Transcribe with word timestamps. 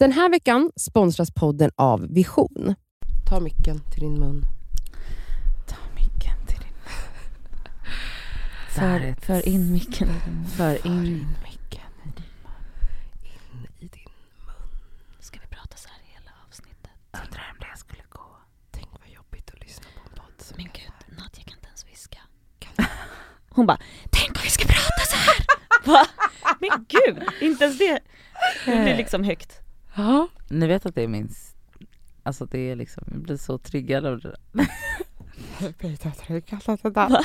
Den 0.00 0.12
här 0.12 0.28
veckan 0.30 0.70
sponsras 0.76 1.30
podden 1.30 1.70
av 1.76 2.06
Vision. 2.14 2.74
Ta 3.28 3.40
micken 3.40 3.80
till 3.90 4.00
din 4.00 4.20
mun. 4.20 4.44
Ta 5.68 5.76
micken 5.94 6.46
till 6.46 6.58
din 6.58 6.74
För, 8.70 9.26
för 9.26 9.48
in 9.48 9.72
micken. 9.72 10.08
För 10.56 10.86
in. 10.86 11.26
micken 11.44 12.14
in 13.22 13.66
i 13.78 13.86
din 13.86 14.08
Ska 15.20 15.38
vi 15.40 15.46
prata 15.46 15.76
så 15.76 15.88
här 15.88 16.00
hela 16.04 16.30
avsnittet? 16.48 16.90
Undrar 17.12 17.52
om 17.52 17.58
det 17.60 17.78
skulle 17.78 18.02
gå. 18.08 18.36
Tänk 18.70 18.88
vad 19.00 19.08
jobbigt 19.14 19.50
att 19.54 19.60
lyssna 19.60 19.86
på 19.94 20.00
en 20.10 20.16
podd 20.16 20.44
som 20.46 20.54
Men 20.56 20.66
gud, 20.72 21.18
Nadja 21.18 21.42
kan 21.44 21.58
inte 21.58 21.68
ens 21.68 21.86
viska. 21.92 22.18
Hon 23.50 23.66
bara, 23.66 23.78
tänk 24.10 24.30
om 24.36 24.42
vi 24.44 24.50
ska 24.50 24.64
prata 24.64 25.02
så 25.10 25.16
här. 25.16 25.44
Va? 25.92 26.06
Men 26.58 26.86
gud, 26.88 27.22
inte 27.40 27.64
ens 27.64 27.78
det. 27.78 28.00
Det 28.64 28.82
blir 28.82 28.96
liksom 28.96 29.24
högt. 29.24 29.60
Ja. 29.94 30.28
Ni 30.48 30.66
vet 30.66 30.86
att 30.86 30.94
det 30.94 31.02
är 31.02 31.08
min... 31.08 31.30
Alltså 32.22 32.44
det 32.46 32.58
är 32.58 32.76
liksom, 32.76 33.04
jag 33.10 33.20
blir 33.20 33.36
så 33.36 33.58
triggad 33.58 34.06
av 34.06 34.20
det 34.20 34.28
där. 34.28 34.66
Va? 36.90 37.24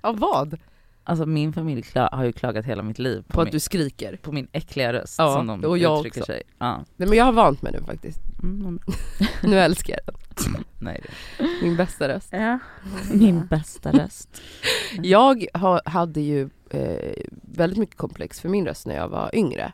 Av 0.00 0.18
vad? 0.18 0.58
Alltså 1.04 1.26
min 1.26 1.52
familj 1.52 1.84
har 1.94 2.24
ju 2.24 2.32
klagat 2.32 2.64
hela 2.64 2.82
mitt 2.82 2.98
liv 2.98 3.22
på, 3.22 3.32
På 3.32 3.40
att 3.40 3.46
min, 3.46 3.52
du 3.52 3.60
skriker? 3.60 4.16
på 4.16 4.32
min 4.32 4.48
äckliga 4.52 4.92
röst 4.92 5.14
Ja, 5.18 5.34
som 5.34 5.46
de 5.46 5.64
och 5.64 5.78
jag 5.78 5.98
uttrycker 5.98 6.20
också. 6.20 6.32
sig. 6.32 6.42
Ja. 6.58 6.84
Nej 6.96 7.08
men 7.08 7.18
jag 7.18 7.24
har 7.24 7.32
vant 7.32 7.62
mig 7.62 7.72
nu 7.72 7.80
faktiskt. 7.86 8.20
Mm, 8.42 8.78
Nu 9.42 9.58
älskar 9.58 9.98
jag 10.06 10.14
den. 10.14 10.64
nej. 10.78 11.04
Min 11.62 11.76
bästa 11.76 12.08
röst. 12.08 12.28
Ja. 12.32 12.58
Min 13.12 13.46
bästa 13.46 13.92
röst. 13.92 14.42
Jag 15.02 15.46
ha, 15.54 15.80
hade 15.84 16.20
ju 16.20 16.50
eh, 16.70 17.14
väldigt 17.42 17.78
mycket 17.78 17.96
komplex 17.96 18.40
för 18.40 18.48
min 18.48 18.66
röst 18.66 18.86
när 18.86 18.94
jag 18.96 19.08
var 19.08 19.30
yngre. 19.34 19.72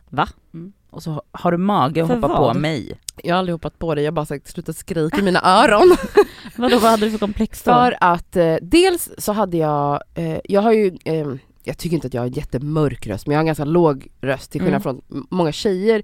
Mm. 0.54 0.72
Och 0.90 1.02
så 1.02 1.22
har 1.32 1.52
du 1.52 1.58
mage 1.58 2.02
att 2.02 2.08
För 2.08 2.14
hoppa 2.14 2.28
vad? 2.28 2.52
på 2.54 2.58
mig. 2.58 2.98
Jag 3.24 3.34
har 3.34 3.38
aldrig 3.38 3.54
hoppat 3.54 3.78
på 3.78 3.94
det, 3.94 4.02
jag 4.02 4.06
har 4.06 4.14
bara 4.14 4.26
sagt 4.26 4.48
sluta 4.48 4.72
skrika 4.72 5.18
i 5.18 5.22
mina 5.22 5.40
öron. 5.44 5.96
Vadå, 6.56 6.78
vad 6.78 6.90
hade 6.90 7.04
du 7.06 7.10
för 7.10 7.18
komplex 7.18 7.62
då? 7.62 7.70
För 7.72 7.96
att 8.00 8.36
eh, 8.36 8.56
dels 8.62 9.10
så 9.18 9.32
hade 9.32 9.56
jag, 9.56 10.02
eh, 10.14 10.38
jag 10.44 10.60
har 10.62 10.72
ju, 10.72 10.98
eh, 11.04 11.26
jag 11.64 11.78
tycker 11.78 11.94
inte 11.94 12.06
att 12.06 12.14
jag 12.14 12.20
har 12.22 12.26
en 12.26 12.32
jättemörk 12.32 13.06
röst 13.06 13.26
men 13.26 13.32
jag 13.34 13.38
har 13.38 13.42
en 13.42 13.46
ganska 13.46 13.64
låg 13.64 14.08
röst 14.20 14.50
till 14.50 14.60
skillnad 14.60 14.86
Mm. 14.86 15.02
från 15.08 15.26
många 15.30 15.52
tjejer 15.52 16.02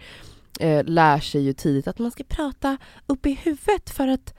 eh, 0.60 0.84
lär 0.84 1.18
sig 1.20 1.42
ju 1.42 1.52
tidigt 1.52 1.88
att 1.88 1.98
man 1.98 2.10
ska 2.10 2.24
prata 2.24 2.76
upp 3.06 3.26
i 3.26 3.38
huvudet 3.42 3.90
för 3.90 4.08
att 4.08 4.34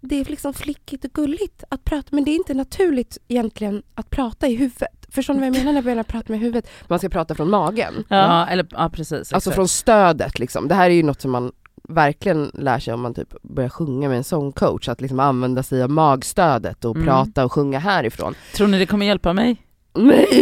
det 0.00 0.20
är 0.20 0.24
liksom 0.24 0.54
flickigt 0.54 1.04
och 1.04 1.12
gulligt 1.12 1.64
att 1.68 1.84
prata 1.84 2.08
men 2.10 2.24
det 2.24 2.30
är 2.30 2.36
inte 2.36 2.54
naturligt 2.54 3.18
egentligen 3.28 3.82
att 3.94 4.10
prata 4.10 4.48
i 4.48 4.54
huvudet. 4.56 4.99
Förstår 5.12 5.34
ni 5.34 5.40
vad 5.40 5.46
jag 5.46 5.52
menar 5.52 5.64
när 5.64 5.74
jag 5.74 5.84
börjar 5.84 6.02
prata 6.02 6.32
med 6.32 6.40
huvudet? 6.40 6.70
Man 6.88 6.98
ska 6.98 7.08
prata 7.08 7.34
från 7.34 7.50
magen. 7.50 8.04
Ja, 8.08 8.16
Ja. 8.16 8.46
eller 8.46 8.66
ja 8.70 8.90
precis. 8.92 9.12
Alltså 9.12 9.36
exakt. 9.36 9.54
från 9.54 9.68
stödet 9.68 10.38
liksom. 10.38 10.68
Det 10.68 10.74
här 10.74 10.90
är 10.90 10.94
ju 10.94 11.02
något 11.02 11.20
som 11.20 11.30
man 11.30 11.52
verkligen 11.88 12.50
lär 12.54 12.78
sig 12.78 12.94
om 12.94 13.00
man 13.00 13.14
typ 13.14 13.34
börjar 13.42 13.70
sjunga 13.70 14.08
med 14.08 14.16
en 14.18 14.24
sångcoach, 14.24 14.88
att 14.88 15.00
liksom 15.00 15.20
använda 15.20 15.62
sig 15.62 15.82
av 15.82 15.90
magstödet 15.90 16.84
och 16.84 16.96
Mm. 16.96 17.06
prata 17.08 17.44
och 17.44 17.52
sjunga 17.52 17.78
härifrån. 17.78 18.34
Tror 18.54 18.66
ni 18.68 18.78
det 18.78 18.86
kommer 18.86 19.06
hjälpa 19.06 19.32
mig? 19.32 19.56
Nej! 19.94 20.28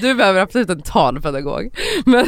Du 0.00 0.14
behöver 0.14 0.40
absolut 0.40 0.70
en 0.70 0.82
talpedagog. 0.82 1.74
Men, 2.06 2.26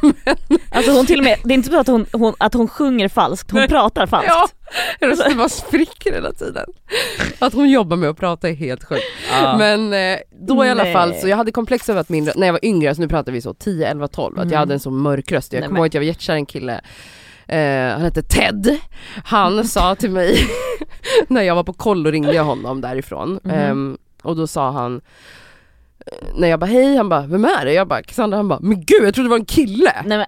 Alltså 0.70 0.92
hon 0.92 1.06
till 1.06 1.18
och 1.18 1.24
med, 1.24 1.38
det 1.44 1.54
är 1.54 1.56
inte 1.56 1.70
så 1.70 1.80
att 1.80 1.86
hon, 1.86 2.06
hon, 2.12 2.34
att 2.38 2.54
hon 2.54 2.68
sjunger 2.68 3.08
falskt, 3.08 3.50
hon 3.50 3.60
Nej. 3.60 3.68
pratar 3.68 4.06
falskt. 4.06 4.30
ja, 5.00 5.08
rösten 5.08 5.36
bara 5.36 5.48
spricker 5.48 6.12
hela 6.12 6.32
tiden. 6.32 6.66
Att 7.38 7.54
hon 7.54 7.70
jobbar 7.70 7.96
med 7.96 8.10
att 8.10 8.16
prata 8.16 8.48
är 8.48 8.54
helt 8.54 8.84
sjukt. 8.84 9.02
Ja. 9.32 9.56
Men 9.58 9.92
eh, 9.92 10.18
då 10.46 10.64
i 10.64 10.68
alla 10.70 10.92
fall 10.92 11.14
så 11.14 11.28
jag 11.28 11.36
hade 11.36 11.52
komplex 11.52 11.88
över 11.88 12.00
att 12.00 12.08
min 12.08 12.30
när 12.36 12.46
jag 12.46 12.52
var 12.52 12.64
yngre, 12.64 12.94
så 12.94 13.00
nu 13.00 13.08
pratar 13.08 13.32
vi 13.32 13.40
så 13.40 13.54
10, 13.54 13.88
11, 13.90 14.08
12, 14.08 14.34
att 14.38 14.42
Mm. 14.42 14.52
jag 14.52 14.58
hade 14.58 14.74
en 14.74 14.80
så 14.80 14.90
mörk 14.90 15.32
röst. 15.32 15.52
Jag 15.52 15.64
kommer 15.64 15.78
ihåg 15.78 15.86
att 15.86 15.94
jag 15.94 16.00
var 16.00 16.06
jättekär 16.06 16.34
en 16.34 16.46
kille 16.46 16.80
Eh, 17.46 17.92
han 17.92 18.00
hette 18.02 18.22
Ted. 18.22 18.78
Han 19.24 19.64
sa 19.68 19.94
till 19.94 20.10
mig, 20.10 20.38
när 21.28 21.42
jag 21.42 21.54
var 21.54 21.64
på 21.64 21.72
kollo 21.72 22.10
ringde 22.10 22.34
jag 22.34 22.44
honom 22.44 22.80
därifrån. 22.80 23.40
Mhm. 23.42 23.54
Ehm, 23.54 23.98
och 24.22 24.36
då 24.36 24.46
sa 24.46 24.70
han, 24.70 25.00
när 26.34 26.48
jag 26.48 26.60
bara 26.60 26.66
hej, 26.66 26.96
han 26.96 27.08
bara 27.08 27.26
vem 27.26 27.44
är 27.44 27.64
det? 27.64 27.72
Jag 27.72 27.88
bara 27.88 28.02
Cassandra, 28.02 28.36
han 28.36 28.48
bara 28.48 28.60
men 28.62 28.84
gud 28.84 29.04
jag 29.04 29.14
trodde 29.14 29.26
det 29.28 29.30
var 29.30 29.38
en 29.38 29.44
kille! 29.44 29.92
Nej, 30.04 30.18
men, 30.18 30.26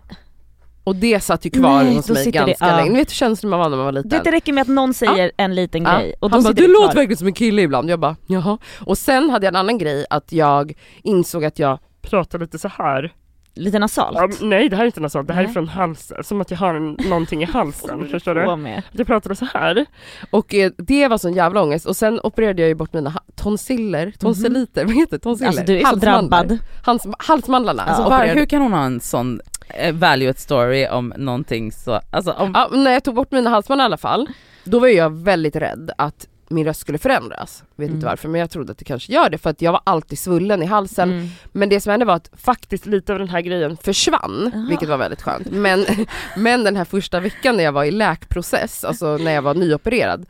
Och 0.84 0.96
det 0.96 1.20
satt 1.20 1.46
ju 1.46 1.50
kvar 1.50 1.82
Nej, 1.84 1.94
hos 1.96 2.08
mig 2.08 2.24
det- 2.24 2.30
ganska 2.30 2.66
ja. 2.68 2.76
länge. 2.76 2.90
Ni 2.90 2.96
vet 2.98 3.10
hur 3.10 3.14
känslig 3.14 3.48
man 3.50 3.58
var 3.58 3.68
när 3.68 3.76
man 3.76 3.84
var 3.86 3.92
liten? 3.92 4.08
det, 4.10 4.20
det 4.24 4.30
räcker 4.32 4.52
med 4.52 4.62
att 4.62 4.68
någon 4.68 4.94
säger 4.94 5.32
en 5.36 5.54
liten 5.54 5.82
Ja. 5.82 5.98
grej 5.98 6.14
och 6.20 6.30
då 6.30 6.36
han 6.36 6.42
bara 6.44 6.52
du 6.52 6.62
det 6.66 6.72
låter 6.72 6.94
verkligen 6.94 7.16
som 7.16 7.26
en 7.26 7.32
kille 7.32 7.62
ibland. 7.62 7.90
Jag 7.90 8.00
bara 8.00 8.16
jaha. 8.26 8.58
Och 8.80 8.98
sen 8.98 9.30
hade 9.30 9.46
jag 9.46 9.52
en 9.52 9.56
annan 9.56 9.78
grej 9.78 10.06
att 10.10 10.32
jag 10.32 10.72
insåg 11.02 11.44
att 11.44 11.58
jag 11.58 11.78
pratar 12.02 12.38
lite 12.38 12.58
så 12.58 12.68
här. 12.68 13.12
Lite 13.54 13.78
nasalt. 13.78 14.16
Ja, 14.20 14.28
nej 14.46 14.68
det 14.68 14.76
här 14.76 14.82
är 14.82 14.86
inte 14.86 15.00
nasalt, 15.00 15.28
det 15.28 15.34
här 15.34 15.42
Nej. 15.42 15.48
är 15.50 15.52
från 15.52 15.68
halsen, 15.68 16.24
som 16.24 16.40
att 16.40 16.50
jag 16.50 16.58
har 16.58 16.74
en, 16.74 16.96
någonting 17.08 17.42
i 17.42 17.44
halsen, 17.46 18.08
förstår 18.08 18.34
du? 18.34 18.56
Med. 18.56 18.82
Jag 18.92 19.06
pratade 19.06 19.36
så 19.36 19.44
här. 19.44 19.86
Och 20.30 20.54
eh, 20.54 20.72
det 20.78 21.08
var 21.08 21.18
sån 21.18 21.32
jävla 21.32 21.62
ångest 21.62 21.86
och 21.86 21.96
sen 21.96 22.20
opererade 22.22 22.62
jag 22.62 22.68
ju 22.68 22.74
bort 22.74 22.92
mina 22.92 23.12
tonsiller, 23.34 24.12
tonsilliter, 24.18 24.84
vad 24.84 24.94
heter 24.94 25.16
det? 25.16 25.18
Tonsiller? 25.18 25.48
Alltså 25.48 25.64
du 25.64 25.80
är 25.80 25.84
så 25.86 25.96
drabbad. 25.96 26.58
Hals, 26.84 27.06
halsmandlarna. 27.18 27.82
Alltså, 27.82 28.02
var, 28.02 28.10
opererade- 28.18 28.38
hur 28.40 28.46
kan 28.46 28.62
hon 28.62 28.72
ha 28.72 28.84
en 28.84 29.00
sån 29.00 29.40
eh, 29.68 29.94
value 29.94 30.34
story 30.34 30.88
om 30.88 31.12
någonting 31.16 31.72
så, 31.72 32.00
alltså 32.10 32.32
om, 32.32 32.52
Ja, 32.54 32.68
när 32.76 32.92
jag 32.92 33.04
tog 33.04 33.14
bort 33.14 33.30
mina 33.32 33.50
halsband 33.50 33.80
i 33.80 33.84
alla 33.84 33.96
fall, 33.96 34.28
då 34.64 34.78
var 34.78 34.88
jag 34.88 35.10
väldigt 35.10 35.56
rädd 35.56 35.90
att 35.98 36.28
min 36.52 36.64
röst 36.66 36.80
skulle 36.80 36.98
förändras. 36.98 37.64
Vet 37.76 37.86
Mm. 37.88 37.94
inte 37.96 38.06
varför 38.06 38.28
men 38.28 38.40
jag 38.40 38.50
trodde 38.50 38.72
att 38.72 38.78
det 38.78 38.84
kanske 38.84 39.12
gör 39.12 39.30
det 39.30 39.38
för 39.38 39.50
att 39.50 39.62
jag 39.62 39.72
var 39.72 39.80
alltid 39.84 40.18
svullen 40.18 40.62
i 40.62 40.66
halsen. 40.66 41.12
Mm. 41.12 41.28
Men 41.52 41.68
det 41.68 41.80
som 41.80 41.90
hände 41.90 42.06
var 42.06 42.14
att 42.14 42.30
faktiskt 42.36 42.86
lite 42.86 43.12
av 43.12 43.18
den 43.18 43.28
här 43.28 43.40
grejen 43.40 43.76
försvann, 43.76 44.50
Aha. 44.54 44.66
vilket 44.68 44.88
var 44.88 44.96
väldigt 44.96 45.22
skönt. 45.22 45.50
Men, 45.50 45.86
men 46.36 46.64
den 46.64 46.76
här 46.76 46.84
första 46.84 47.20
veckan 47.20 47.56
när 47.56 47.64
jag 47.64 47.72
var 47.72 47.84
i 47.84 47.90
läkprocess, 47.90 48.84
alltså 48.84 49.16
när 49.16 49.32
jag 49.32 49.42
var 49.42 49.54
nyopererad, 49.54 50.26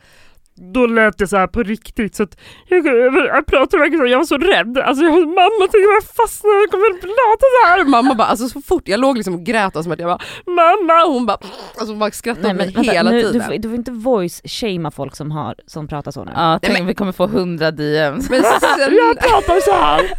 då 0.75 0.87
lät 0.87 1.19
det 1.19 1.27
så 1.28 1.37
här 1.37 1.47
på 1.47 1.62
riktigt 1.62 2.15
så 2.15 2.23
att 2.23 2.37
jag, 2.69 2.87
jag 2.87 3.47
pratade 3.47 3.78
verkligen 3.78 4.00
så, 4.00 4.06
jag 4.12 4.19
var 4.19 4.25
så 4.25 4.37
rädd. 4.39 4.78
Alltså 4.78 5.05
jag, 5.05 5.12
mamma 5.12 5.61
tänkte 5.61 5.78
jag 5.78 6.05
fastnar, 6.05 6.50
jag 6.61 6.71
kommer 6.71 6.87
att 6.95 7.00
prata 7.00 7.45
så 7.61 7.67
här. 7.69 7.84
Mamma 7.84 8.15
bara, 8.15 8.27
alltså 8.28 8.49
så 8.49 8.61
fort 8.61 8.89
jag 8.89 9.01
låg 9.01 9.17
liksom 9.17 9.34
och 9.34 9.45
grät 9.45 9.77
och 9.77 9.83
som 9.83 9.93
att 9.93 9.99
jag 9.99 10.09
bara 10.09 10.19
mamma, 10.47 11.05
hon 11.12 11.27
bara, 11.27 11.39
alltså 11.78 11.95
bara 11.95 12.11
skrattade 12.11 12.43
Nej, 12.43 12.53
åt 12.53 12.56
mig 12.56 12.67
men, 12.67 12.75
vänta, 12.75 12.93
hela 12.93 13.11
nu, 13.11 13.22
tiden. 13.22 13.33
Du, 13.39 13.41
får, 13.45 13.59
du 13.59 13.69
får 13.69 13.77
inte 13.77 13.91
voice 13.93 14.41
shamea 14.45 14.91
folk 14.91 15.17
som, 15.17 15.31
har, 15.31 15.55
som 15.67 15.89
pratar 15.89 16.11
så 16.11 16.25
nu. 16.25 16.33
ja, 16.34 16.59
tänk 16.62 16.78
men- 16.78 16.87
vi 16.87 16.95
kommer 16.95 17.12
få 17.12 17.25
100 17.25 17.71
DMs. 17.71 18.31
Men 18.31 18.43
sen, 18.43 18.51
jag 18.97 19.19
pratar 19.19 19.61
så 19.61 19.72
här. 19.72 20.11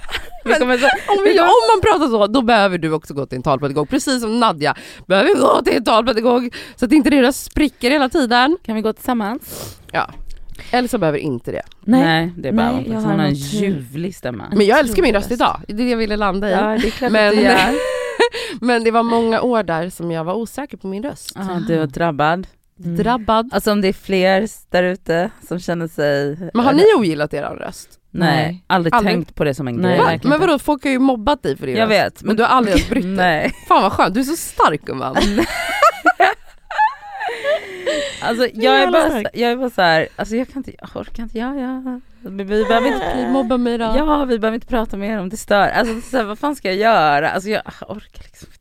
Kommer 0.60 0.78
så, 0.78 0.86
Om, 0.86 1.24
vi, 1.24 1.40
om 1.40 1.46
man 1.46 1.82
pratar 1.82 2.08
så, 2.08 2.28
då 2.28 2.42
behöver 2.42 2.78
du 2.78 2.92
också 2.92 3.14
gå 3.14 3.26
till 3.26 3.36
en 3.36 3.44
talpedagog. 3.44 3.90
Precis 3.90 4.22
som 4.22 4.40
Nadja 4.40 4.76
behöver 5.08 5.36
gå 5.36 5.62
till 5.64 5.74
en 5.78 5.84
talpedagog 5.84 6.56
så 6.76 6.86
att 6.86 6.92
inte 6.92 7.10
deras 7.10 7.44
spricker 7.44 7.92
hela 7.92 8.10
tiden. 8.10 8.58
kan 8.66 8.76
vi 8.76 8.82
gå 8.82 8.94
tillsammans? 8.94 9.76
Elsa 10.72 10.98
behöver 10.98 11.18
inte 11.20 11.52
det. 11.52 11.62
Nej. 11.82 12.34
det 12.38 12.50
är 12.50 12.54
bara 12.54 12.72
Nej, 12.72 12.84
hon, 12.84 12.94
jag 12.94 13.02
hon 13.02 13.20
har 13.20 13.26
en 13.26 13.34
ljuvlig 13.34 14.16
stämma. 14.16 14.44
Men 14.56 14.66
jag 14.66 14.80
älskar 14.80 15.02
min 15.02 15.14
röst 15.16 15.32
idag, 15.32 15.60
det 15.68 15.74
är 15.74 15.78
det 15.78 15.90
jag 15.90 15.98
ville 15.98 16.16
landa 16.18 16.50
i. 16.50 16.52
Ja 16.52 16.62
det 16.82 16.88
är 16.88 16.92
klart 16.92 17.12
Men- 17.12 17.40
gör. 17.42 17.58
Men 18.62 18.84
det 18.84 18.92
var 18.92 19.04
många 19.04 19.42
år 19.42 19.64
där 19.64 19.90
som 19.90 20.12
jag 20.12 20.24
var 20.24 20.34
osäker 20.34 20.78
på 20.78 20.88
min 20.88 21.04
röst. 21.04 21.32
Ja, 21.36 21.62
du 21.68 21.74
är 21.82 21.88
drabbad. 21.88 22.48
Mm. 22.84 22.96
Drabbad. 22.96 23.50
Alltså 23.54 23.72
om 23.72 23.82
det 23.82 23.88
är 23.88 23.94
fler 23.94 24.48
där 24.72 24.84
ute 24.84 25.30
som 25.48 25.60
känner 25.60 25.88
sig... 25.88 26.38
Men 26.54 26.66
har 26.66 26.74
ni 26.74 26.84
ogillat 26.98 27.34
er 27.34 27.44
röst? 27.44 27.90
Nej, 28.12 28.36
Nej. 28.48 28.64
aldrig, 28.68 28.94
Aldrig? 28.94 29.14
tänkt 29.16 29.36
på 29.36 29.44
det 29.44 29.54
som 29.54 29.68
en 29.68 29.76
Nej, 29.76 29.98
grej. 29.98 30.20
Va? 30.24 30.30
Men 30.30 30.40
vadå, 30.40 30.60
folk 30.60 30.84
har 30.84 30.92
ju 30.92 31.00
mobbat 31.00 31.44
dig 31.44 31.58
för 31.58 31.66
din 31.68 31.76
Jag 31.76 31.90
röst. 31.90 31.92
vet. 31.92 32.24
Men 32.24 32.36
du 32.36 32.44
har 32.44 32.50
aldrig 32.50 32.76
ens 32.76 32.90
brytt 32.90 33.04
dig. 33.04 33.14
Nej. 33.16 33.54
Fan 33.68 33.82
vad 33.84 33.92
skönt, 33.92 34.14
du 34.14 34.20
är 34.20 34.24
så 34.24 34.36
stark 34.36 34.82
gumman. 34.86 35.16
Alltså 38.22 38.48
jag 38.54 38.82
är 38.82 38.92
bara, 38.92 39.10
så- 39.10 39.30
jag 39.34 39.52
är 39.52 39.56
bara 39.56 39.70
så 39.70 39.82
här, 39.82 40.08
alltså 40.16 40.36
jag 40.36 40.48
kan 40.48 40.58
inte, 40.58 40.74
jag 40.82 40.90
orkar 41.02 41.24
inte, 41.24 41.38
ja 41.40 41.56
ja. 41.56 42.00
Vi, 42.22 42.44
vi 42.44 42.64
behöver 42.66 42.88
inte, 42.88 43.30
Mobba 43.32 43.58
mig 43.58 43.78
då. 43.78 43.94
ja 43.98 44.26
vi 44.26 44.40
behöver 44.40 44.56
inte 44.56 44.68
prata 44.68 44.98
mer 44.98 45.20
om 45.20 45.30
det 45.30 45.38
stör. 45.38 45.68
Alltså 45.70 46.02
så 46.02 46.18
här, 46.18 46.24
vad 46.24 46.40
fan 46.40 46.56
ska 46.56 46.68
jag 46.68 46.78
göra? 46.78 47.30
Alltså 47.32 47.50
jag 47.50 47.62
orkar 47.88 48.24
liksom 48.24 48.48
inte. 48.54 48.60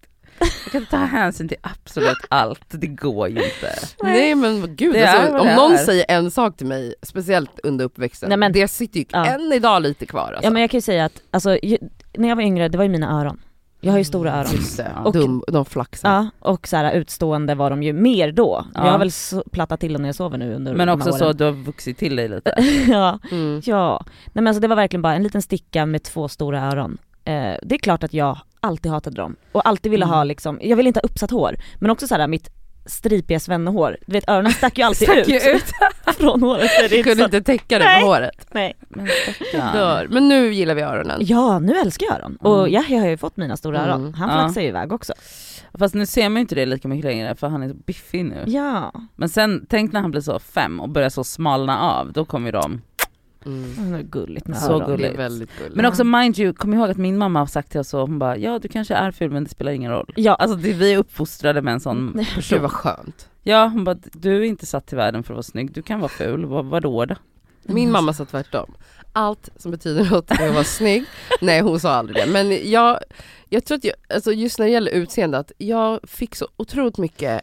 Jag 0.64 0.72
kan 0.72 0.80
inte 0.80 0.91
ta 0.91 0.97
hänsyn 0.97 1.48
till 1.48 1.56
absolut 1.60 2.16
allt, 2.28 2.64
det 2.68 2.86
går 2.86 3.28
ju 3.28 3.34
inte. 3.44 3.72
Nej 4.03 4.34
men 4.34 4.76
gud, 4.76 4.97
alltså, 4.97 5.38
om 5.38 5.47
någon 5.48 5.78
säger 5.78 6.04
en 6.08 6.30
sak 6.30 6.56
till 6.56 6.66
mig, 6.66 6.94
speciellt 7.03 7.60
under 7.62 7.84
uppväxten, 7.84 8.28
Nej, 8.28 8.38
men- 8.38 8.53
det 8.53 8.68
sitter 8.68 8.98
ju 9.00 9.06
Ja. 9.12 9.26
än 9.26 9.53
idag 9.53 9.82
lite 9.82 10.06
kvar 10.06 10.22
alltså. 10.28 10.44
Ja 10.44 10.50
men 10.50 10.62
jag 10.62 10.70
kan 10.70 10.78
ju 10.78 10.82
säga 10.82 11.04
att, 11.04 11.12
alltså, 11.30 11.58
när 12.18 12.28
jag 12.28 12.36
var 12.36 12.42
yngre, 12.42 12.68
det 12.68 12.78
var 12.78 12.84
ju 12.84 12.91
mina 12.91 13.20
öron. 13.20 13.41
Jag 13.84 13.92
har 13.92 13.98
ju 13.98 14.04
stora 14.04 14.32
öron. 14.34 14.52
Just 14.52 14.76
det, 14.76 14.90
Ja. 14.96 15.02
Och- 15.02 15.12
Dum, 15.12 15.42
de 15.48 15.64
flaxar. 15.64 16.08
Ja, 16.14 16.26
och 16.50 16.68
så 16.68 16.76
här, 16.76 16.92
utstående 16.92 17.54
var 17.54 17.70
de 17.70 17.82
ju 17.82 17.92
mer 17.92 18.32
då. 18.32 18.64
Ja. 18.74 18.84
Jag 18.84 18.92
har 18.92 18.98
väl 18.98 19.10
plattat 19.52 19.80
till 19.80 19.92
dem 19.92 20.02
när 20.02 20.08
jag 20.08 20.14
sover 20.16 20.38
nu 20.38 20.54
under 20.54 20.74
Men 20.74 20.88
också 20.88 21.12
så 21.12 21.24
att 21.24 21.38
du 21.38 21.44
har 21.44 21.52
vuxit 21.52 21.98
till 21.98 22.16
dig 22.16 22.28
lite. 22.28 22.54
ja, 22.88 23.18
Mm. 23.30 23.60
ja. 23.64 24.02
Nej 24.06 24.30
men 24.34 24.46
alltså 24.46 24.60
det 24.60 24.68
var 24.68 24.76
verkligen 24.76 25.02
bara 25.02 25.14
en 25.14 25.22
liten 25.22 25.42
sticka 25.42 25.86
med 25.86 26.02
två 26.02 26.28
stora 26.28 26.60
öron. 26.62 26.98
Eh, 27.24 27.54
det 27.62 27.74
är 27.74 27.78
klart 27.78 28.04
att 28.04 28.14
jag 28.14 28.38
alltid 28.60 28.92
hatade 28.92 29.16
dem 29.16 29.36
och 29.52 29.68
alltid 29.68 29.92
ville 29.92 30.04
Mm. 30.04 30.14
ha 30.16 30.24
liksom, 30.24 30.58
jag 30.62 30.76
ville 30.76 30.88
inte 30.88 31.00
ha 31.00 31.04
uppsatt 31.08 31.30
hår, 31.30 31.56
men 31.78 31.90
också 31.90 32.08
så 32.08 32.14
här 32.14 32.28
mitt 32.28 32.50
stripiga 32.86 33.40
svennehår. 33.40 33.96
Du 34.06 34.12
vet 34.12 34.28
öronen 34.28 34.52
stack 34.52 34.78
ju 34.78 34.84
alltid 34.84 35.08
Stack 35.08 35.28
ut, 35.28 35.42
ut. 35.56 35.64
från 36.16 36.42
håret. 36.42 36.70
Du 36.78 36.84
inte 36.84 37.02
kunde 37.02 37.16
så- 37.18 37.24
inte 37.24 37.42
täcka 37.42 37.78
det 37.78 37.84
Nej. 37.84 38.00
med 38.00 38.08
håret. 38.08 38.46
Nej. 38.50 38.74
Men. 38.88 39.08
Dör. 39.72 40.06
Men 40.10 40.28
nu 40.28 40.52
gillar 40.54 40.74
vi 40.74 40.82
öronen. 40.82 41.20
Ja, 41.24 41.58
nu 41.58 41.76
älskar 41.78 42.06
jag 42.06 42.14
öron. 42.16 42.36
Och 42.40 42.58
Mm. 42.58 42.72
Yahya 42.72 43.00
har 43.00 43.08
ju 43.08 43.16
fått 43.16 43.36
mina 43.36 43.56
stora 43.56 43.80
öron. 43.80 44.00
Mm. 44.00 44.14
Han 44.14 44.28
Ja. 44.28 44.34
flaxar 44.42 44.60
ju 44.60 44.68
iväg 44.68 44.92
också. 44.92 45.12
Fast 45.78 45.94
nu 45.94 46.06
ser 46.06 46.28
man 46.28 46.36
ju 46.36 46.40
inte 46.40 46.54
det 46.54 46.66
lika 46.66 46.88
mycket 46.88 47.04
längre 47.04 47.34
för 47.34 47.48
han 47.48 47.62
är 47.62 47.68
så 47.68 47.74
biffig 47.74 48.24
nu. 48.24 48.42
Ja, 48.46 48.92
Men 49.16 49.28
sen, 49.28 49.66
tänk 49.68 49.92
när 49.92 50.00
han 50.00 50.10
blir 50.10 50.20
så 50.20 50.38
fem 50.38 50.80
och 50.80 50.88
börjar 50.88 51.08
så 51.08 51.24
smalna 51.24 51.78
av, 51.80 52.12
då 52.12 52.24
kommer 52.24 52.48
ju 52.48 52.52
de. 52.52 52.80
Mm. 53.47 53.92
det 53.92 53.98
är 53.98 54.03
gulligt 54.03 54.47
med 54.48 54.59
Så 54.59 54.78
gulligt. 54.78 55.12
är 55.15 55.16
väldigt 55.16 55.59
gulligt. 55.59 55.77
Men 55.77 55.86
också 55.86 56.04
mind 56.04 56.39
you, 56.39 56.53
kom 56.53 56.74
ihåg 56.74 56.91
att 56.91 56.97
min 56.97 57.18
mamma 57.18 57.39
har 57.39 57.47
sagt 57.47 57.71
till 57.71 57.80
oss 57.80 57.89
så, 57.89 58.00
hon 58.00 58.18
bara 58.18 58.36
ja 58.36 58.59
du 58.59 58.68
kanske 58.68 58.94
är 58.94 59.10
ful 59.10 59.30
men 59.30 59.44
det 59.44 59.50
spelar 59.50 59.72
ingen 59.72 59.91
roll. 59.92 60.12
Ja, 60.16 60.34
Alltså 60.34 60.56
det, 60.56 60.72
vi 60.72 60.92
är 60.92 60.98
uppfostrade 60.98 61.62
med 61.62 61.72
en 61.74 61.80
sån 61.80 62.12
Gud 62.16 62.34
person. 62.34 62.62
vad 62.62 62.71
skönt. 62.72 63.28
Ja 63.42 63.66
hon 63.66 63.84
bara 63.84 63.97
du 64.12 64.36
är 64.36 64.42
inte 64.42 64.66
satt 64.66 64.86
till 64.86 64.97
världen 64.97 65.22
för 65.22 65.33
att 65.34 65.36
vara 65.36 65.42
snygg, 65.42 65.72
du 65.72 65.83
kan 65.83 66.00
vara 66.00 66.09
ful, 66.09 66.44
vad, 66.44 66.65
vadå 66.65 67.04
då? 67.04 67.15
Min 67.62 67.91
mamma 67.91 68.12
sa 68.12 68.24
tvärtom. 68.24 68.74
Allt 69.12 69.48
som 69.56 69.71
betyder 69.71 70.10
något 70.10 70.30
är 70.30 70.48
att 70.48 70.54
vara 70.54 70.65
snygg. 70.65 71.04
Nej 71.41 71.60
hon 71.60 71.80
sa 71.80 71.91
aldrig 71.92 72.27
det. 72.27 72.33
Men 72.33 72.71
jag, 72.71 72.98
jag 73.48 73.65
tror 73.65 73.78
att 73.78 73.84
jag, 73.84 73.94
alltså 74.15 74.33
just 74.33 74.59
när 74.59 74.66
det 74.66 74.72
gäller 74.72 74.92
utseende, 74.92 75.39
att 75.39 75.53
jag 75.59 76.00
fick 76.04 76.34
så 76.34 76.48
otroligt 76.56 76.98
mycket 76.98 77.42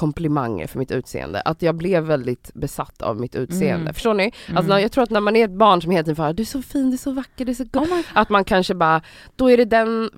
komplimanger 0.00 0.66
för 0.66 0.78
mitt 0.78 0.90
utseende. 0.90 1.40
Att 1.40 1.62
jag 1.62 1.74
blev 1.74 2.02
väldigt 2.02 2.50
besatt 2.54 3.02
av 3.02 3.20
mitt 3.20 3.34
utseende. 3.34 3.74
Mm. 3.80 3.94
Förstår 3.94 4.14
ni? 4.14 4.32
Mm. 4.46 4.56
Alltså, 4.56 4.78
jag 4.80 4.92
tror 4.92 5.04
att 5.04 5.10
när 5.10 5.20
man 5.20 5.36
är 5.36 5.44
ett 5.44 5.58
barn 5.58 5.82
som 5.82 5.90
hela 5.90 6.02
tiden 6.04 6.16
får 6.16 6.32
du 6.32 6.42
är 6.42 6.46
så 6.46 6.62
fin, 6.62 6.90
du 6.90 6.94
är 6.94 6.98
så 6.98 7.10
vacker, 7.10 7.44
du 7.44 7.50
är 7.50 7.54
så 7.54 7.64
god. 7.64 7.82
Oh 7.82 8.00
Att 8.12 8.28
man 8.28 8.44
kanske 8.44 8.74
bara, 8.74 9.02
då 9.36 9.50
är 9.50 9.56
det 9.56 9.64
den, 9.64 10.10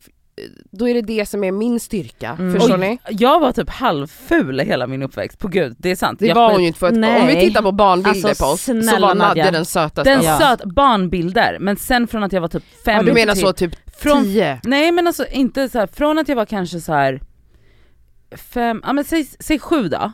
då 0.71 0.89
är 0.89 0.95
det 0.95 1.03
det 1.03 1.27
som 1.27 1.45
är 1.45 1.53
min 1.53 1.81
styrka. 1.81 2.37
Mm. 2.39 2.61
Förstår 2.61 2.77
ni? 2.77 2.99
Jag 3.11 3.41
var 3.41 3.53
typ 3.53 3.71
halvful 3.71 4.61
hela 4.61 4.87
min 4.87 5.03
uppväxt, 5.03 5.39
på 5.39 5.49
gud 5.49 5.75
det 5.79 5.91
är 5.91 5.97
sant. 5.97 6.19
Det 6.19 6.27
jag 6.27 6.35
var 6.35 6.49
skit- 6.49 6.55
hon 6.55 6.61
ju 6.63 6.67
inte 6.67 6.79
för 6.79 6.87
att, 6.87 6.93
om 6.93 7.01
Nej. 7.01 7.35
vi 7.35 7.41
tittar 7.49 7.63
på 7.63 7.73
barnbilder 7.73 8.29
Alltså, 8.29 8.45
på 8.45 8.51
oss 8.51 8.63
så 8.63 9.01
var 9.01 9.15
Nadja 9.15 9.51
den 9.51 9.65
sötaste. 9.65 10.11
Den 10.11 10.23
Ja. 10.23 10.39
söt, 10.39 10.65
barnbilder, 10.65 11.57
men 11.61 11.77
sen 11.77 12.07
från 12.09 12.23
att 12.23 12.33
jag 12.33 12.41
var 12.41 12.49
typ 12.49 12.65
fem 12.85 12.97
Ja, 12.97 13.03
du 13.03 13.13
menar 13.13 13.35
till- 13.35 13.43
så 13.43 13.53
typ 13.53 13.73
från, 13.97 14.23
tio? 14.25 14.61
Nej 14.65 14.93
men 14.93 15.07
alltså 15.07 15.27
inte 15.27 15.69
så 15.69 15.79
här, 15.79 15.87
från 15.87 16.19
att 16.19 16.29
jag 16.29 16.37
var 16.37 16.47
kanske 16.47 16.81
så 16.81 16.93
här 16.93 17.21
fem, 18.37 18.81
ja 18.87 18.93
men 18.93 19.05
säg, 19.05 19.25
säg 19.41 19.59
sju 19.59 19.89
då. 19.89 20.13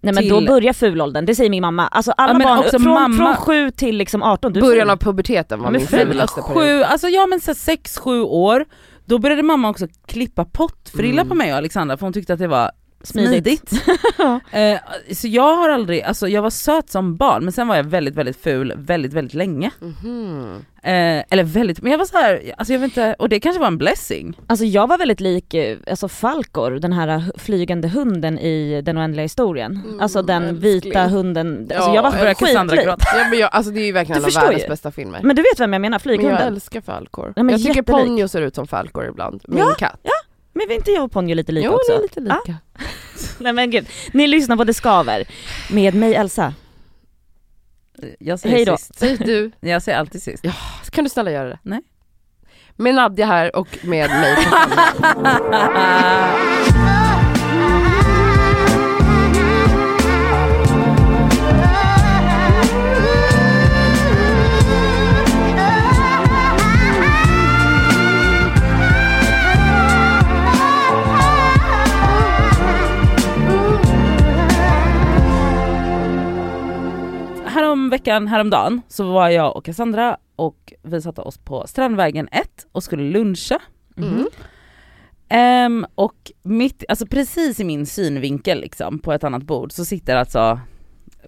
Nej 0.00 0.14
men 0.14 0.22
till- 0.22 0.28
då 0.30 0.40
börjar 0.46 0.72
fulåldern, 0.72 1.26
det 1.26 1.34
säger 1.34 1.50
min 1.50 1.60
mamma. 1.62 1.86
Alltså 1.88 2.12
alla 2.16 2.32
Ja, 2.32 2.48
barn, 2.48 2.58
också 2.58 2.78
från, 2.78 2.94
mamma- 2.94 3.16
från 3.16 3.36
7 3.36 3.70
till 3.70 3.96
liksom 3.96 4.22
18, 4.22 4.52
du 4.52 4.60
Början 4.60 4.90
av 4.90 4.96
puberteten 4.96 5.58
var 5.58 5.66
Ja, 5.66 5.70
min 5.70 5.86
ful. 5.86 5.98
fulaste 6.08 6.42
period. 6.42 6.62
Sju, 6.62 6.82
alltså 6.82 7.08
ja 7.08 7.26
men 7.26 7.40
så 7.40 7.54
sex, 7.54 7.98
sju 7.98 8.20
år, 8.22 8.64
då 9.04 9.18
började 9.18 9.42
mamma 9.42 9.68
också 9.70 9.86
klippa 10.06 10.44
pottfrilla 10.44 11.20
Mm. 11.20 11.28
på 11.28 11.34
mig 11.34 11.52
och 11.52 11.58
Alexandra 11.58 11.96
för 11.96 12.06
hon 12.06 12.12
tyckte 12.12 12.32
att 12.32 12.38
det 12.38 12.48
var 12.48 12.70
Smidigt. 13.04 13.68
smidigt. 13.68 13.88
eh, 14.50 15.14
så 15.14 15.28
jag 15.28 15.56
har 15.56 15.68
aldrig, 15.70 16.02
alltså 16.02 16.28
jag 16.28 16.42
var 16.42 16.50
söt 16.50 16.90
som 16.90 17.16
barn 17.16 17.44
men 17.44 17.52
sen 17.52 17.68
var 17.68 17.76
jag 17.76 17.84
väldigt 17.84 18.14
väldigt 18.14 18.42
ful 18.42 18.72
väldigt 18.76 19.12
väldigt 19.12 19.34
länge. 19.34 19.70
Mhm. 19.80 20.64
Eh, 20.82 21.24
eller 21.30 21.42
väldigt, 21.44 21.82
men 21.82 21.92
jag 21.92 21.98
var 21.98 22.06
så 22.06 22.16
här, 22.18 22.52
alltså 22.58 22.72
jag 22.72 22.80
vet 22.80 22.88
inte, 22.90 23.16
och 23.18 23.28
det 23.28 23.40
kanske 23.40 23.60
var 23.60 23.66
en 23.66 23.78
blessing. 23.78 24.38
Alltså 24.46 24.64
jag 24.64 24.86
var 24.86 24.98
väldigt 24.98 25.20
lik 25.20 25.54
eh, 25.54 25.78
alltså 25.90 26.08
Falkor, 26.08 26.70
den 26.70 26.92
här 26.92 27.32
flygande 27.38 27.88
hunden 27.88 28.38
i 28.38 28.82
Den 28.82 28.98
oändliga 28.98 29.22
historien. 29.22 29.80
Mm, 29.86 30.00
alltså 30.00 30.22
den 30.22 30.42
älskling. 30.42 30.60
vita 30.72 31.06
hunden, 31.06 31.58
alltså 31.58 31.90
Ja, 31.90 31.94
jag 31.94 32.02
var 32.02 32.10
skitlik. 32.34 32.86
Ja, 32.86 33.28
men 33.30 33.38
jag, 33.38 33.50
alltså 33.52 33.72
det 33.72 33.80
är 33.80 33.86
ju 33.86 33.92
verkligen 33.92 34.22
en 34.22 34.24
av 34.28 34.32
världens 34.42 34.62
ju. 34.62 34.68
bästa 34.68 34.90
filmer. 34.90 35.20
Men 35.22 35.36
du 35.36 35.42
vet 35.42 35.60
vem 35.60 35.72
jag 35.72 35.80
menar, 35.80 35.88
Men 35.88 35.92
jag 35.92 36.02
flyghunden. 36.20 36.54
älskar 36.54 36.80
Falkor. 36.80 37.32
Ja, 37.36 37.42
jag 37.50 37.58
tycker 37.58 37.68
jättelik. 37.76 37.86
Ponyo 37.86 38.28
ser 38.28 38.42
ut 38.42 38.54
som 38.54 38.66
Falkor 38.66 39.06
ibland, 39.06 39.42
min 39.48 39.58
Ja, 39.58 39.74
katt. 39.78 40.00
Men 40.54 40.70
är 40.70 40.74
inte 40.74 40.90
jag 40.90 41.04
och 41.04 41.12
Ponyo 41.12 41.34
lite 41.34 41.52
lika 41.52 41.66
jo, 41.66 41.72
också? 41.72 41.92
ni 41.92 41.98
är 41.98 42.02
lite 42.02 42.20
lika. 42.20 42.56
Nej 43.38 43.52
men 43.52 43.70
gud, 43.70 43.86
ni 44.12 44.26
lyssnar 44.26 44.56
på 44.56 44.64
Det 44.64 44.74
Skaver 44.74 45.24
med 45.70 45.94
mig 45.94 46.14
Elsa. 46.14 46.54
Jag 48.18 48.40
säger 48.40 48.56
Hej 48.56 48.64
då. 48.64 48.76
sist. 48.76 48.98
Säg 48.98 49.16
du, 49.16 49.50
Jag 49.60 49.82
säger 49.82 49.98
alltid 49.98 50.22
sist. 50.22 50.44
kan 50.90 51.04
du 51.04 51.10
snälla 51.10 51.30
göra 51.30 51.48
det? 51.48 51.58
Nej. 51.62 51.80
Med 52.76 52.94
Nadja 52.94 53.26
här 53.26 53.56
och 53.56 53.78
med 53.82 54.10
mig 54.10 54.36
veckan, 78.04 78.28
häromdagen, 78.28 78.82
så 78.88 79.12
var 79.12 79.28
jag 79.28 79.56
och 79.56 79.64
Cassandra 79.64 80.16
och 80.36 80.72
vi 80.82 81.02
satte 81.02 81.20
oss 81.20 81.38
på 81.38 81.66
Strandvägen 81.66 82.28
1 82.32 82.66
och 82.72 82.82
skulle 82.82 83.02
luncha. 83.02 83.58
Mm. 83.96 84.26
Ehm, 85.28 85.86
och 85.94 86.32
mitt, 86.42 86.84
alltså 86.88 87.06
precis 87.06 87.60
i 87.60 87.64
min 87.64 87.86
synvinkel 87.86 88.60
liksom, 88.60 88.98
på 88.98 89.12
ett 89.12 89.24
annat 89.24 89.42
bord 89.42 89.72
så 89.72 89.84
sitter 89.84 90.16
alltså 90.16 90.60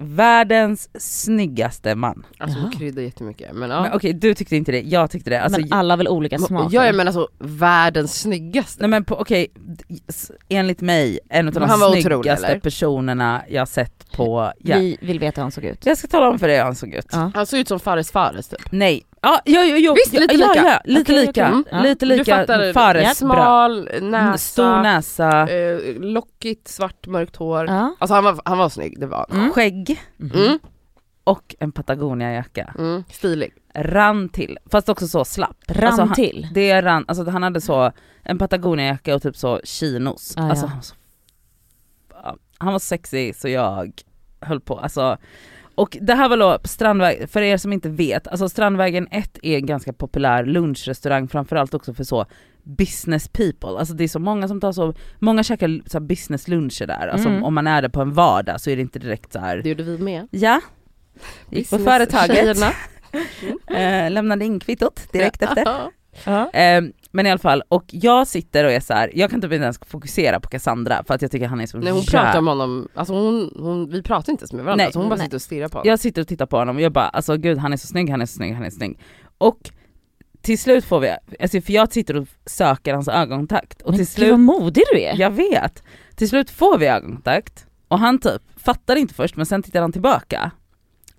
världens 0.01 0.89
snyggaste 0.99 1.95
man. 1.95 2.27
Alltså 2.39 2.59
hon 2.59 2.71
kryddar 2.71 3.03
jättemycket. 3.03 3.53
Men, 3.55 3.71
ja. 3.71 3.83
Men 3.83 3.93
Okej 3.93 4.13
du 4.13 4.35
tyckte 4.35 4.57
inte 4.57 4.73
det, 4.73 4.81
jag 4.81 5.11
tyckte 5.11 5.31
det. 5.31 5.43
Alltså, 5.43 5.61
men 5.61 5.73
alla 5.73 5.93
har 5.93 5.97
väl 5.97 6.09
olika 6.09 6.39
smaker? 6.39 6.87
Ja 6.87 6.93
men 6.93 7.07
alltså 7.07 7.29
världens 7.39 8.21
snyggaste. 8.21 8.83
Nej 8.83 8.91
men 8.91 9.05
på- 9.05 9.15
okej, 9.17 9.47
enligt 10.49 10.81
mig 10.81 11.19
en 11.29 11.49
av 11.49 11.55
de 11.55 11.63
otrolig, 11.63 12.03
snyggaste 12.03 12.47
eller? 12.47 12.61
personerna 12.61 13.43
jag 13.49 13.69
sett 13.69 14.13
på, 14.13 14.53
ja. 14.59 14.79
Vi 14.79 14.97
vill 15.01 15.19
veta 15.19 15.41
hur 15.41 15.43
han 15.43 15.53
såg 15.53 15.65
ut. 15.65 15.87
Jag 15.87 15.99
ska 15.99 16.09
tala 16.09 16.29
om 16.29 16.39
för 16.39 16.49
dig 16.49 16.57
hur 16.57 16.65
han 16.65 16.75
såg 16.75 16.95
ut. 16.95 17.07
Ja. 17.13 17.31
Han 17.35 17.47
ser 17.47 17.59
ut 17.59 17.69
som 17.69 17.81
Fares 17.81 18.11
Fares 18.11 18.49
typ. 18.49 18.73
Nej, 18.73 19.03
ja, 19.23 19.41
jo, 19.45 19.61
jo, 19.61 19.77
jo. 19.77 19.95
Visst, 19.95 20.13
lite 20.13 20.35
ja, 20.35 20.49
lika. 20.49 20.67
Ja, 20.67 20.81
lite 20.85 21.13
Okej, 21.13 21.27
lika, 21.27 21.49
okej. 21.51 21.63
Ja. 21.71 21.81
lite 21.83 22.07
lika 22.07 22.37
fattar, 22.37 22.73
Fares. 22.73 23.19
Smal, 23.19 23.89
näsa, 24.03 24.39
Stor 24.39 24.83
näsa, 24.83 25.49
eh, 25.49 25.79
lockigt, 26.01 26.69
svart, 26.69 27.07
mörkt 27.07 27.37
hår. 27.37 27.67
Ja. 27.67 27.95
Alltså 27.99 28.15
han 28.15 28.25
var, 28.25 28.41
han 28.45 28.59
var 28.59 28.69
snygg, 28.69 29.01
det 29.01 29.07
var 29.07 29.27
han. 29.29 29.39
Mm. 29.41 29.53
skägg 29.53 29.86
Mm. 30.21 30.59
och 31.25 31.55
en 31.59 31.73
Patagonia-jacka. 31.73 32.75
Mm. 32.79 33.05
Stilig. 33.11 33.55
Rann 33.75 34.29
till, 34.29 34.59
fast 34.71 34.89
också 34.89 35.09
så 35.09 35.25
slapp. 35.25 35.57
Rann 35.69 35.87
Alltså, 35.87 36.03
han- 36.03 36.15
till. 36.15 36.49
Det 36.55 36.83
rann, 36.83 37.05
alltså 37.09 37.31
han 37.31 37.43
hade 37.43 37.61
så 37.61 37.93
en 38.23 38.39
Patagonia-jacka 38.39 39.15
och 39.15 39.23
typ 39.23 39.37
så 39.37 39.61
chinos. 39.65 40.35
Ah, 40.37 40.43
alltså 40.43 40.65
ja. 40.67 40.69
han 40.69 40.77
var 40.79 40.83
så, 40.83 40.95
han 42.59 42.73
var 42.73 42.79
sexy 42.79 43.33
så 43.33 43.49
jag 43.49 43.93
höll 44.41 44.61
på, 44.61 44.79
alltså 44.79 45.19
och 45.75 45.97
det 46.01 46.15
här 46.15 46.29
var 46.29 46.37
då 46.37 46.59
Strandvägen, 46.65 47.29
för 47.29 47.43
er 47.43 47.57
som 47.57 47.73
inte 47.73 47.89
vet, 47.89 48.29
alltså 48.29 48.49
Strandvägen 48.49 49.09
1 49.11 49.39
är 49.43 49.57
en 49.57 49.67
ganska 49.67 49.93
populär 49.93 50.45
lunchrestaurang 50.45 51.29
framförallt 51.29 51.75
också 51.75 51.95
för 51.95 52.05
så 52.05 52.27
business 52.67 53.29
people, 53.29 53.69
alltså 53.79 53.95
det 53.95 54.05
är 54.05 54.09
så 54.09 54.19
många 54.19 54.49
som 54.49 54.61
tar 54.61 54.73
så, 54.73 54.95
många 55.19 55.43
käkar 55.43 55.89
så 55.89 56.01
business 56.01 56.49
luncher 56.49 56.87
där, 56.87 57.09
alltså 57.09 57.29
Mm. 57.29 57.45
om 57.45 57.55
man 57.55 57.67
är 57.67 57.83
där 57.83 57.89
på 57.89 58.01
en 58.01 58.13
vardag 58.13 58.61
så 58.61 58.71
är 58.71 58.77
det 58.77 58.83
inte 58.83 58.99
direkt 58.99 59.33
så 59.33 59.39
här. 59.39 59.57
Det 59.63 59.69
gjorde 59.69 59.83
vi 59.83 59.99
med. 59.99 60.29
ja, 60.31 60.61
gick 61.51 61.71
på 61.71 61.79
företaget, 61.79 62.37
tjejerna. 62.37 62.73
eh, 64.07 64.11
lämnade 64.11 64.45
in 64.45 64.61
kvittot 64.61 65.13
direkt 65.13 65.43
efter. 65.43 65.63
Ja. 65.67 65.91
Ja. 66.25 66.51
Eh, 66.51 66.83
men 67.11 67.27
i 67.27 67.31
alla 67.31 67.39
fall, 67.39 67.63
och 67.69 67.85
jag 67.89 68.27
sitter 68.27 68.65
och 68.65 68.73
är 68.73 68.81
så 68.81 68.95
här, 68.95 69.11
jag 69.15 69.31
kan 69.31 69.41
typ 69.41 69.53
inte 69.53 69.63
ens 69.63 69.79
fokusera 69.87 70.41
på 70.41 70.49
Cassandra 70.49 71.05
för 71.07 71.15
att 71.15 71.23
jag 71.23 71.31
tycker 71.31 71.47
han 71.47 71.61
är 71.61 71.67
så 71.67 71.79
Nej 71.79 71.93
hon 71.93 72.01
jä- 72.01 72.11
pratar 72.11 72.39
om 72.39 72.47
honom, 72.47 72.89
alltså 72.95 73.15
hon, 73.15 73.51
hon, 73.59 73.91
vi 73.91 74.03
pratar 74.03 74.33
inte 74.33 74.43
ens 74.43 74.53
med 74.53 74.65
varandra, 74.65 74.85
Nej. 74.85 74.93
så 74.93 74.99
hon 74.99 75.09
bara 75.09 75.17
Nej. 75.17 75.25
sitter 75.27 75.37
och 75.37 75.43
stirrar 75.43 75.69
på 75.69 75.79
honom. 75.79 75.89
Jag 75.89 75.99
sitter 76.01 76.23
och 76.23 76.29
tittar 76.29 76.47
på 76.47 76.57
honom 76.57 76.77
och 76.77 76.83
jag 76.83 76.93
bara 76.93 77.09
alltså 77.09 77.37
gud 77.37 77.59
han 77.59 77.73
är 77.73 77.77
så 77.77 77.87
snygg, 77.87 78.11
han 78.11 78.21
är 78.23 78.27
så 78.27 78.33
snygg, 78.37 78.55
han 78.55 78.65
är 78.65 78.71
så 78.71 78.77
snygg. 78.77 78.99
Och 79.39 79.71
till 80.47 80.59
slut 80.59 80.85
får 80.85 81.01
vi, 81.01 81.17
alltså 81.41 81.61
för 81.61 81.73
jag 81.73 81.93
sitter 81.93 82.17
och 82.17 82.29
söker 82.47 82.95
hans 82.95 83.09
ögonkontakt 83.09 83.83
och 83.83 83.91
Men 83.91 83.99
till 83.99 84.07
slut, 84.07 84.31
vad 84.31 84.41
modig 84.41 84.85
du 84.93 85.01
är. 85.01 85.17
jag 85.17 85.31
vet, 85.31 85.83
till 86.15 86.29
slut 86.29 86.51
får 86.51 86.79
vi 86.79 86.87
ögonkontakt 86.87 87.67
och 87.89 87.99
han 87.99 88.19
typ 88.19 88.43
fattar 88.57 88.97
inte 88.97 89.15
först 89.15 89.37
men 89.37 89.47
sen 89.47 89.63
tittar 89.63 89.81
han 89.81 89.93
tillbaka. 89.93 90.51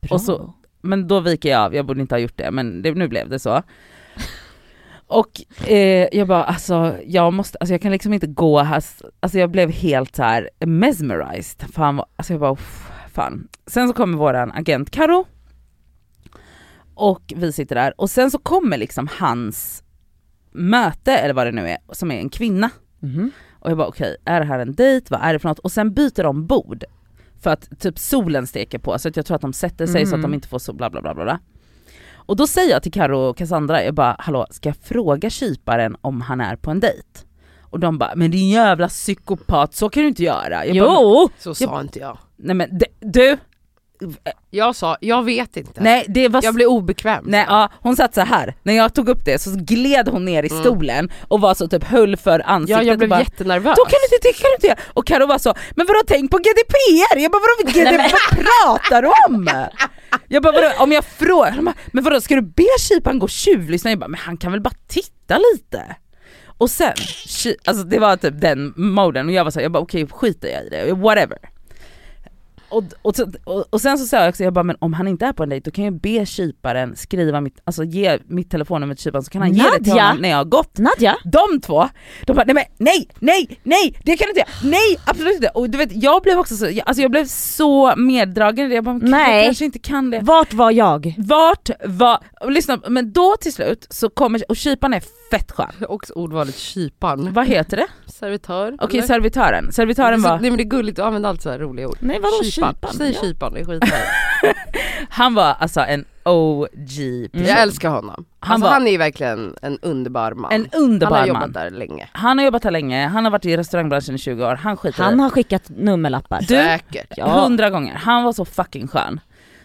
Bra. 0.02 0.16
och 0.16 0.22
så- 0.22 0.54
Men 0.82 1.08
då 1.08 1.20
viker 1.20 1.50
jag 1.50 1.62
av, 1.62 1.76
jag 1.76 1.86
borde 1.86 2.02
inte 2.02 2.16
ha 2.16 2.20
gjort 2.20 2.38
det 2.38 2.52
men 2.52 2.82
det, 2.82 2.92
nu 2.92 3.08
blev 3.08 3.30
det 3.30 3.40
så. 3.40 3.64
Och 5.10 5.30
eh, 5.70 6.08
jag 6.12 6.28
bara 6.28 6.44
alltså 6.44 6.96
jag 7.06 7.34
måste, 7.34 7.58
alltså 7.58 7.74
jag 7.74 7.82
kan 7.82 7.92
liksom 7.92 8.14
inte 8.14 8.28
gå 8.28 8.60
här, 8.60 8.84
alltså 9.20 9.40
jag 9.40 9.52
blev 9.52 9.72
helt 9.72 10.16
så 10.16 10.24
här 10.24 10.50
mesmerized. 10.66 11.64
Var, 11.76 12.06
alltså 12.16 12.34
jag 12.34 12.40
bara 12.40 12.52
uff, 12.52 12.90
fan. 13.14 13.48
Sen 13.68 13.88
så 13.88 13.94
kommer 13.94 14.18
våran 14.18 14.52
agent 14.52 14.90
Karo 14.92 15.26
och 16.98 17.34
vi 17.36 17.52
sitter 17.52 17.76
där 17.76 17.94
och 18.02 18.10
sen 18.10 18.32
så 18.32 18.38
kommer 18.38 18.78
liksom 18.78 19.08
hans 19.20 19.84
möte 20.52 21.18
eller 21.18 21.34
vad 21.34 21.48
det 21.48 21.52
nu 21.52 21.70
är, 21.70 21.78
som 21.92 22.12
är 22.12 22.20
en 22.20 22.30
kvinna. 22.30 22.70
Mhm. 23.00 23.32
Och 23.60 23.70
jag 23.72 23.78
bara 23.78 23.88
okej, 23.88 24.18
är 24.26 24.40
det 24.40 24.46
här 24.46 24.60
en 24.60 24.74
dejt? 24.76 25.08
Vad 25.10 25.22
är 25.24 25.34
det 25.34 25.40
för 25.40 25.50
något? 25.50 25.60
Och 25.60 25.72
sen 25.72 25.94
byter 25.94 26.24
de 26.24 26.48
bord. 26.48 26.84
För 27.42 27.50
att 27.50 27.80
typ 27.80 28.00
solen 28.00 28.48
steker 28.48 28.80
på 28.80 29.00
så 29.00 29.08
att 29.08 29.16
jag 29.16 29.26
tror 29.26 29.36
att 29.36 29.42
de 29.42 29.54
sätter 29.54 29.88
sig 29.88 30.06
så 30.06 30.16
att 30.16 30.22
de 30.22 30.28
Mhm. 30.28 30.34
inte 30.34 30.48
får 30.48 30.60
så 30.60 30.74
bla 30.74 30.90
bla 30.90 31.02
bla 31.02 31.14
bla. 31.14 31.40
Och 32.14 32.36
då 32.36 32.48
säger 32.48 32.72
jag 32.72 32.84
till 32.84 32.92
Karo 32.92 33.18
och 33.20 33.38
Cassandra, 33.38 33.84
jag 33.84 33.94
bara 33.94 34.16
hallå 34.20 34.46
ska 34.50 34.70
jag 34.70 34.76
fråga 34.76 35.30
kyparen 35.30 35.96
om 36.02 36.22
han 36.22 36.42
är 36.42 36.56
på 36.56 36.72
en 36.72 36.80
dejt? 36.80 37.08
Och 37.62 37.80
de 37.80 37.98
bara, 37.98 38.16
men 38.16 38.32
din 38.32 38.50
jävla 38.50 38.88
psykopat, 38.88 39.74
så 39.74 39.90
kan 39.90 40.04
du 40.04 40.10
inte 40.10 40.24
göra. 40.24 40.66
Jag 40.66 40.88
Bara, 40.88 41.00
Jo! 41.02 41.30
Så 41.40 41.56
sa 41.56 41.82
inte 41.82 42.00
jag. 42.00 42.18
nej 42.36 42.56
men 42.56 42.80
du, 43.00 43.38
Jag 44.50 44.76
sa, 44.76 44.98
jag 45.02 45.24
vet 45.24 45.58
inte. 45.58 45.82
nej 45.84 46.06
det 46.08 46.28
var 46.28 46.44
Jag 46.44 46.56
blir 46.56 46.66
obekväm. 46.66 47.24
Nej, 47.28 47.46
ja, 47.48 47.70
hon 47.82 47.96
satt 47.96 48.14
så 48.14 48.22
här. 48.22 48.56
när 48.64 48.74
jag 48.74 48.94
tog 48.94 49.10
upp 49.10 49.26
det 49.26 49.42
så 49.42 49.50
gled 49.56 50.08
hon 50.08 50.26
ner 50.26 50.44
i 50.44 50.50
Mm. 50.52 50.64
stolen 50.64 51.12
och 51.28 51.42
var 51.42 51.54
så 51.54 51.68
typ 51.68 51.84
höll 51.84 52.18
för 52.18 52.42
ansiktet 52.46 52.78
Ja, 52.78 52.84
jag 52.84 52.94
och 52.94 52.98
blev 52.98 53.10
bara, 53.10 53.20
jättenervös. 53.20 53.76
Då 53.78 53.84
kan 53.86 54.00
du 54.10 54.16
inte, 54.16 54.28
det 54.28 54.34
kan 54.34 54.50
du 54.60 54.68
inte. 54.68 54.82
Och 54.94 55.08
Karo 55.08 55.26
var 55.28 55.38
så, 55.38 55.54
men 55.76 55.88
vadå 55.88 56.00
tänk 56.08 56.32
på 56.32 56.38
GDPR? 56.38 57.18
Jag 57.20 57.32
bara 57.32 57.42
vadå 57.42 57.72
GDPR, 57.80 58.12
vad 58.12 58.46
pratar 58.46 59.02
du 59.02 59.08
om? 59.28 59.50
Jag 60.28 60.44
bara 60.44 60.54
vadå, 60.54 60.68
om 60.80 60.92
jag 60.92 61.06
frågar, 61.06 61.62
men 61.92 62.04
vadå 62.04 62.22
ska 62.22 62.36
du 62.36 62.42
be 62.42 62.64
kyparen 62.90 63.20
gå 63.20 63.24
och 63.24 63.30
tjuvlyssna? 63.30 63.90
Jag 63.92 64.00
bara, 64.00 64.08
men 64.08 64.20
han 64.20 64.38
kan 64.38 64.52
väl 64.52 64.62
bara 64.62 64.74
titta 64.88 65.38
lite? 65.54 65.96
Och 66.60 66.70
sen, 66.70 66.94
alltså 67.66 67.84
det 67.84 68.00
var 68.00 68.18
typ 68.18 68.42
den 68.42 68.74
moden 68.76 69.28
och 69.28 69.32
jag 69.34 69.44
var 69.44 69.52
så 69.52 69.60
här, 69.60 69.64
jag 69.64 69.72
bara 69.72 69.84
okej 69.84 70.08
skiter 70.08 70.48
jag 70.48 70.66
i 70.66 70.70
det, 70.70 70.94
whatever. 70.94 71.38
Och, 72.70 72.84
och, 73.02 73.14
och, 73.44 73.66
och 73.74 73.82
sen 73.82 73.98
så 73.98 74.06
sa 74.06 74.18
jag 74.18 74.30
också, 74.30 74.44
jag 74.44 74.54
bara 74.54 74.64
men 74.64 74.76
om 74.80 74.94
han 74.94 75.08
inte 75.08 75.26
är 75.26 75.34
på 75.34 75.44
en 75.44 75.50
dejt 75.50 75.66
då 75.70 75.72
kan 75.76 75.84
jag 75.86 75.94
be 76.02 76.26
kyparen 76.26 76.96
skriva 76.96 77.42
mitt, 77.42 77.60
alltså 77.64 77.84
ge 77.84 78.20
mitt 78.28 78.52
telefonnummer 78.52 78.96
till 78.96 79.04
kyparen 79.04 79.24
så 79.24 79.32
kan 79.32 79.42
han 79.42 79.54
ge 79.54 79.64
det 79.64 79.84
till 79.84 79.88
Nadja? 79.94 80.04
honom 80.08 80.22
när 80.22 80.30
jag 80.30 80.38
har 80.38 80.46
gått. 80.46 80.78
Nadja? 80.78 81.16
De 81.24 81.62
två, 81.62 81.90
de 82.26 82.34
bara 82.34 82.44
nej 82.46 82.54
men 82.56 82.64
nej, 82.78 83.10
nej, 83.20 83.60
nej, 83.64 84.00
det 84.04 84.18
kan 84.18 84.26
du 84.26 84.30
inte 84.30 84.40
göra, 84.40 84.72
nej 84.72 85.00
absolut 85.06 85.34
inte. 85.36 85.48
Och 85.48 85.70
du 85.70 85.78
vet 85.78 86.04
jag 86.04 86.24
blev 86.24 86.38
också 86.40 86.56
så, 86.56 86.66
jag- 86.66 86.82
alltså 86.88 87.02
jag 87.02 87.12
blev 87.12 87.26
så 87.26 87.96
meddragen 87.96 88.66
i 88.66 88.70
det, 88.70 88.76
jag 88.76 88.84
bara 88.84 88.98
Nej. 88.98 89.36
jag 89.38 89.46
kanske 89.46 89.66
inte 89.66 89.80
kan 89.80 90.10
det. 90.12 90.20
Vart 90.20 90.54
var 90.54 90.72
jag? 90.72 91.14
Vart 91.18 91.70
var, 91.86 92.20
och 92.42 92.52
lyssna, 92.52 92.80
men 92.90 93.12
då 93.14 93.36
till 93.42 93.54
slut 93.54 93.88
så 93.90 94.10
kommer, 94.10 94.44
och 94.50 94.56
kyparen 94.58 94.94
är 94.94 95.04
fett 95.32 95.52
skön. 95.52 95.72
Också 95.90 96.14
ordvalet 96.14 96.58
kypan. 96.58 97.34
Vad 97.34 97.48
heter 97.48 97.78
det? 97.78 97.88
Servitör? 98.20 98.76
Okej 98.80 98.98
eller? 98.98 99.08
servitören, 99.08 99.72
servitören 99.72 100.22
var, 100.22 100.40
Nej 100.40 100.50
men 100.50 100.58
det 100.58 100.64
är 100.64 100.70
gulligt, 100.70 100.96
du 100.96 101.02
använder 101.04 101.30
alltid 101.30 101.42
så 101.44 101.50
här 101.50 101.60
roliga 101.60 101.88
ord. 101.88 101.98
Nej 102.00 102.20
vadå 102.20 102.44
Kypan. 102.44 102.74
kypan? 102.74 102.94
Säg 102.94 103.12
Ja. 103.12 103.22
kypan, 103.22 103.54
det 103.54 103.60
är 103.60 103.66
skitbra. 103.66 103.98
han 105.10 105.34
var 105.34 105.56
alltså 105.60 105.80
en 105.82 106.06
OG 106.26 107.30
person. 107.32 107.48
Jag 107.48 107.62
älskar 107.62 107.90
honom. 107.90 108.26
Han 108.40 108.54
alltså, 108.54 108.66
var- 108.68 108.74
han 108.74 108.88
är 108.88 108.92
ju 108.92 108.98
verkligen 108.98 109.56
en 109.62 109.80
underbar 109.82 110.32
man. 110.32 110.52
En 110.52 110.68
han 110.74 110.82
underbar 110.84 111.18
har 111.20 111.26
jobbat 111.28 111.42
man. 111.42 111.52
där 111.52 111.70
länge. 111.70 112.10
Han 112.12 112.38
har 112.38 112.46
jobbat 112.46 112.64
här 112.64 112.72
länge, 112.72 113.08
han 113.08 113.24
har 113.24 113.32
varit 113.32 113.46
i 113.46 113.58
restaurangbranschen 113.58 114.16
i 114.16 114.18
20 114.18 114.46
år, 114.48 114.56
han 114.56 114.78
skiter 114.78 115.04
Han 115.04 115.20
har 115.20 115.30
skickat 115.30 115.64
nummerlappar. 115.70 116.40
Du- 116.40 116.46
Säkert. 116.48 117.14
Ja. 117.18 117.28
hundra 117.28 117.70
gånger, 117.70 117.96
han 117.96 118.24
var 118.24 118.34
så 118.34 118.46
fucking 118.46 118.88
skön. 118.88 119.20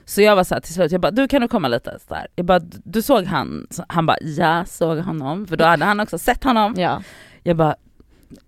Så 0.05 0.23
jag 0.23 0.37
var 0.37 0.45
så 0.45 0.55
här 0.55 0.61
till 0.61 0.75
slut, 0.75 0.93
jag 0.93 1.01
bara 1.01 1.11
du 1.11 1.29
kan 1.29 1.41
du 1.43 1.49
komma 1.49 1.69
lite 1.69 1.99
så 2.09 2.15
där. 2.15 2.27
Jag 2.37 2.47
bara 2.47 2.61
du 2.85 3.03
såg 3.03 3.25
han, 3.25 3.67
han 3.89 4.07
bara 4.07 4.17
ja 4.21 4.65
såg 4.65 4.99
honom, 4.99 5.47
för 5.47 5.57
då 5.57 5.65
hade 5.65 5.85
han 5.85 6.01
också 6.01 6.19
sett 6.19 6.45
honom. 6.45 6.75
Ja. 6.77 7.03
Jag 7.43 7.57
bara, 7.57 7.75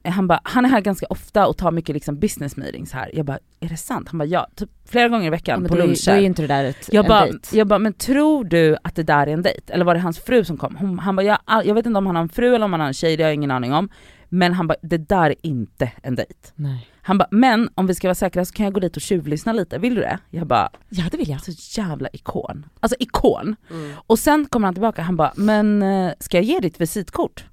han 0.05 0.27
bara, 0.29 0.41
han 0.45 0.65
är 0.65 0.69
här 0.69 0.81
ganska 0.81 1.07
ofta 1.11 1.47
och 1.47 1.57
tar 1.57 1.71
mycket 1.71 1.95
liksom 1.95 2.19
business 2.19 2.57
meetings 2.57 2.93
här. 2.93 3.11
Jag 3.15 3.27
bara, 3.27 3.39
är 3.61 3.69
det 3.69 3.77
sant? 3.77 4.09
Han 4.09 4.19
bara 4.19 4.25
ja, 4.25 4.47
typ 4.55 4.71
flera 4.85 5.09
gånger 5.09 5.23
i 5.23 5.27
Ja, 5.27 5.31
veckan 5.31 5.61
men 5.61 5.69
på 5.69 5.75
är, 5.77 5.81
då 5.81 5.87
luncher. 5.87 6.09
är 6.13 6.21
inte 6.21 6.43
det 6.43 6.49
där 6.49 6.65
ett, 6.65 6.89
Jag 6.93 7.05
en 7.05 7.09
bara, 7.09 7.25
dejt. 7.27 7.59
jag 7.59 7.67
bara, 7.67 7.79
men 7.79 7.93
tror 7.93 8.45
du 8.45 8.77
att 8.85 8.95
det 8.95 9.03
där 9.03 9.27
är 9.27 9.33
en 9.33 9.43
dejt? 9.43 9.73
Eller 9.73 9.85
var 9.85 9.95
det 9.95 10.01
hans 10.01 10.19
fru 10.19 10.45
som 10.45 10.57
kom? 10.57 10.77
Hon, 10.77 10.99
han 10.99 11.17
bara, 11.17 11.23
jag, 11.23 11.39
jag 11.65 11.75
vet 11.75 11.87
inte 11.87 11.99
om 11.99 12.07
han 12.07 12.17
har 12.17 12.23
en 12.23 12.29
fru 12.29 12.55
eller 12.55 12.65
om 12.65 12.73
han 12.73 12.81
har 12.81 12.87
en 12.89 12.95
tjej, 12.95 13.17
det 13.17 13.23
har 13.23 13.29
jag 13.29 13.35
ingen 13.35 13.51
aning 13.51 13.73
om. 13.73 13.89
Men 14.29 14.53
han 14.53 14.67
bara, 14.67 14.77
det 14.83 14.99
där 14.99 15.31
är 15.31 15.35
inte 15.43 15.93
en 16.03 16.15
dejt. 16.15 16.35
Nej. 16.55 16.89
Han 17.03 17.19
bara, 17.19 17.29
men 17.31 17.69
om 17.75 17.87
vi 17.87 17.95
ska 17.95 18.09
vara 18.09 18.15
säkra 18.15 18.45
så 18.45 18.53
kan 18.55 18.65
jag 18.65 18.73
gå 18.75 18.81
dit 18.81 18.97
och 18.97 19.03
tjuvlyssna 19.03 19.53
lite, 19.53 19.79
vill 19.79 19.95
du 19.95 20.01
det? 20.01 20.19
Jag 20.31 20.47
bara, 20.47 20.69
Ja 20.89 21.05
det 21.11 21.17
vill 21.17 21.29
jag. 21.29 21.45
så 21.45 21.81
jävla 21.81 22.09
ikon. 22.13 22.67
Alltså 22.81 22.97
ikon. 23.01 23.57
Mm. 23.71 23.93
Och 24.07 24.19
sen 24.19 24.47
kommer 24.47 24.67
han 24.67 24.75
tillbaka, 24.75 25.03
han 25.03 25.17
bara, 25.17 25.33
men 25.37 25.83
eh, 25.83 26.13
ska 26.21 26.37
jag 26.37 26.45
ge 26.45 26.61
ditt 26.61 26.81
visitkort? 26.81 27.45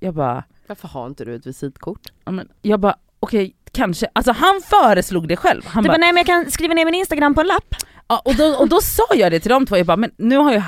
Jag 0.00 0.14
bara, 0.14 0.44
Varför 0.68 0.88
har 0.88 1.06
inte 1.06 1.24
du 1.24 1.34
ett 1.34 1.46
visitkort? 1.46 2.00
ja, 2.24 2.32
men, 2.32 2.48
jag 2.62 2.80
bara 2.80 2.96
okej 3.20 3.54
kanske, 3.72 4.08
alltså 4.12 4.32
han 4.32 4.60
föreslog 4.70 5.28
det 5.28 5.36
själv. 5.36 5.62
Han 5.66 5.82
Du 5.82 5.88
bara, 5.88 5.92
bara, 5.92 6.00
nej 6.00 6.12
men 6.12 6.16
jag 6.16 6.26
kan 6.26 6.50
skriva 6.50 6.74
ner 6.74 6.84
min 6.84 6.94
instagram 6.94 7.34
på 7.34 7.40
en 7.40 7.46
lapp. 7.46 7.74
ja, 8.08 8.22
och, 8.24 8.34
då, 8.34 8.44
och 8.44 8.68
då 8.68 8.80
sa 8.80 9.06
jag 9.14 9.32
det 9.32 9.40
till 9.40 9.50
de 9.50 9.66
två, 9.66 9.76
jag 9.76 9.86
bara, 9.86 9.96
men 9.96 10.10
nu 10.16 10.36
har 10.36 10.52
ju 10.52 10.62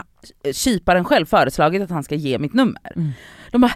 kyparen 0.53 1.05
själv 1.05 1.27
föreslagit 1.27 1.83
att 1.83 1.91
han 1.91 2.05
ska 2.05 2.15
ge 2.15 2.39
mitt 2.39 2.55
nummer. 2.55 2.93
Mm. 2.97 3.13
De 3.53 3.61
bara, 3.61 3.73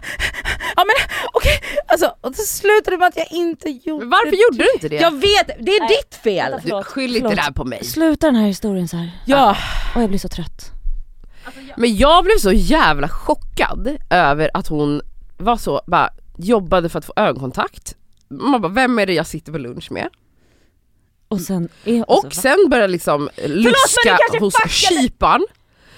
ja 0.75 0.83
men 0.85 1.17
okej, 1.33 1.59
alltså, 1.87 2.05
och 2.21 2.31
då 2.31 2.43
slutade 2.43 2.91
det 2.95 2.97
med 2.97 3.07
att 3.07 3.17
jag 3.17 3.31
inte 3.31 3.69
gjorde 3.69 4.05
Men 4.05 4.09
varför 4.09 4.31
det. 4.31 4.37
gjorde 4.37 4.57
du 4.57 4.71
inte 4.73 4.89
det? 4.89 4.95
Jag 4.95 5.11
vet, 5.11 5.47
det 5.65 5.71
är 5.71 5.79
Nej, 5.79 5.89
ditt 6.03 6.15
fel! 6.15 6.61
du, 6.63 6.83
skyll 6.83 7.15
inte 7.15 7.35
det 7.35 7.41
här 7.41 7.51
på 7.51 7.63
mig. 7.63 7.83
Sluta 7.85 8.25
den 8.27 8.35
här 8.35 8.47
historien 8.47 8.87
så 8.87 8.97
här. 8.97 9.11
Ja, 9.25 9.57
Och 9.95 10.01
jag 10.01 10.09
blir 10.09 10.19
så 10.19 10.29
trött. 10.29 10.71
Men 11.77 11.97
jag 11.97 12.23
blev 12.23 12.37
så 12.37 12.51
jävla 12.51 13.09
chockad 13.09 13.97
över 14.09 14.51
att 14.53 14.67
hon 14.67 15.01
var 15.37 15.57
så, 15.57 15.81
bara 15.87 16.09
jobbade 16.37 16.89
för 16.89 16.99
att 16.99 17.05
få 17.05 17.13
ögonkontakt. 17.15 17.95
Man 18.29 18.61
bara, 18.61 18.71
vem 18.73 18.99
är 18.99 19.05
det 19.05 19.13
jag 19.13 19.27
sitter 19.27 19.51
på 19.51 19.57
lunch 19.57 19.91
med? 19.91 20.09
Och 21.27 21.41
sen 21.41 21.69
är, 21.85 22.09
Och 22.09 22.25
alltså, 22.25 22.41
sen 22.41 22.69
började 22.69 22.87
liksom 22.93 23.29
luska 23.45 24.17
kanske 24.17 24.39
hos 24.39 24.53
kyparen. 24.69 25.45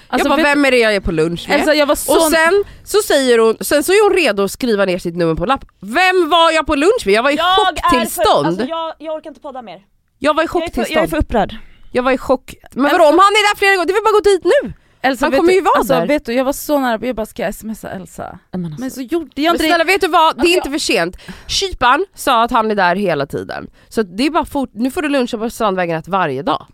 alltså, 0.08 0.28
jag 0.28 0.30
bara, 0.30 0.36
vet- 0.44 0.46
vem 0.46 0.66
är 0.66 0.72
det 0.72 0.78
jag 0.78 0.96
är 0.96 1.00
på 1.00 1.12
lunch 1.12 1.46
med? 1.50 1.60
Elsa, 1.60 1.74
jag 1.74 1.86
var 1.86 1.96
så... 1.96 2.16
och 2.16 2.32
sen 2.32 2.64
så 2.84 2.98
säger 3.02 3.40
hon, 3.40 3.58
sen 3.62 3.84
så 3.84 3.92
är 3.92 4.10
hon 4.10 4.18
redo 4.18 4.44
att 4.44 4.52
skriva 4.52 4.86
ner 4.86 4.98
sitt 5.00 5.16
nummer 5.16 5.36
på 5.36 5.46
lapp. 5.46 5.66
Vem 5.80 6.30
var 6.30 6.52
jag 6.52 6.66
på 6.68 6.76
lunch 6.76 7.04
med? 7.06 7.14
Jag 7.14 7.24
var 7.24 7.32
i 7.32 7.38
chocktillstånd. 7.38 8.48
alltså, 8.48 8.66
jag, 8.66 8.94
jag 9.00 9.16
orkar 9.16 9.30
inte 9.30 9.42
podda 9.42 9.62
mer. 9.62 9.82
jag 10.20 10.34
var 10.36 10.44
i 10.44 10.48
Jag 10.54 10.56
är, 10.56 10.60
för, 10.60 10.60
chocktillstånd. 10.60 10.98
jag 10.98 11.04
är 11.04 11.08
för 11.08 11.18
upprörd. 11.18 11.56
Jag 11.92 12.04
var 12.04 12.12
i 12.12 12.18
chock. 12.18 12.56
Men 12.72 12.84
vadå 12.84 13.04
om 13.04 13.20
han 13.20 13.34
är 13.40 13.54
där 13.54 13.58
flera 13.58 13.76
gånger, 13.76 13.88
det 13.88 13.94
väl 13.94 14.04
bara 14.04 14.12
gå 14.12 14.20
dit 14.20 14.44
nu? 14.44 14.74
Elsa, 15.08 15.26
Han 15.26 15.32
kommer 15.32 15.54
ju 15.54 15.62
vara 15.62 15.78
alltså, 15.78 15.94
där. 15.94 16.08
Vet 16.08 16.26
du, 16.26 16.34
jag 16.34 16.46
var 16.46 16.54
så 16.54 16.80
nära, 16.80 17.06
jag 17.06 17.16
bara 17.16 17.26
ska 17.26 17.44
jag 17.44 17.56
smsa 17.56 17.90
Elsa? 17.90 18.40
Men 18.52 18.66
alltså, 18.66 18.82
Men 18.82 18.92
så 18.92 19.02
gjorde 19.02 19.42
jag 19.42 19.54
inte 19.54 19.64
det. 19.64 19.68
snälla 19.70 19.84
vet 19.84 20.02
du 20.02 20.08
vad, 20.08 20.36
det 20.36 20.40
är 20.40 20.42
Alltså, 20.42 20.58
inte 20.58 20.70
för 20.70 20.78
sent. 20.80 21.18
Kyparen 21.48 22.06
sa 22.14 22.44
att 22.44 22.52
han 22.52 22.72
är 22.72 22.76
där 22.76 22.96
hela 22.96 23.26
tiden. 23.26 23.70
Så 23.90 24.04
det 24.04 24.26
är 24.26 24.30
bara 24.30 24.46
fort, 24.46 24.70
nu 24.74 24.92
får 24.92 25.02
du 25.02 25.10
luncha 25.10 25.38
på 25.38 25.50
Strandvägen 25.50 26.00
1 26.00 26.08
varje 26.08 26.42
dag. 26.42 26.66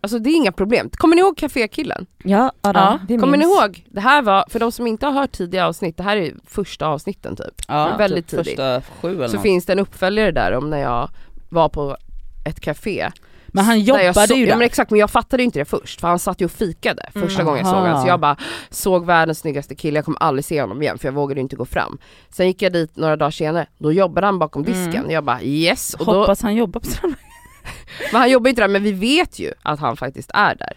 Alltså 0.00 0.18
det 0.18 0.30
är 0.30 0.34
inga 0.36 0.52
problem. 0.52 0.90
Kommer 0.96 1.16
ni 1.16 1.20
ihåg 1.20 1.36
kafékillen? 1.36 2.06
ja, 2.24 2.52
ja, 2.62 2.70
Ja, 2.74 2.98
vi 3.08 3.18
Kommer 3.18 3.38
ni 3.38 3.46
minns. 3.46 3.60
ihåg? 3.62 3.84
Det 3.90 4.00
här 4.00 4.22
var, 4.22 4.44
för 4.48 4.60
de 4.60 4.72
som 4.72 4.86
inte 4.86 5.06
har 5.06 5.12
hört 5.12 5.32
tidiga 5.32 5.66
avsnitt, 5.66 5.96
det 5.96 6.02
här 6.02 6.16
är 6.16 6.34
första 6.46 6.86
avsnitten 6.86 7.36
typ. 7.36 7.62
Ja, 7.68 7.94
väldigt 7.98 8.28
typ 8.28 8.44
tidigt. 8.44 8.60
Första 8.60 8.82
sju 9.00 9.14
eller 9.16 9.28
Så 9.28 9.34
något. 9.34 9.42
finns 9.42 9.66
det 9.66 9.72
en 9.72 9.78
uppföljare 9.78 10.30
där 10.30 10.52
om 10.52 10.70
när 10.70 10.78
jag 10.78 11.08
var 11.48 11.68
på 11.68 11.96
ett 12.44 12.60
café. 12.60 13.10
Men 13.54 13.64
han 13.64 13.80
jobbade 13.80 14.14
så, 14.28 14.34
ju 14.34 14.40
ja, 14.40 14.46
där. 14.48 14.56
men 14.56 14.66
exakt, 14.66 14.90
men 14.90 15.00
jag 15.00 15.10
fattade 15.10 15.42
ju 15.42 15.44
inte 15.44 15.58
det 15.58 15.64
först 15.64 16.00
för 16.00 16.08
han 16.08 16.18
satt 16.18 16.40
ju 16.40 16.44
och 16.44 16.50
fikade 16.50 17.02
första 17.12 17.42
Mm. 17.42 17.46
gången 17.46 17.58
jag 17.66 17.74
såg 17.74 17.80
honom. 17.80 18.02
Så 18.02 18.08
jag 18.08 18.20
bara 18.20 18.36
såg 18.70 19.06
världens 19.06 19.38
snyggaste 19.38 19.74
kille, 19.74 19.98
jag 19.98 20.04
kommer 20.04 20.22
aldrig 20.22 20.44
se 20.44 20.60
honom 20.60 20.82
igen 20.82 20.98
för 20.98 21.08
jag 21.08 21.12
vågade 21.12 21.40
inte 21.40 21.56
gå 21.56 21.64
fram. 21.64 21.98
Sen 22.30 22.46
gick 22.46 22.62
jag 22.62 22.72
dit 22.72 22.96
några 22.96 23.16
dagar 23.16 23.30
senare, 23.30 23.66
då 23.78 23.92
jobbade 23.92 24.26
han 24.26 24.38
bakom 24.38 24.62
disken. 24.64 24.94
Mm. 24.96 25.10
Jag 25.10 25.24
bara 25.24 25.42
yes, 25.42 25.94
och 25.94 26.06
då, 26.06 26.12
Hoppas 26.12 26.42
han 26.42 26.54
jobbar 26.54 26.80
på 26.80 26.86
Strandvägen. 26.86 27.26
men 28.12 28.20
han 28.20 28.30
jobbar 28.30 28.48
inte 28.50 28.62
där 28.62 28.68
men 28.68 28.82
vi 28.82 28.92
vet 28.92 29.38
ju 29.38 29.52
att 29.62 29.80
han 29.80 29.96
faktiskt 29.96 30.30
är 30.34 30.54
där. 30.54 30.72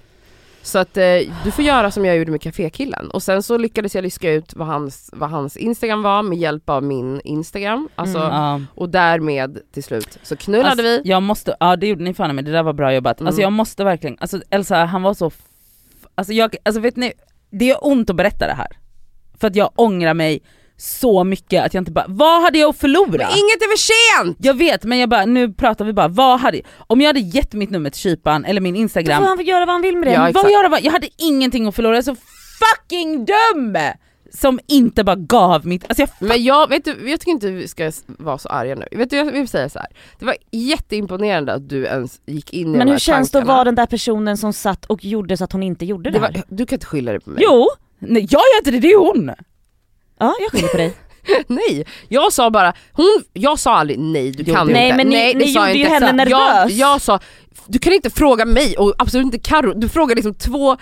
Så 0.65 0.79
att 0.79 0.97
eh, 0.97 1.03
du 1.43 1.51
får 1.51 1.63
göra 1.63 1.91
som 1.91 2.05
jag 2.05 2.17
gjorde 2.17 2.31
med 2.31 2.41
kafékillen. 2.41 3.09
Och 3.11 3.23
sen 3.23 3.43
så 3.43 3.57
lyckades 3.57 3.95
jag 3.95 4.01
lyska 4.01 4.31
ut 4.31 4.53
vad 4.55 4.67
hans, 4.67 5.09
vad 5.13 5.29
hans 5.29 5.57
instagram 5.57 6.01
var 6.03 6.23
med 6.23 6.37
hjälp 6.37 6.69
av 6.69 6.83
min 6.83 7.21
instagram. 7.23 7.89
Alltså, 7.95 8.17
Mm. 8.17 8.29
Ja. 8.31 8.61
Och 8.75 8.89
därmed 8.89 9.59
till 9.73 9.83
slut 9.83 10.17
så 10.23 10.35
knullade 10.35 10.69
Alltså, 10.69 10.83
vi. 10.83 11.01
Jag 11.05 11.23
måste, 11.23 11.55
ja 11.59 11.75
det 11.75 11.87
gjorde 11.87 12.03
ni 12.03 12.13
fan 12.13 12.35
men 12.35 12.45
det 12.45 12.51
där 12.51 12.63
var 12.63 12.73
bra 12.73 12.93
jobbat. 12.93 13.19
Mm. 13.19 13.27
Alltså 13.27 13.41
jag 13.41 13.51
måste 13.51 13.83
verkligen, 13.83 14.17
alltså 14.19 14.41
Elsa 14.49 14.85
han 14.85 15.01
var 15.01 15.13
så, 15.13 15.31
alltså 16.15 16.33
jag, 16.33 16.55
alltså 16.65 16.81
vet 16.81 16.95
ni, 16.95 17.13
det 17.49 17.71
är 17.71 17.77
ont 17.87 18.09
att 18.09 18.15
berätta 18.15 18.47
det 18.47 18.53
här. 18.53 18.67
För 19.39 19.47
att 19.47 19.55
jag 19.55 19.71
ångrar 19.75 20.13
mig 20.13 20.41
så 20.77 21.23
mycket 21.23 21.65
att 21.65 21.73
jag 21.73 21.81
inte 21.81 21.91
bara, 21.91 22.05
vad 22.07 22.41
hade 22.41 22.57
jag 22.59 22.69
att 22.69 22.77
förlora? 22.77 23.05
Men 23.09 23.17
inget 23.17 23.61
är 23.61 23.77
för 23.77 24.23
sent! 24.23 24.37
Jag 24.41 24.53
vet 24.53 24.83
men 24.83 24.97
jag 24.99 25.09
bara, 25.09 25.25
nu 25.25 25.53
pratar 25.53 25.85
vi 25.85 25.93
bara, 25.93 26.07
vad 26.07 26.39
hade, 26.39 26.61
om 26.77 27.01
jag 27.01 27.09
hade 27.09 27.19
gett 27.19 27.53
mitt 27.53 27.69
nummer 27.69 27.89
till 27.89 28.01
kyparen 28.01 28.45
eller 28.45 28.61
min 28.61 28.73
Då 28.73 28.79
instagram, 28.79 29.23
får 29.23 29.29
han 29.29 29.45
göra 29.45 29.65
vad 29.65 29.73
han 29.73 29.81
vill 29.81 29.97
med 29.97 30.07
det. 30.07 30.13
Ja, 30.13 30.19
vad 30.19 30.29
exakt. 30.29 30.51
gör 30.51 30.63
jag? 30.63 30.83
Jag 30.85 30.91
hade 30.91 31.07
ingenting 31.17 31.67
att 31.67 31.75
förlora, 31.75 31.93
jag 31.95 31.97
är 31.97 32.01
så 32.01 32.15
fucking 32.59 33.25
dum! 33.25 33.77
Som 34.33 34.59
inte 34.67 35.03
bara 35.03 35.15
gav 35.15 35.65
mitt, 35.65 35.85
alltså 35.87 36.01
jag 36.01 36.09
Men 36.19 36.43
jag, 36.43 36.69
vet 36.69 36.85
du, 36.85 37.09
jag 37.09 37.19
tycker 37.19 37.31
inte 37.31 37.51
vi 37.51 37.67
ska 37.67 37.91
vara 38.05 38.37
så 38.37 38.49
arga 38.49 38.75
nu. 38.75 38.85
Vet 38.91 39.09
du, 39.09 39.15
jag 39.15 39.25
vill 39.31 39.47
säga 39.47 39.69
så 39.69 39.79
här. 39.79 39.87
det 40.19 40.25
var 40.25 40.35
jätteimponerande 40.51 41.53
att 41.53 41.69
du 41.69 41.85
ens 41.85 42.21
gick 42.25 42.53
in 42.53 42.67
i 42.67 42.77
Men 42.77 42.79
de 42.79 42.85
hur 42.85 42.91
här 42.91 42.99
känns 42.99 43.31
det 43.31 43.39
att 43.39 43.47
vara 43.47 43.63
den 43.63 43.75
där 43.75 43.85
personen 43.85 44.37
som 44.37 44.53
satt 44.53 44.85
och 44.85 45.05
gjorde 45.05 45.37
så 45.37 45.43
att 45.43 45.51
hon 45.51 45.63
inte 45.63 45.85
gjorde 45.85 46.09
det, 46.09 46.13
det 46.17 46.19
var, 46.19 46.43
Du 46.47 46.65
kan 46.65 46.75
inte 46.75 46.85
skylla 46.85 47.11
det 47.13 47.19
på 47.19 47.29
mig. 47.29 47.43
Jo! 47.43 47.67
Nej 47.99 48.21
jag 48.21 48.41
gör 48.41 48.57
inte 48.59 48.71
det, 48.71 48.79
det 48.79 48.87
är 48.93 48.97
hon! 48.97 49.31
Ja, 50.19 50.33
jag 50.39 50.51
skyller 50.51 50.67
på 50.67 50.77
dig. 50.77 50.93
Nej, 51.47 51.85
jag 52.09 52.33
sa 52.33 52.49
bara, 52.49 52.73
hon, 52.93 53.23
jag 53.33 53.59
sa 53.59 53.75
aldrig 53.75 53.99
nej 53.99 54.31
du 54.31 54.45
kan 54.45 54.53
det- 54.67 54.71
inte. 54.71 54.73
Nej, 54.73 54.93
men 54.97 55.07
ni- 55.07 55.15
nej, 55.15 55.33
det 55.33 55.39
ni 55.45 55.51
jag 55.51 55.67
gjorde 55.67 55.79
ju 55.79 55.85
henne 55.85 56.11
nervös. 56.11 56.31
Jag, 56.31 56.71
jag 56.71 57.01
sa, 57.01 57.19
du 57.67 57.79
kan 57.79 57.93
inte 57.93 58.09
fråga 58.09 58.45
mig 58.45 58.77
och 58.77 58.93
absolut 58.97 59.25
inte 59.25 59.39
Karo. 59.39 59.73
du 59.75 59.89
frågar 59.89 60.15
liksom 60.15 60.33
två 60.33 60.77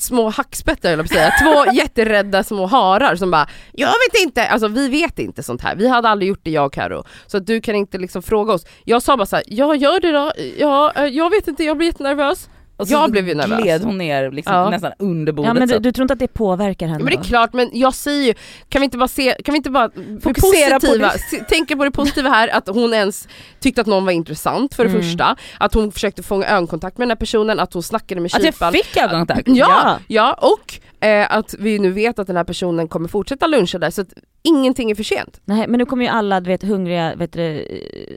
små 0.00 0.28
hackspettar 0.28 0.92
eller 0.92 1.04
säga, 1.04 1.30
två 1.42 1.72
jätterädda 1.72 2.42
små 2.44 2.66
harar 2.66 3.16
som 3.16 3.30
bara 3.30 3.48
Jag 3.72 3.86
vet 3.88 4.22
inte, 4.22 4.46
alltså 4.48 4.68
vi 4.68 4.88
vet 4.88 5.18
inte 5.18 5.42
sånt 5.42 5.62
här, 5.62 5.76
vi 5.76 5.88
hade 5.88 6.08
aldrig 6.08 6.28
gjort 6.28 6.40
det 6.42 6.50
jag 6.50 6.66
och 6.66 6.72
Karo. 6.72 7.04
Så 7.26 7.36
att 7.36 7.46
du 7.46 7.60
kan 7.60 7.74
inte 7.74 7.98
liksom 7.98 8.22
fråga 8.22 8.52
oss. 8.52 8.66
Jag 8.84 9.02
sa 9.02 9.16
bara 9.16 9.26
så 9.26 9.36
här, 9.36 9.44
ja 9.48 9.74
gör 9.74 10.00
det 10.00 10.12
då, 10.12 10.32
ja, 10.58 10.92
eh, 10.96 11.04
jag 11.04 11.30
vet 11.30 11.48
inte, 11.48 11.64
jag 11.64 11.76
blir 11.76 11.86
jättenervös. 11.86 12.48
Och 12.76 12.88
så 12.88 12.92
Jag 12.94 13.10
blev 13.10 13.28
ju 13.28 13.34
nervös. 13.34 13.62
gled 13.62 13.82
hon 13.84 13.98
ner 13.98 14.30
liksom, 14.30 14.54
Ja. 14.54 14.70
nästan 14.70 14.92
under 14.98 15.32
bordet. 15.32 15.48
Ja 15.48 15.54
men 15.54 15.68
du, 15.68 15.78
du 15.78 15.92
tror 15.92 16.02
inte 16.04 16.12
att 16.12 16.18
det 16.18 16.28
påverkar 16.34 16.86
henne 16.86 16.98
Men 17.04 17.06
det 17.12 17.18
är 17.20 17.24
klart, 17.24 17.52
men 17.52 17.70
jag 17.72 17.94
säger 17.94 18.22
ju, 18.22 18.34
kan 18.68 18.80
vi 18.80 18.84
inte 18.84 18.98
bara 18.98 19.08
se, 19.08 19.36
kan 19.44 19.52
vi 19.52 19.56
inte 19.56 19.70
bara 19.70 19.90
Fokusera 20.22 20.80
på 20.80 20.86
positiva, 20.86 21.12
det. 21.30 21.44
tänka 21.44 21.76
på 21.76 21.84
det 21.84 21.90
positiva 21.90 22.28
här, 22.30 22.48
att 22.48 22.68
hon 22.68 22.94
ens 22.94 23.28
tyckte 23.60 23.80
att 23.80 23.86
någon 23.86 24.04
var 24.04 24.12
intressant 24.12 24.74
för 24.74 24.84
det 24.84 24.90
Mm. 24.90 25.02
första, 25.02 25.36
att 25.58 25.74
hon 25.74 25.92
försökte 25.92 26.22
fånga 26.22 26.46
ögonkontakt 26.46 26.98
med 26.98 27.04
den 27.04 27.10
här 27.10 27.16
personen, 27.16 27.60
att 27.60 27.72
hon 27.72 27.82
snackade 27.82 28.20
med 28.20 28.30
att 28.34 28.42
jag 28.44 28.54
kyparen. 28.54 28.72
fick 28.72 28.96
ögonkontakt. 28.96 29.42
Ja, 29.48 29.98
ja, 30.08 30.32
och 30.40 30.74
eh, 31.00 31.26
att 31.36 31.54
vi 31.58 31.78
nu 31.78 31.90
vet 31.90 32.18
att 32.18 32.26
den 32.26 32.36
här 32.36 32.44
personen 32.44 32.88
kommer 32.88 33.08
fortsätta 33.08 33.46
luncha 33.46 33.78
där 33.78 33.90
så 33.90 34.00
att 34.00 34.08
ingenting 34.42 34.90
är 34.90 34.94
för 34.94 35.02
sent. 35.02 35.40
Nej 35.44 35.68
men 35.68 35.78
nu 35.78 35.86
kommer 35.86 36.04
ju 36.04 36.10
alla 36.10 36.40
du 36.40 36.50
vet, 36.50 36.62
hungriga 36.62 37.14
vet 37.14 37.32
du, 37.32 37.66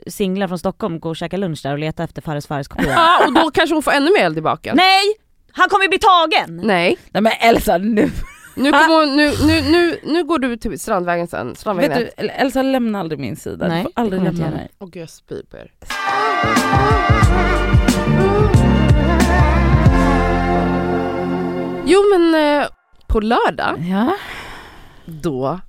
singlar 0.06 0.48
från 0.48 0.58
Stockholm 0.58 1.00
gå 1.00 1.08
och 1.08 1.16
käka 1.16 1.36
lunch 1.36 1.62
där 1.62 1.72
och 1.72 1.78
leta 1.78 2.04
efter 2.04 2.22
Fares 2.22 2.46
Fares 2.46 2.68
kopia. 2.68 2.90
Ja, 2.90 3.26
och 3.26 3.34
då 3.34 3.50
kanske 3.50 3.74
hon 3.74 3.82
får 3.82 3.92
ännu 3.92 4.10
mer 4.18 4.24
eld 4.24 4.38
i 4.38 4.40
baken. 4.40 4.76
Nej! 4.76 5.04
Han 5.52 5.68
kommer 5.68 5.84
ju 5.84 5.88
bli 5.88 5.98
tagen! 5.98 6.60
Nej. 6.64 6.98
Nej 7.12 7.22
men 7.22 7.32
Elsa 7.40 7.78
nu, 7.78 8.10
Nu, 8.58 8.72
hon, 8.72 9.16
nu, 9.16 9.32
nu, 9.46 9.60
nu, 9.70 10.00
nu 10.02 10.24
går 10.24 10.38
du 10.38 10.56
till 10.56 10.80
Strandvägen 10.80 11.26
sen, 11.26 11.56
Strandvägen 11.56 11.98
vet 11.98 12.12
du, 12.16 12.26
Elsa 12.26 12.62
lämna 12.62 13.00
aldrig 13.00 13.20
min 13.20 13.36
sida. 13.36 13.68
Nej, 13.68 13.78
du 13.78 13.82
får 13.82 13.92
aldrig 13.94 14.22
lämna 14.22 14.50
mig. 14.50 14.68
Åh 14.78 14.88
gud 14.88 15.02
jag 15.02 15.10
spyr 15.10 15.42
på 15.50 15.56
er. 15.56 15.72
Jo 21.90 21.98
men 22.18 22.34
eh, 22.60 22.66
på 23.06 23.20
lördag, 23.20 23.78
Ja. 23.80 24.14
då 25.06 25.60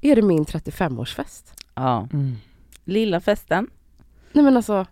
är 0.00 0.16
det 0.16 0.22
min 0.22 0.44
35-årsfest. 0.44 1.52
ja. 1.74 2.08
Mm. 2.12 2.36
Lilla 2.84 3.20
festen. 3.20 3.70
Nej 4.32 4.44
men 4.44 4.56
alltså, 4.56 4.86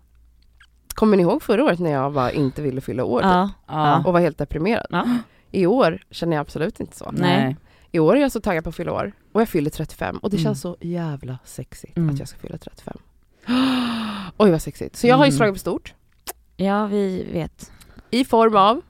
kommer 0.94 1.16
ni 1.16 1.22
ihåg 1.22 1.42
förra 1.42 1.64
året 1.64 1.78
när 1.78 1.90
jag 1.90 2.12
bara 2.12 2.32
inte 2.32 2.62
ville 2.62 2.80
fylla 2.80 3.04
år 3.04 3.20
typ, 3.20 3.24
Ja. 3.26 3.50
Ja. 3.66 4.02
och 4.06 4.12
var 4.12 4.20
helt 4.20 4.38
deprimerad? 4.38 4.86
Ja. 4.90 5.06
I 5.50 5.66
år 5.66 6.02
känner 6.10 6.36
jag 6.36 6.40
absolut 6.40 6.80
inte 6.80 6.96
så. 6.96 7.10
Nej. 7.12 7.56
I 7.92 7.98
år 7.98 8.16
är 8.16 8.20
jag 8.20 8.32
så 8.32 8.40
taggad 8.40 8.64
på 8.64 8.70
att 8.70 8.76
fylla 8.76 8.92
år 8.92 9.12
och 9.32 9.40
jag 9.40 9.48
fyller 9.48 9.70
35 9.70 10.16
och 10.18 10.30
det 10.30 10.36
Mm. 10.36 10.44
känns 10.44 10.60
så 10.60 10.76
jävla 10.80 11.38
sexigt 11.44 11.96
Mm. 11.96 12.10
att 12.14 12.18
jag 12.18 12.28
ska 12.28 12.38
fylla 12.38 12.58
35. 12.58 12.96
Oj 14.36 14.50
vad 14.50 14.62
sexigt. 14.62 14.96
Så 14.96 15.06
jag 15.06 15.16
har 15.16 15.24
ju 15.24 15.28
Mm. 15.28 15.36
slagit 15.36 15.54
på 15.54 15.58
stort. 15.58 15.94
ja 16.56 16.86
vi 16.86 17.24
vet. 17.32 17.72
I 18.10 18.24
form 18.24 18.56
av 18.56 18.82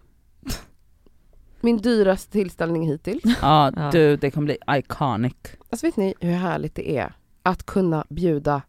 min 1.67 1.77
dyraste 1.77 2.33
tillställning 2.33 2.87
hittills. 2.91 3.23
Ja, 3.43 3.73
Ja. 3.77 3.91
du 3.93 4.17
det 4.17 4.31
kommer 4.31 4.45
bli 4.45 4.59
iconic. 4.79 5.35
Alltså 5.71 5.87
vet 5.87 5.97
ni 5.97 6.15
hur 6.21 6.33
härligt 6.33 6.75
det 6.75 6.97
är 6.99 7.13
att 7.43 7.67
kunna 7.67 8.05
bjuda 8.09 8.63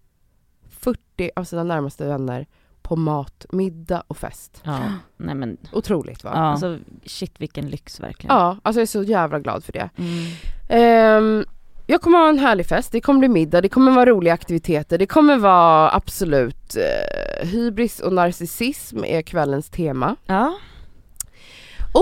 40 0.70 1.32
av 1.36 1.44
sina 1.44 1.64
närmaste 1.64 2.06
vänner 2.08 2.48
på 2.82 2.96
mat, 2.96 3.46
middag 3.52 4.04
och 4.08 4.18
fest. 4.18 4.62
Ja. 4.64 4.80
Nej 5.18 5.36
men 5.36 5.58
Otroligt 5.72 6.24
va? 6.24 6.32
Ja. 6.34 6.40
alltså 6.40 6.78
shit 7.06 7.34
vilken 7.42 7.70
lyx 7.70 8.00
verkligen. 8.00 8.36
Ja, 8.36 8.58
alltså 8.64 8.80
jag 8.80 8.82
är 8.82 8.88
så 8.88 9.04
jävla 9.04 9.40
glad 9.40 9.64
för 9.64 9.74
det. 9.74 9.90
Mm. 9.98 10.26
Ehm, 10.70 11.46
jag 11.90 12.02
kommer 12.02 12.18
ha 12.18 12.30
en 12.30 12.40
härlig 12.40 12.66
fest, 12.66 12.92
det 12.92 13.02
kommer 13.02 13.20
bli 13.20 13.30
middag, 13.30 13.62
det 13.62 13.70
kommer 13.70 13.92
vara 13.92 14.06
roliga 14.10 14.34
aktiviteter, 14.34 14.98
det 14.98 15.06
kommer 15.06 15.38
vara 15.38 15.92
absolut 15.96 16.76
eh, 16.76 17.48
hybris 17.48 18.00
och 18.00 18.14
narcissism 18.14 19.04
är 19.04 19.22
kvällens 19.22 19.70
tema. 19.70 20.16
Ja. 20.26 20.54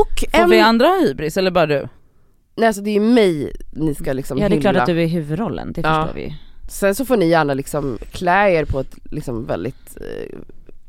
Och 0.02 0.24
Får 0.32 0.40
en, 0.44 0.50
vi 0.50 0.60
andra 0.60 0.88
ha 0.88 1.00
hybris 1.00 1.38
eller 1.38 1.52
bara 1.52 1.66
du? 1.66 1.88
nej 2.56 2.68
alltså 2.68 2.82
det 2.82 2.96
är 2.96 3.00
mig 3.00 3.56
ni 3.72 3.96
ska 3.96 4.14
liksom 4.14 4.38
ja 4.38 4.50
det 4.50 4.56
är 4.56 4.62
klart 4.62 4.76
att 4.76 4.86
du 4.86 5.04
är 5.04 5.08
huvudrollen, 5.08 5.74
det 5.74 5.82
Ja. 5.82 6.02
förstår 6.04 6.16
vi 6.16 6.26
ju. 6.28 6.34
Sen 6.70 6.96
så 6.96 7.06
får 7.06 7.18
ni 7.18 7.28
gärna 7.30 7.54
liksom 7.54 7.98
klä 8.12 8.50
er 8.52 8.66
på 8.66 8.80
ett 8.80 8.96
liksom 9.12 9.46
väldigt 9.46 9.98
eh, 10.02 10.40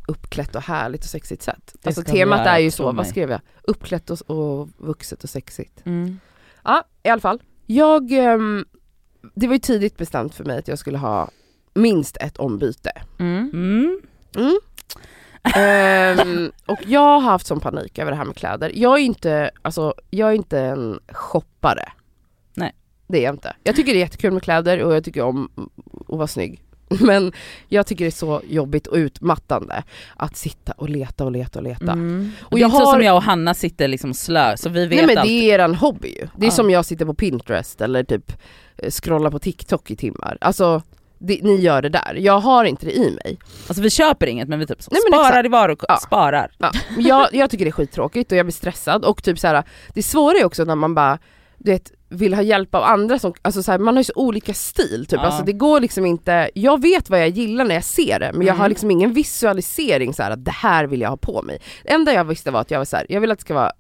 uppklätt 0.09 0.55
och 0.55 0.63
härligt 0.63 1.01
och 1.05 1.11
sexigt 1.11 1.43
sätt. 1.43 1.75
Det 1.83 1.87
Alltså 1.89 2.03
temat 2.03 2.39
göra, 2.39 2.51
är 2.51 2.59
ju 2.59 2.71
så, 2.71 2.87
mig. 2.87 2.97
vad 2.97 3.07
skrev 3.07 3.31
jag? 3.31 3.41
Uppklätt 3.63 4.11
och, 4.11 4.31
och 4.31 4.69
vuxet 4.77 5.25
och 5.25 5.31
sexigt. 5.31 5.83
Mm. 5.87 6.21
Ja, 6.65 6.85
i 7.03 7.09
alla 7.09 7.21
fall. 7.21 7.43
Jag, 7.67 8.13
ehm, 8.13 8.65
det 9.35 9.47
var 9.47 9.55
ju 9.55 9.59
tidigt 9.61 9.97
bestämt 9.97 10.35
för 10.35 10.45
mig 10.45 10.59
att 10.59 10.69
jag 10.69 10.79
skulle 10.79 10.99
ha 10.99 11.31
minst 11.75 12.17
ett 12.21 12.37
ombyte. 12.37 12.93
Mm. 13.19 13.51
Mm. 14.37 14.59
Ehm, 15.55 16.53
och 16.67 16.79
jag 16.87 17.01
har 17.01 17.21
haft 17.21 17.47
sån 17.47 17.61
panik 17.61 17.99
över 17.99 18.11
det 18.11 18.17
här 18.17 18.25
med 18.25 18.37
kläder. 18.37 18.73
Jag 18.75 18.95
är 18.99 19.03
inte, 19.03 19.51
alltså, 19.63 19.95
jag 20.11 20.29
är 20.29 20.35
inte 20.35 20.61
en 20.61 21.01
shoppare. 21.09 21.93
Nej. 22.55 22.75
Det 23.07 23.19
är 23.19 23.23
jag 23.23 23.35
inte. 23.35 23.57
Jag 23.63 23.77
tycker 23.77 23.93
det 23.93 23.99
är 23.99 24.01
jättekul 24.01 24.33
med 24.33 24.43
kläder 24.43 24.83
och 24.83 24.95
jag 24.95 25.05
tycker 25.05 25.23
om 25.23 25.51
att 26.09 26.17
vara 26.17 26.27
snygg. 26.27 26.63
Men 27.01 27.33
jag 27.69 27.87
tycker 27.87 28.05
det 28.05 28.09
är 28.09 28.11
så 28.11 28.43
jobbigt 28.49 28.87
och 28.87 28.97
utmattande 28.97 29.83
att 30.17 30.37
sitta 30.37 30.73
och 30.73 30.89
leta 30.89 31.25
och 31.25 31.33
leta 31.33 31.59
och 31.59 31.63
leta. 31.63 31.93
Mm. 31.93 32.33
Och 32.41 32.51
det 32.51 32.57
är 32.57 32.61
jag 32.61 32.69
inte 32.69 32.79
så 32.79 32.85
har... 32.85 32.93
som 32.93 33.03
jag 33.03 33.17
och 33.17 33.23
Hanna 33.23 33.55
sitter 33.55 33.89
liksom 33.89 34.15
slö, 34.15 34.57
så 34.57 34.69
vi 34.69 34.87
vet 34.87 35.07
Nej 35.07 35.15
men 35.15 35.27
det 35.27 35.33
är 35.33 35.55
eran 35.55 35.75
hobby 35.75 36.09
ju. 36.09 36.29
Det 36.37 36.47
är 36.47 36.51
Ja. 36.51 36.51
som 36.51 36.71
jag 36.71 36.85
sitter 36.85 37.05
på 37.05 37.15
Pinterest 37.15 37.81
eller 37.81 38.05
typ 38.05 38.33
eh, 38.77 38.91
scrollar 38.91 39.31
på 39.31 39.39
TikTok 39.39 39.91
i 39.91 39.97
timmar. 39.97 40.39
Alltså, 40.41 40.83
det, 41.19 41.41
ni 41.43 41.57
gör 41.61 41.83
det 41.83 41.89
där. 41.89 42.15
Jag 42.19 42.39
har 42.41 42.65
inte 42.65 42.87
det 42.87 42.93
i 42.97 43.11
mig. 43.25 43.39
Alltså 43.69 43.83
vi 43.83 43.91
köper 43.91 44.27
inget 44.27 44.49
men 44.49 44.59
vi 44.59 44.67
typ 44.67 44.83
så, 44.83 44.91
Nej, 44.93 45.01
men 45.11 45.19
sparar 45.19 45.29
exakt. 45.31 45.47
i 45.47 45.49
varor, 45.49 45.77
Ja. 45.89 45.97
sparar. 45.97 46.51
Ja, 46.59 46.71
jag, 46.99 47.29
jag 47.35 47.51
tycker 47.51 47.65
det 47.65 47.69
är 47.69 47.73
skittråkigt 47.73 48.33
och 48.33 48.39
jag 48.39 48.47
blir 48.47 48.53
stressad 48.53 49.05
och 49.05 49.23
typ 49.23 49.39
så 49.39 49.47
här, 49.47 49.65
det 49.95 50.03
svåra 50.03 50.39
är 50.39 50.45
också 50.45 50.65
när 50.65 50.75
man 50.75 50.95
bara, 50.95 51.19
du 51.59 51.71
vet, 51.73 51.93
vill 52.09 52.35
ha 52.35 52.43
hjälp 52.43 52.75
av 52.75 52.83
andra 52.83 53.19
som, 53.19 53.35
alltså 53.43 53.63
så 53.63 53.71
här, 53.73 53.79
man 53.79 53.95
har 53.97 54.01
ju 54.01 54.05
så 54.05 54.13
olika 54.17 54.55
stil 54.55 55.07
typ, 55.07 55.19
Ja. 55.23 55.27
alltså 55.27 55.45
det 55.45 55.53
går 55.53 55.81
liksom 55.81 56.07
inte, 56.07 56.51
jag 56.55 56.83
vet 56.83 57.11
vad 57.11 57.21
jag 57.21 57.29
gillar 57.29 57.65
när 57.65 57.75
jag 57.75 57.85
ser 57.85 58.19
det 58.21 58.31
men 58.33 58.47
jag 58.47 58.55
Mm. 58.55 58.61
har 58.61 58.69
liksom 58.69 58.91
ingen 58.91 59.13
visualisering 59.13 60.15
så 60.15 60.23
här 60.23 60.31
att 60.31 60.45
det 60.45 60.51
här 60.51 60.85
vill 60.85 61.01
jag 61.01 61.09
ha 61.11 61.17
på 61.17 61.43
mig. 61.43 61.59
Det 61.83 61.93
enda 61.93 62.13
jag 62.13 62.25
visste 62.25 62.51
var 62.51 62.61
att 62.61 62.71
jag 62.71 62.79
var 62.79 62.85
så 62.85 62.97
här, 62.97 63.07
jag 63.09 63.21
vill 63.21 63.31
att 63.31 63.39
det 63.39 63.43
ska 63.43 63.55
vara 63.55 63.73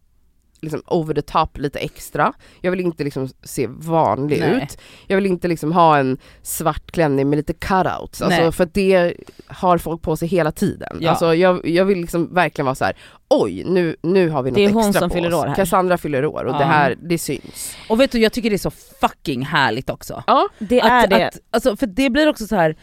liksom 0.60 0.82
over 0.86 1.14
the 1.14 1.22
top 1.22 1.58
lite 1.58 1.78
extra, 1.78 2.32
jag 2.60 2.70
vill 2.70 2.80
inte 2.80 3.04
liksom 3.04 3.28
se 3.42 3.66
vanlig 3.66 4.40
Nej. 4.40 4.62
ut, 4.62 4.78
jag 5.06 5.16
vill 5.16 5.26
inte 5.26 5.48
liksom 5.48 5.72
ha 5.72 5.98
en 5.98 6.18
svart 6.42 6.90
klänning 6.90 7.30
med 7.30 7.36
lite 7.36 7.52
cutouts, 7.52 8.22
alltså 8.22 8.40
Nej. 8.42 8.52
för 8.52 8.64
att 8.64 8.74
det 8.74 9.14
har 9.46 9.78
folk 9.78 10.02
på 10.02 10.16
sig 10.16 10.28
hela 10.28 10.52
tiden. 10.52 10.98
Ja. 11.00 11.10
Alltså 11.10 11.34
jag, 11.34 11.68
jag 11.68 11.84
vill 11.84 11.98
liksom 12.00 12.34
verkligen 12.34 12.66
vara 12.66 12.74
så 12.74 12.84
här: 12.84 12.96
oj 13.28 13.64
nu, 13.66 13.96
nu 14.02 14.28
har 14.28 14.42
vi 14.42 14.50
något 14.50 14.56
Det 14.56 14.64
är 14.64 14.72
hon 14.72 14.82
extra 14.88 15.00
som 15.00 15.08
på 15.10 15.14
fyller 15.14 15.28
oss. 15.28 15.34
år 15.42 15.46
här. 15.46 15.54
Cassandra 15.54 15.98
fyller 15.98 16.26
år 16.26 16.44
och 16.44 16.54
Ja. 16.54 16.58
det 16.58 16.64
här, 16.64 16.96
det 17.02 17.18
syns. 17.18 17.76
Och 17.88 18.00
vet 18.00 18.12
du 18.12 18.18
jag 18.18 18.32
tycker 18.32 18.50
det 18.50 18.56
är 18.56 18.58
så 18.58 18.70
fucking 19.00 19.42
härligt 19.46 19.90
också. 19.90 20.22
Ja, 20.26 20.48
Det 20.58 20.80
att, 20.82 20.90
är 21.04 21.06
det. 21.06 21.26
Att, 21.28 21.38
alltså, 21.50 21.76
för 21.76 21.86
det 21.86 22.10
blir 22.10 22.28
också 22.28 22.46
så 22.46 22.56
här. 22.56 22.76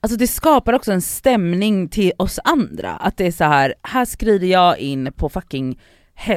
Alltså 0.00 0.18
det 0.18 0.26
skapar 0.26 0.72
också 0.72 0.92
en 0.92 1.02
stämning 1.02 1.88
till 1.88 2.12
oss 2.18 2.38
andra, 2.44 2.90
att 2.90 3.16
det 3.16 3.26
är 3.26 3.32
så 3.32 3.44
här, 3.44 3.74
här 3.82 4.04
skriver 4.04 4.46
jag 4.46 4.78
in 4.78 5.12
på 5.16 5.28
fucking 5.28 5.78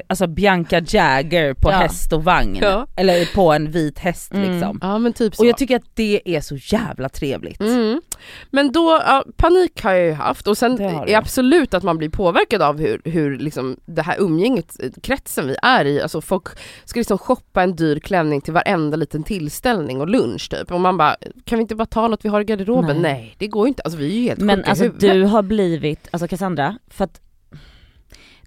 alltså 0.07 0.27
Bianca 0.27 0.81
Jagger 0.87 1.53
på 1.53 1.71
Ja. 1.71 1.75
häst 1.75 2.13
och 2.13 2.23
vagn, 2.23 2.57
Ja. 2.61 2.87
eller 2.95 3.33
på 3.35 3.51
en 3.53 3.71
vit 3.71 3.99
häst 3.99 4.33
Mm. 4.33 4.51
liksom. 4.51 4.79
ja 4.81 5.11
typ. 5.15 5.39
Och 5.39 5.45
jag 5.45 5.57
tycker 5.57 5.75
att 5.75 5.95
det 5.95 6.21
är 6.25 6.41
så 6.41 6.55
jävla 6.55 7.09
trevligt. 7.09 7.61
Mm. 7.61 8.01
Men 8.49 8.71
då, 8.71 9.01
panik 9.37 9.83
har 9.83 9.91
jag 9.91 10.05
ju 10.05 10.13
haft 10.13 10.47
och 10.47 10.57
sen 10.57 10.81
är 10.81 11.17
absolut 11.17 11.73
att 11.73 11.83
man 11.83 11.97
blir 11.97 12.09
påverkad 12.09 12.61
av 12.61 12.79
hur, 12.79 13.01
hur 13.05 13.37
liksom 13.39 13.77
det 13.85 14.01
här 14.01 14.15
umgänget, 14.19 14.77
kretsen 15.03 15.47
vi 15.47 15.55
är 15.63 15.85
i, 15.85 16.01
alltså 16.01 16.21
folk 16.21 16.47
ska 16.85 16.99
liksom 16.99 17.17
shoppa 17.17 17.63
en 17.63 17.75
dyr 17.75 17.99
klänning 17.99 18.41
till 18.41 18.53
varenda 18.53 18.97
liten 18.97 19.23
tillställning 19.23 20.01
och 20.01 20.07
lunch 20.09 20.49
typ 20.49 20.71
och 20.71 20.81
man 20.81 20.97
bara, 20.97 21.15
kan 21.45 21.57
vi 21.57 21.61
inte 21.61 21.75
bara 21.75 21.85
ta 21.85 22.07
något 22.07 22.25
vi 22.25 22.29
har 22.29 22.41
i 22.41 22.43
garderoben? 22.43 22.97
Nej. 23.01 23.13
Nej, 23.13 23.35
det 23.37 23.47
går 23.47 23.65
ju 23.65 23.67
inte, 23.67 23.81
alltså 23.83 23.99
vi 23.99 24.05
är 24.05 24.19
ju 24.19 24.23
helt 24.23 24.39
Men 24.39 24.63
alltså 24.65 24.83
huvudet. 24.83 25.13
du 25.13 25.23
har 25.23 25.41
blivit, 25.41 26.07
alltså 26.11 26.27
Cassandra, 26.27 26.77
för 26.87 27.03
att 27.03 27.21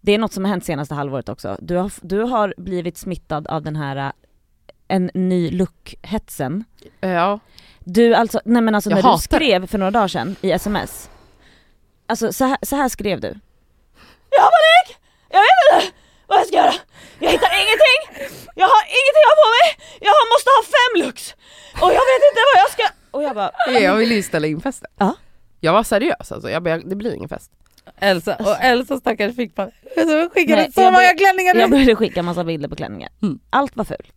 det 0.04 0.12
är 0.12 0.18
något 0.18 0.32
som 0.32 0.44
har 0.44 0.50
hänt 0.50 0.64
senaste 0.64 0.94
halvåret 0.94 1.28
också. 1.28 1.56
Du 1.60 1.76
har, 1.76 1.92
du 2.00 2.22
har 2.22 2.54
blivit 2.56 2.98
smittad 2.98 3.46
av 3.46 3.62
den 3.62 3.76
här 3.76 3.96
äh, 3.96 4.12
en 4.88 5.10
ny 5.14 5.50
look-hetsen. 5.50 6.64
Ja. 7.00 7.38
Du 7.78 8.14
alltså, 8.14 8.40
nej 8.44 8.62
men 8.62 8.74
alltså 8.74 8.90
Jag 8.90 8.94
när 8.96 9.02
du 9.02 9.08
hatar 9.08 9.20
skrev 9.20 9.66
för 9.66 9.78
några 9.78 9.90
dagar 9.90 10.08
sedan 10.08 10.36
i 10.40 10.52
sms, 10.52 11.10
alltså 12.06 12.32
så 12.32 12.44
här, 12.44 12.58
så 12.62 12.76
här 12.76 12.88
skrev 12.88 13.20
du. 13.20 13.34
Jag 14.30 14.42
har 14.42 14.50
panik! 14.56 14.98
Jag 15.30 15.40
vet 15.40 15.56
inte 15.62 15.96
vad 16.26 16.38
jag 16.38 16.46
ska 16.46 16.56
göra! 16.56 16.74
Jag 17.18 17.30
hittar 17.30 17.52
ingenting! 17.64 18.00
Jag 18.54 18.66
har 18.74 18.82
ingenting 18.98 19.24
att 19.24 19.32
ha 19.32 19.36
på 19.44 19.48
mig! 19.56 19.66
Jag 20.00 20.14
måste 20.32 20.48
ha 20.56 20.60
fem 20.76 20.92
looks! 21.02 21.34
Och 21.82 21.92
jag 21.98 22.04
vet 22.10 22.22
inte 22.30 22.40
vad 22.50 22.56
jag 22.62 22.70
ska... 22.70 22.84
Och 23.10 23.22
jag 23.22 23.34
bara, 23.34 23.80
Jag 23.80 23.96
ville 23.96 24.14
ju 24.14 24.22
ställa 24.22 24.46
in 24.46 24.60
festen. 24.60 24.90
Ja. 24.98 25.16
Jag 25.60 25.72
var 25.72 25.82
seriös 25.82 26.32
alltså, 26.32 26.50
jag 26.50 26.62
bara, 26.62 26.78
det 26.78 26.96
blir 26.96 27.14
ingen 27.14 27.28
fest. 27.28 27.50
Elsa, 27.96 28.36
och 28.36 28.56
Elsa 28.60 28.96
stackars 28.98 29.36
fick 29.36 29.54
panik. 29.54 29.74
Jag 29.96 30.32
skickade 30.32 30.62
Nej, 30.62 30.72
så 30.72 30.80
många 30.80 30.92
bör- 30.92 31.18
klänningar 31.18 31.54
jag 31.54 31.70
började 31.70 31.96
skicka 31.96 32.22
massa 32.22 32.44
bilder 32.44 32.68
på 32.68 32.76
klänningar. 32.76 33.08
Mm. 33.22 33.38
Allt 33.50 33.76
var 33.76 33.84
fult. 33.84 34.12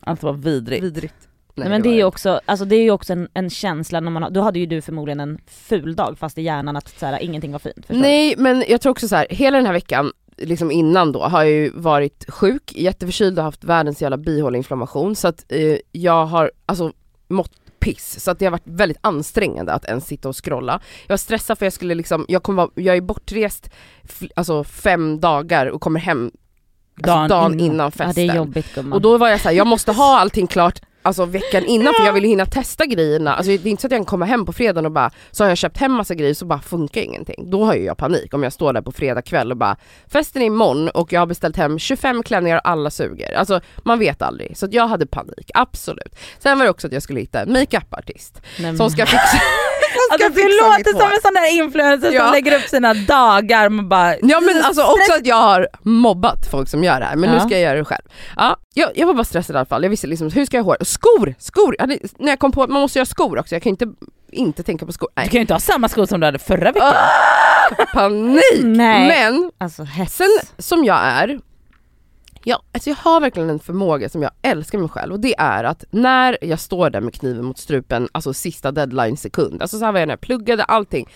Allt 0.00 0.22
var 0.22 0.32
vidrigt. 0.32 0.84
Vidrigt. 0.84 1.14
Nej, 1.56 1.68
men 1.68 1.82
det, 1.82 1.88
är 1.88 1.94
ju 1.94 2.04
också, 2.04 2.40
alltså 2.44 2.64
det 2.64 2.76
är 2.76 2.90
också 2.90 3.12
en, 3.12 3.28
en 3.34 3.50
känsla 3.50 4.00
när 4.00 4.10
man 4.10 4.22
har, 4.22 4.30
då 4.30 4.40
hade 4.40 4.58
ju 4.58 4.66
du 4.66 4.82
förmodligen 4.82 5.20
en 5.20 5.38
ful 5.46 5.96
dag 5.96 6.18
fast 6.18 6.38
i 6.38 6.42
hjärnan 6.42 6.76
att 6.76 6.98
så 6.98 7.06
här, 7.06 7.22
ingenting 7.22 7.52
var 7.52 7.58
fint. 7.58 7.86
Nej 7.88 8.34
men 8.38 8.64
jag 8.68 8.80
tror 8.80 8.90
också 8.90 9.08
så 9.08 9.16
här, 9.16 9.26
hela 9.30 9.56
den 9.56 9.66
här 9.66 9.72
veckan, 9.72 10.12
liksom 10.36 10.70
innan 10.70 11.12
då, 11.12 11.22
har 11.22 11.42
jag 11.42 11.50
ju 11.52 11.70
varit 11.74 12.24
sjuk, 12.30 12.72
jätteförkyld 12.74 13.38
och 13.38 13.44
haft 13.44 13.64
världens 13.64 14.02
jävla 14.02 14.16
bihåleinflammation 14.16 15.16
så 15.16 15.28
att 15.28 15.44
eh, 15.52 15.76
jag 15.92 16.26
har 16.26 16.52
alltså 16.66 16.92
mått 17.28 17.52
piss 17.84 18.20
så 18.20 18.30
att 18.30 18.38
det 18.38 18.44
har 18.44 18.50
varit 18.50 18.66
väldigt 18.66 18.98
ansträngande 19.00 19.72
att 19.72 19.84
ens 19.84 20.06
sitta 20.06 20.28
och 20.28 20.44
scrolla. 20.44 20.80
Jag 21.06 21.12
var 21.12 21.16
stressad 21.16 21.58
för 21.58 21.66
jag 21.66 21.72
skulle 21.72 21.94
liksom, 21.94 22.24
jag, 22.28 22.42
kommer 22.42 22.62
vara, 22.62 22.70
jag 22.74 22.96
är 22.96 23.00
bortrest 23.00 23.70
alltså 24.36 24.64
fem 24.64 25.20
dagar 25.20 25.66
och 25.66 25.80
kommer 25.80 26.00
hem 26.00 26.30
alltså 26.96 27.12
Dagen 27.12 27.28
dagen, 27.28 27.60
innan. 27.60 27.86
Ja 27.86 27.90
festen. 27.90 28.52
gumman. 28.74 28.92
och 28.92 29.00
då 29.00 29.18
var 29.18 29.28
jag 29.28 29.40
så 29.40 29.48
här, 29.48 29.56
jag 29.56 29.66
måste 29.66 29.92
ha 29.92 30.18
allting 30.18 30.46
klart 30.46 30.80
Alltså 31.04 31.24
veckan 31.24 31.64
innan 31.64 31.94
för 31.94 32.04
jag 32.04 32.12
vill 32.12 32.24
ju 32.24 32.28
hinna 32.30 32.46
testa 32.46 32.86
grejerna, 32.86 33.34
alltså 33.34 33.50
det 33.50 33.66
är 33.66 33.66
inte 33.66 33.80
så 33.80 33.86
att 33.86 33.90
jag 33.90 33.98
kan 33.98 34.04
komma 34.04 34.24
hem 34.24 34.46
på 34.46 34.52
fredagen 34.52 34.86
och 34.86 34.92
bara 34.92 35.10
så 35.30 35.44
har 35.44 35.48
jag 35.48 35.58
köpt 35.58 35.76
hem 35.76 35.92
massa 35.92 36.14
grejer 36.14 36.34
så 36.34 36.44
bara 36.44 36.60
funkar 36.60 37.00
ingenting. 37.00 37.50
Då 37.50 37.64
har 37.64 37.74
ju 37.74 37.84
jag 37.84 37.96
panik 37.96 38.34
om 38.34 38.42
jag 38.42 38.52
står 38.52 38.72
där 38.72 38.82
på 38.82 38.92
fredag 38.92 39.22
kväll 39.22 39.50
och 39.50 39.56
bara 39.56 39.76
festen 40.08 40.42
är 40.42 40.46
imorgon 40.46 40.88
och 40.88 41.12
jag 41.12 41.20
har 41.20 41.26
beställt 41.26 41.56
hem 41.56 41.78
25 41.78 42.22
klänningar 42.22 42.56
och 42.56 42.68
alla 42.68 42.90
suger. 42.90 43.34
Alltså 43.34 43.60
man 43.82 43.98
vet 43.98 44.22
aldrig. 44.22 44.56
Så 44.56 44.68
jag 44.70 44.88
hade 44.88 45.06
panik, 45.06 45.50
absolut. 45.54 46.16
Sen 46.38 46.58
var 46.58 46.64
det 46.64 46.70
också 46.70 46.86
att 46.86 46.92
jag 46.92 47.02
skulle 47.02 47.20
hitta 47.20 47.40
en 47.40 47.52
makeup-artist 47.52 48.42
som 48.76 48.90
ska 48.90 49.06
fixa, 49.06 49.38
Alltså 50.14 50.28
du 50.42 50.42
låter 50.48 50.90
som 51.00 51.12
en 51.12 51.20
sån 51.22 51.34
där 51.34 51.52
influencer 51.58 52.12
Ja. 52.12 52.22
som 52.24 52.32
lägger 52.32 52.56
upp 52.58 52.68
sina 52.68 52.94
dagar 52.94 53.68
med 53.68 53.88
bara 53.88 54.14
Ja 54.22 54.40
men 54.40 54.62
alltså 54.64 54.82
också 54.82 55.12
att 55.18 55.26
jag 55.26 55.36
har 55.36 55.68
mobbat 55.82 56.50
folk 56.50 56.68
som 56.68 56.84
gör 56.84 57.00
det 57.00 57.06
här 57.06 57.16
men 57.16 57.30
nu 57.30 57.36
Ja. 57.36 57.40
ska 57.42 57.50
jag 57.50 57.60
göra 57.60 57.78
det 57.78 57.84
själv. 57.84 58.02
Ja, 58.36 58.56
jag, 58.74 58.90
jag 58.94 59.06
var 59.06 59.14
bara 59.14 59.24
stressad 59.24 59.56
i 59.56 59.58
alla 59.58 59.66
fall, 59.66 59.82
jag 59.82 59.90
visste 59.90 60.06
liksom 60.06 60.30
hur 60.30 60.46
ska 60.46 60.56
jag 60.56 60.64
ha 60.64 60.70
hår? 60.72 60.84
Skor! 60.84 61.34
Skor! 61.38 61.74
Jag 61.78 61.82
hade, 61.82 61.98
när 62.18 62.28
jag 62.32 62.38
kom 62.38 62.52
på 62.52 62.62
att 62.62 62.70
man 62.70 62.80
måste 62.82 62.98
göra 62.98 63.06
skor 63.06 63.38
också, 63.38 63.54
jag 63.54 63.62
kan 63.62 63.70
inte 63.70 63.86
inte 64.32 64.62
tänka 64.62 64.86
på 64.86 64.92
skor. 64.92 65.08
Du 65.14 65.20
Nej, 65.20 65.28
kan 65.28 65.34
ju 65.34 65.40
inte 65.40 65.54
ha 65.54 65.60
samma 65.60 65.88
skor 65.88 66.06
som 66.06 66.20
du 66.20 66.26
hade 66.26 66.38
förra 66.38 66.72
veckan. 66.72 66.94
panik! 67.94 68.60
Nej. 68.62 69.08
Men 69.08 69.50
Alltså 69.58 69.82
hets. 69.82 70.16
sen 70.16 70.28
som 70.58 70.84
jag 70.84 70.98
är, 71.02 71.38
ja, 72.44 72.62
alltså 72.72 72.90
jag 72.90 72.96
har 72.96 73.20
verkligen 73.20 73.50
en 73.50 73.58
förmåga 73.60 74.08
som 74.08 74.22
jag 74.22 74.30
älskar 74.42 74.78
mig 74.78 74.88
själv 74.88 75.12
och 75.12 75.20
det 75.20 75.34
är 75.38 75.64
att 75.64 75.84
när 75.90 76.38
jag 76.40 76.60
står 76.60 76.90
där 76.90 77.00
med 77.00 77.14
kniven 77.14 77.44
mot 77.44 77.58
strupen, 77.58 78.08
alltså 78.12 78.32
sista 78.34 78.72
deadline 78.72 79.16
sekund, 79.16 79.62
alltså 79.62 79.78
så 79.78 79.84
här 79.84 79.92
var 79.92 80.00
jag 80.00 80.06
när 80.06 80.12
jag 80.12 80.20
pluggade, 80.20 80.64
allting. 80.64 81.08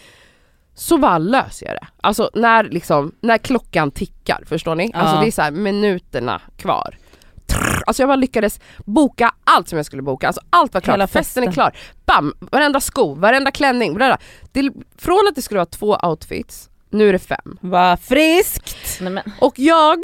Så 0.75 0.99
bara 0.99 1.19
löser 1.19 1.67
jag 1.67 1.75
det. 1.75 1.87
Alltså 2.01 2.31
när 2.35 2.65
liksom, 2.65 3.13
när 3.21 3.39
klockan 3.39 3.91
tickar, 3.91 4.45
förstår 4.47 4.75
ni? 4.75 4.93
Alltså 4.95 5.17
Ja. 5.17 5.21
det 5.21 5.27
är 5.27 5.31
så 5.31 5.43
här 5.43 5.51
minuterna 5.51 6.41
kvar. 6.57 6.99
Trrr, 7.47 7.83
Alltså 7.87 8.03
jag 8.03 8.09
bara 8.09 8.17
lyckades 8.17 8.61
boka 8.87 9.35
allt 9.45 9.69
som 9.69 9.77
jag 9.77 9.87
skulle 9.87 10.03
boka, 10.03 10.27
alltså 10.27 10.43
allt 10.51 10.75
var 10.75 10.81
klart, 10.81 10.95
Hela 10.95 11.07
festen 11.07 11.43
är 11.49 11.53
klar. 11.53 11.77
Bam! 12.07 12.35
Varenda 12.41 12.81
sko, 12.81 13.15
varenda 13.15 13.51
klänning, 13.51 13.95
bla 13.95 14.19
det, 14.53 14.71
Från 14.99 15.29
att 15.29 15.35
det 15.35 15.43
skulle 15.43 15.59
vara 15.59 15.67
två 15.67 15.97
outfits, 16.03 16.71
nu 16.91 17.09
är 17.09 17.13
det 17.13 17.19
fem. 17.19 17.59
Vad 17.61 18.01
friskt! 18.01 18.77
Nej, 19.01 19.13
men, 19.13 19.33
Och 19.41 19.59
jag 19.59 19.99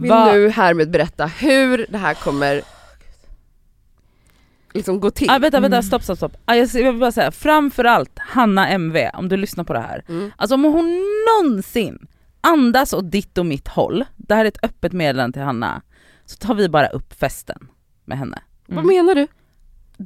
vill 0.00 0.10
Va- 0.10 0.32
nu 0.32 0.48
härmed 0.48 0.90
berätta 0.90 1.26
hur 1.26 1.86
det 1.88 1.98
här 1.98 2.14
kommer 2.14 2.62
liksom 4.74 5.00
gå 5.00 5.10
till. 5.10 5.30
Ah, 5.30 5.38
vänta, 5.38 5.60
vänta, 5.60 5.76
Mm. 5.76 5.82
stopp, 5.82 6.02
stopp, 6.02 6.16
stopp. 6.16 6.36
Ah, 6.44 6.54
jag 6.54 6.66
vill 6.66 6.98
bara 6.98 7.12
säga, 7.12 7.30
framförallt 7.30 8.18
Hanna 8.18 8.68
MV, 8.68 9.10
om 9.14 9.28
du 9.28 9.36
lyssnar 9.36 9.64
på 9.64 9.72
det 9.72 9.80
här. 9.80 10.04
Mm. 10.08 10.30
Alltså 10.36 10.54
om 10.54 10.64
hon 10.64 11.04
någonsin 11.28 12.06
andas 12.40 12.92
åt 12.92 13.10
ditt 13.10 13.38
och 13.38 13.46
mitt 13.46 13.68
håll, 13.68 14.04
det 14.16 14.34
här 14.34 14.44
är 14.44 14.48
ett 14.48 14.64
öppet 14.64 14.92
meddelande 14.92 15.32
till 15.32 15.42
Hanna, 15.42 15.82
så 16.26 16.36
tar 16.36 16.54
vi 16.54 16.68
bara 16.68 16.86
upp 16.88 17.12
festen 17.20 17.68
med 18.04 18.18
henne. 18.18 18.42
Vad 18.66 18.84
mm. 18.84 18.96
menar 18.96 19.14
du? 19.14 19.26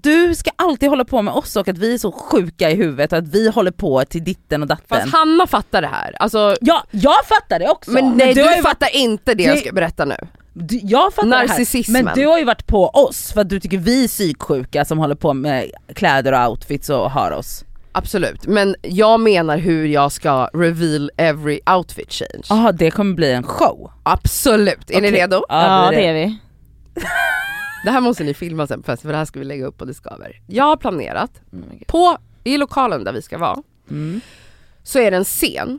Du 0.03 0.35
ska 0.35 0.51
alltid 0.57 0.89
hålla 0.89 1.05
på 1.05 1.23
med 1.23 1.35
oss 1.35 1.57
och 1.57 1.69
att 1.69 1.79
vi 1.79 1.95
är 1.95 1.99
så 1.99 2.13
sjuka 2.13 2.71
i 2.71 2.75
huvudet 2.75 3.13
och 3.13 3.19
att 3.19 3.29
vi 3.29 3.49
håller 3.51 3.71
på 3.71 4.05
till 4.05 4.25
ditten 4.25 4.63
och 4.63 4.69
datten. 4.69 4.87
Fast 5.01 5.13
Hanna 5.15 5.47
fattar 5.47 5.83
det 5.83 5.89
här. 5.89 6.15
Alltså, 6.21 6.57
Ja, 6.61 6.85
jag 6.91 7.25
fattar 7.27 7.59
det 7.59 7.69
också! 7.69 7.91
men 7.91 8.11
nej, 8.17 8.35
du, 8.35 8.43
har 8.43 8.49
ju 8.49 8.55
varit, 8.55 8.63
fattar 8.65 8.97
inte 8.97 9.35
det 9.35 9.43
jag 9.43 9.57
du- 9.57 9.61
ska 9.61 9.73
berätta 9.73 10.05
nu. 10.05 10.17
du, 10.53 10.81
jag 10.83 11.15
fattar 11.15 11.29
det 11.29 11.37
här. 11.37 11.49
Narcissismen. 11.49 12.05
Men 12.05 12.15
du 12.15 12.27
har 12.27 12.39
ju 12.39 12.45
varit 12.45 12.67
på 12.67 12.89
oss 12.89 13.33
för 13.33 13.41
att 13.41 13.49
du 13.49 13.61
tycker 13.61 13.79
vi 13.79 14.05
är 14.05 14.09
psyksjuka 14.09 14.85
som 14.85 14.99
håller 14.99 15.15
på 15.15 15.35
med 15.35 15.71
kläder 15.95 16.33
och 16.45 16.51
outfits 16.51 16.91
och 16.91 17.11
har 17.11 17.31
oss. 17.31 17.65
Absolut, 17.93 18.47
men 18.47 18.77
jag 18.83 19.21
menar 19.21 19.59
hur 19.59 19.87
jag 19.87 20.13
ska 20.13 20.51
reveal 20.55 21.11
every 21.17 21.61
outfit 21.77 22.13
change. 22.13 22.43
Jaha, 22.49 22.73
det 22.73 22.91
kommer 22.91 23.15
bli 23.15 23.33
en 23.33 23.43
show. 23.43 23.91
Absolut, 24.03 24.91
är 24.91 25.01
ni 25.01 25.09
Okej. 25.09 25.21
redo? 25.21 25.43
ja 25.49 25.89
det 25.91 26.07
är 26.07 26.13
vi. 26.15 26.39
Det 27.85 27.91
här 27.91 28.01
måste 28.01 28.25
ni 28.25 28.35
filma 28.35 28.67
sen 28.67 28.83
på 28.83 28.97
för 28.97 29.09
det 29.09 29.17
här 29.17 29.25
ska 29.25 29.39
vi 29.39 29.45
lägga 29.45 29.67
upp 29.67 29.83
det 29.87 29.95
skaver. 29.95 30.41
Jag 30.47 30.65
har 30.65 30.77
planerat, 30.77 31.31
God. 31.51 31.87
på, 31.87 32.19
i 32.45 32.57
lokalen 32.59 33.05
där 33.05 33.13
vi 33.13 33.23
ska 33.23 33.39
vara, 33.39 33.63
Mm. 33.91 34.21
så 34.83 34.99
är 34.99 35.11
det 35.11 35.17
en 35.17 35.25
scen. 35.25 35.79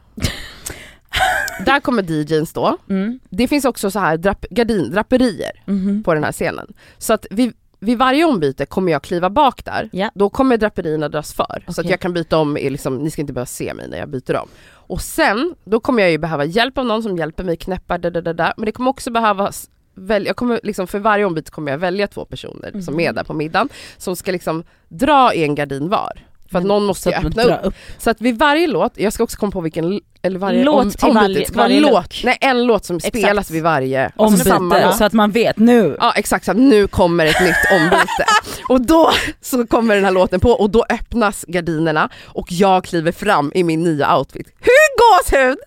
där 1.65 1.79
kommer 1.79 2.03
DJn 2.11 2.45
stå. 2.45 2.77
Mm. 2.89 3.19
Det 3.29 3.47
finns 3.47 3.65
också 3.65 3.91
så 3.91 3.99
här 3.99 4.17
drap, 4.17 4.45
gardin, 4.49 4.91
draperier 4.91 5.51
Mhm. 5.65 6.03
på 6.03 6.13
den 6.13 6.23
här 6.23 6.31
scenen. 6.31 6.73
Så 6.97 7.13
att 7.13 7.25
vid, 7.31 7.53
vid 7.79 7.97
varje 7.97 8.25
ombyte 8.25 8.65
kommer 8.65 8.91
jag 8.91 9.01
kliva 9.03 9.29
bak 9.29 9.65
där, 9.65 9.89
Ja. 9.93 10.11
då 10.15 10.29
kommer 10.29 10.57
draperierna 10.57 11.09
dras 11.09 11.33
för. 11.33 11.63
Så 11.67 11.81
att 11.81 11.89
jag 11.89 11.99
kan 11.99 12.13
byta 12.13 12.37
om, 12.37 12.55
liksom, 12.55 12.97
ni 12.97 13.11
ska 13.11 13.21
inte 13.21 13.33
behöva 13.33 13.45
se 13.45 13.73
mig 13.73 13.87
när 13.89 13.97
jag 13.97 14.09
byter 14.09 14.35
om. 14.35 14.47
Och 14.87 15.01
sen, 15.01 15.55
då 15.63 15.79
kommer 15.79 16.01
jag 16.01 16.11
ju 16.11 16.17
behöva 16.17 16.45
hjälp 16.45 16.77
av 16.77 16.85
någon 16.85 17.03
som 17.03 17.17
hjälper 17.17 17.43
mig 17.43 17.57
knäppa 17.57 17.97
da, 17.97 18.09
da, 18.09 18.33
da. 18.33 18.53
men 18.57 18.65
det 18.65 18.71
kommer 18.71 18.89
också 18.89 19.11
behövas 19.11 19.69
välja, 19.95 20.29
jag 20.29 20.35
kommer 20.35 20.59
liksom, 20.63 20.87
för 20.87 20.99
varje 20.99 21.25
ombyte 21.25 21.51
kommer 21.51 21.71
jag 21.71 21.77
välja 21.79 22.07
två 22.07 22.25
personer 22.25 22.81
som 22.81 22.93
Mhm. 22.93 22.99
är 23.07 23.13
där 23.13 23.23
på 23.23 23.33
middagen, 23.33 23.69
som 23.97 24.15
ska 24.15 24.31
liksom 24.31 24.63
dra 24.89 25.33
i 25.33 25.43
en 25.43 25.55
gardin 25.55 25.89
var. 25.89 26.11
För 26.51 26.57
att 26.57 26.63
Men- 26.63 26.67
någon 26.67 26.85
måste 26.85 27.09
ju 27.09 27.15
öppna 27.15 27.43
upp. 27.43 27.65
upp. 27.65 27.73
Så 27.97 28.09
att 28.09 28.21
vid 28.21 28.39
varje 28.39 28.67
låt, 28.67 28.91
jag 28.95 29.13
ska 29.13 29.23
också 29.23 29.37
komma 29.37 29.51
på 29.51 29.61
vilken, 29.61 30.01
eller 30.21 30.39
varje 30.39 30.63
Låt 30.63 30.85
om, 30.85 30.91
till 30.91 31.05
ombyte, 31.07 31.19
varje- 31.21 31.45
ska 31.47 31.57
varje 31.57 31.79
look. 31.79 31.91
låt, 31.91 32.23
nej 32.23 32.37
en 32.41 32.63
låt 32.65 32.85
som 32.85 32.95
Exakt. 32.97 33.17
spelas 33.17 33.51
vid 33.51 33.63
varje, 33.63 34.11
alltså 34.17 34.43
samma 34.43 34.57
Ombyte, 34.57 34.85
låt. 34.87 34.97
så 34.97 35.03
att 35.03 35.13
man 35.13 35.31
vet 35.31 35.57
nu. 35.57 35.97
Ja 35.99 36.13
exakt, 36.15 36.45
så 36.45 36.51
att 36.51 36.57
nu 36.57 36.87
kommer 36.87 37.25
ett 37.25 37.41
nytt 37.41 37.55
ombyte. 37.81 38.25
och 38.69 38.81
då 38.81 39.11
så 39.41 39.67
kommer 39.67 39.95
den 39.95 40.05
här 40.05 40.11
låten 40.11 40.39
på 40.39 40.51
och 40.51 40.69
då 40.69 40.85
öppnas 40.89 41.45
gardinerna 41.47 42.09
och 42.25 42.47
jag 42.51 42.83
kliver 42.83 43.11
fram 43.11 43.51
i 43.55 43.63
min 43.63 43.83
nya 43.83 44.17
outfit. 44.17 44.47
Hur 44.59 45.23
gåshud? 45.23 45.57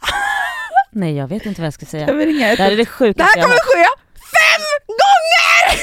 Nej 0.90 1.16
jag 1.16 1.28
vet 1.28 1.46
inte 1.46 1.60
vad 1.60 1.66
jag 1.66 1.74
ska 1.74 1.86
säga. 1.86 2.06
Jag 2.06 2.14
vill 2.14 2.26
ringa 2.28 2.48
Det 2.48 2.54
här 2.54 2.66
är 2.66 2.70
det 2.70 2.76
Det 2.76 2.86
sjukaste 2.86 3.22
här 3.22 3.36
jag 3.36 3.44
kommer 3.44 3.56
ske 3.56 3.86
fem 4.14 4.62
gånger! 4.86 5.80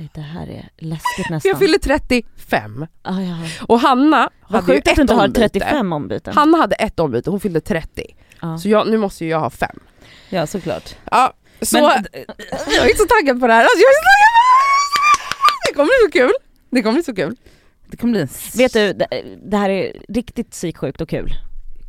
Det 0.14 0.20
här 0.20 0.46
är 0.46 0.68
läskigt 0.76 1.30
nästan. 1.30 1.48
jag 1.48 1.58
fyller 1.58 1.78
35 1.78 2.86
ah, 3.02 3.20
ja. 3.20 3.36
och 3.68 3.80
Hanna 3.80 4.30
Vad 4.48 4.60
hade 4.60 4.72
ju 4.72 4.78
att 4.78 4.88
ett 4.88 4.96
du 4.96 5.02
inte 5.02 5.14
har 5.14 5.24
ombyte. 5.24 5.40
35 5.48 5.92
ombyten. 5.92 6.34
Hanna 6.34 6.58
hade 6.58 6.74
ett 6.74 7.00
ombyte, 7.00 7.30
hon 7.30 7.40
fyllde 7.40 7.60
30. 7.60 8.16
Ja. 8.40 8.58
Så 8.58 8.68
jag, 8.68 8.90
nu 8.90 8.98
måste 8.98 9.24
ju 9.24 9.30
jag 9.30 9.40
ha 9.40 9.50
fem. 9.50 9.80
Ja 10.28 10.46
såklart. 10.46 10.96
Ja, 11.10 11.32
så 11.62 11.76
Men, 11.76 12.06
jag 12.66 12.90
är 12.90 12.96
så 12.96 13.06
taggad 13.06 13.40
på 13.40 13.46
det 13.46 13.52
här. 13.52 13.62
Alltså, 13.62 13.78
jag 13.78 13.88
är 13.88 13.98
så 13.98 14.06
taggad 14.08 14.32
på 14.34 14.42
det 14.42 14.58
här! 14.58 15.68
Det 15.68 15.74
kommer 15.74 15.86
bli 15.86 16.10
så 16.10 16.18
kul. 16.18 16.32
Det 16.70 16.82
kommer 16.82 16.94
bli 16.94 17.02
så 17.02 17.14
kul. 17.14 17.36
det 17.86 17.96
kommer 17.96 18.12
bli 18.12 18.20
en 18.20 18.28
Vet 18.56 18.72
du, 18.72 18.92
det, 18.92 19.24
det 19.44 19.56
här 19.56 19.70
är 19.70 20.02
riktigt 20.08 20.50
psyksjukt 20.50 21.00
och 21.00 21.08
kul. 21.08 21.30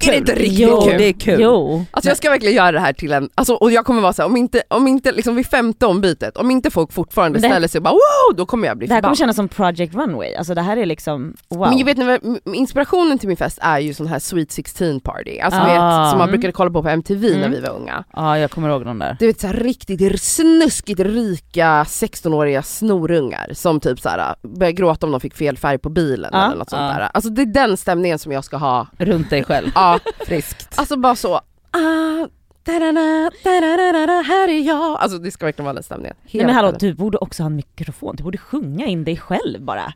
Är 0.07 0.12
det 0.12 0.17
inte 0.17 0.35
riktigt 0.35 0.59
jo, 0.59 0.81
kul? 0.81 0.97
det 0.97 1.05
är 1.09 1.13
kul. 1.13 1.39
Jo. 1.41 1.85
Alltså 1.91 2.09
jag 2.09 2.17
ska 2.17 2.29
verkligen 2.29 2.55
göra 2.55 2.71
det 2.71 2.79
här 2.79 2.93
till 2.93 3.12
en, 3.13 3.29
alltså, 3.35 3.53
och 3.53 3.71
jag 3.71 3.85
kommer 3.85 4.01
vara 4.01 4.13
så 4.13 4.21
här, 4.21 4.29
om 4.29 4.38
inte, 4.38 4.62
om 4.67 4.88
inte 4.88 5.12
liksom 5.12 5.35
vid 5.35 5.45
femte 5.47 5.85
ombytet, 5.85 6.38
om 6.38 6.51
inte 6.51 6.71
folk 6.71 6.93
fortfarande 6.93 7.39
det- 7.39 7.47
ställer 7.49 7.67
sig 7.67 7.79
och 7.79 7.83
bara 7.83 7.93
wow, 7.93 8.35
då 8.38 8.45
kommer 8.45 8.67
jag 8.67 8.77
bli 8.77 8.88
Det 8.88 8.93
här 8.93 9.01
kommer 9.01 9.15
förbannad. 9.15 9.35
kännas 9.35 9.35
som 9.35 9.47
Project 9.47 9.95
Runway, 9.95 10.35
alltså 10.35 10.53
det 10.53 10.62
här 10.62 10.77
är 10.77 10.85
liksom 10.85 11.33
wow. 11.49 11.59
Men 11.69 11.77
jag 11.77 11.85
vet 11.85 11.97
ni, 11.97 12.39
inspirationen 12.53 13.17
till 13.19 13.27
min 13.27 13.38
fest 13.38 13.59
är 13.62 13.79
ju 13.79 13.93
sån 13.93 14.07
här 14.07 14.19
Sweet 14.19 14.51
16 14.51 14.99
party, 14.99 15.39
alltså 15.39 15.59
Ah. 15.59 15.65
vet, 15.65 16.09
som 16.09 16.17
man 16.19 16.29
brukade 16.29 16.53
kolla 16.53 16.71
på 16.71 16.83
på 16.83 16.89
MTV 16.89 17.29
när 17.29 17.38
Mm. 17.38 17.51
vi 17.51 17.59
var 17.59 17.69
unga. 17.69 18.03
Ja 18.13 18.38
jag 18.38 18.51
kommer 18.51 18.69
ihåg 18.69 18.85
de 18.85 18.99
där. 18.99 19.15
Du 19.19 19.27
vet 19.27 19.39
såhär 19.39 19.53
riktigt 19.53 20.21
snuskigt 20.21 20.99
rika 20.99 21.83
16-åriga 21.85 22.62
snorungar 22.63 23.49
som 23.53 23.79
typ 23.79 23.99
såhär 23.99 24.35
börjar 24.41 24.71
gråta 24.71 25.05
om 25.05 25.12
de 25.12 25.21
fick 25.21 25.35
fel 25.35 25.57
färg 25.57 25.77
på 25.77 25.89
bilen 25.89 26.29
Ja. 26.33 26.45
eller 26.45 26.55
något 26.57 26.69
sånt 26.69 26.81
Ja. 26.81 26.88
där. 26.99 27.09
Alltså 27.13 27.29
det 27.29 27.41
är 27.41 27.45
den 27.45 27.77
stämningen 27.77 28.19
som 28.19 28.31
jag 28.31 28.43
ska 28.43 28.57
ha. 28.57 28.88
Runt 28.97 29.29
dig 29.29 29.43
själv. 29.43 29.67
Ja, 29.75 29.88
Friskt. 30.25 30.80
alltså 30.80 30.97
bara 30.97 31.15
så, 31.15 31.34
ah, 31.36 32.28
da-da-da, 32.63 33.32
da-da-da-da, 33.43 34.21
här 34.28 34.47
är 34.47 34.60
jag. 34.60 34.97
Alltså 34.99 35.17
det 35.17 35.32
ska 35.32 35.45
verkligen 35.45 35.65
vara 35.65 35.73
den 35.73 35.84
stämningen. 35.84 36.15
Nej 36.32 36.45
men 36.45 36.56
hallå, 36.56 36.71
du 36.80 36.93
borde 36.93 37.17
också 37.17 37.43
ha 37.43 37.47
en 37.47 37.56
mikrofon, 37.56 38.15
du 38.15 38.23
borde 38.23 38.38
sjunga 38.38 38.86
in 38.86 39.04
dig 39.04 39.17
själv 39.17 39.62
bara. 39.62 39.93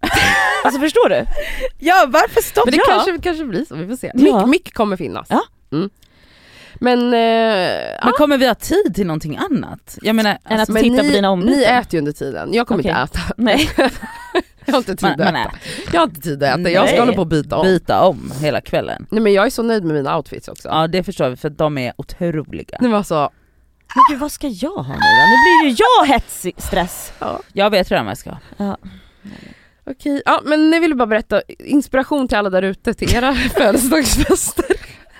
alltså 0.64 0.80
förstår 0.80 1.08
du? 1.08 1.24
Ja 1.78 2.04
varför 2.08 2.42
stopp? 2.42 2.64
Men 2.64 2.72
det 2.72 2.78
Ja. 2.78 2.84
kanske, 3.04 3.18
kanske 3.22 3.44
blir 3.44 3.64
så, 3.64 3.74
vi 3.74 3.86
får 3.88 3.96
se. 3.96 4.12
Ja. 4.14 4.38
Mick, 4.38 4.46
mick 4.48 4.74
kommer 4.74 4.96
finnas. 4.96 5.26
Ja. 5.30 5.42
Mm. 5.72 5.90
Men, 6.74 6.98
eh, 6.98 7.10
Men 7.10 7.98
ja. 8.02 8.12
kommer 8.16 8.38
vi 8.38 8.46
ha 8.46 8.54
tid 8.54 8.94
till 8.94 9.06
någonting 9.06 9.36
annat? 9.36 9.98
Jag 10.02 10.16
menar, 10.16 10.30
Än 10.30 10.38
att 10.44 10.52
alltså, 10.60 10.72
men 10.72 10.82
titta 10.82 10.96
på 10.96 11.02
ni, 11.02 11.10
dina 11.10 11.30
ombyten. 11.30 11.58
ni 11.58 11.64
äter 11.64 11.94
ju 11.94 11.98
under 11.98 12.12
tiden, 12.12 12.52
jag 12.54 12.66
kommer 12.66 12.82
Okej. 12.82 12.90
inte 12.90 13.02
äta. 13.18 13.34
Nej. 13.36 13.70
Jag 14.66 14.72
har 14.72 14.78
inte 14.78 14.96
tid 14.96 15.14
man, 15.18 15.20
att 15.36 15.46
äta. 15.46 15.56
Jag 15.92 16.00
har 16.00 16.06
inte 16.06 16.20
tid 16.20 16.42
att 16.42 16.58
äta, 16.60 16.70
jag 16.70 16.86
ska 16.88 16.92
Nej. 16.96 17.00
hålla 17.00 17.12
på 17.12 17.20
och 17.20 17.26
byta 17.26 17.56
om. 17.56 17.62
byta 17.66 18.00
om 18.06 18.32
hela 18.40 18.60
kvällen. 18.60 19.06
Nej 19.10 19.20
men 19.20 19.32
jag 19.32 19.46
är 19.46 19.50
så 19.50 19.62
nöjd 19.62 19.84
med 19.84 19.94
mina 19.96 20.16
outfits 20.16 20.48
också. 20.48 20.68
Ja 20.68 20.86
det 20.86 21.02
förstår 21.02 21.28
vi 21.28 21.36
för 21.36 21.48
att 21.48 21.58
de 21.58 21.78
är 21.78 21.92
otroliga. 21.96 22.78
Det 22.80 22.88
var 22.88 23.02
så, 23.02 23.14
Men 23.94 24.02
gud 24.10 24.20
vad 24.20 24.32
ska 24.32 24.48
jag 24.48 24.70
ha 24.70 24.82
nu 24.82 24.98
då? 24.98 25.26
Nu 25.26 25.62
blir 25.62 25.70
ju 25.70 25.76
jag 25.78 26.06
hetsig 26.14 26.54
stress. 26.58 27.12
ja. 27.18 27.40
Jag 27.52 27.70
vet 27.70 27.90
redan 27.90 28.04
vad 28.06 28.10
jag 28.10 28.18
ska 28.18 28.30
ha. 28.30 28.38
Ja. 28.56 28.76
Okej, 29.90 30.22
ja 30.24 30.40
men 30.44 30.72
jag 30.72 30.80
ville 30.80 30.94
bara 30.94 31.06
berätta, 31.06 31.42
inspiration 31.58 32.28
till 32.28 32.38
alla 32.38 32.50
där 32.50 32.62
ute 32.62 32.94
till 32.94 33.14
era 33.16 33.34
födelsedagsfester. 33.54 34.64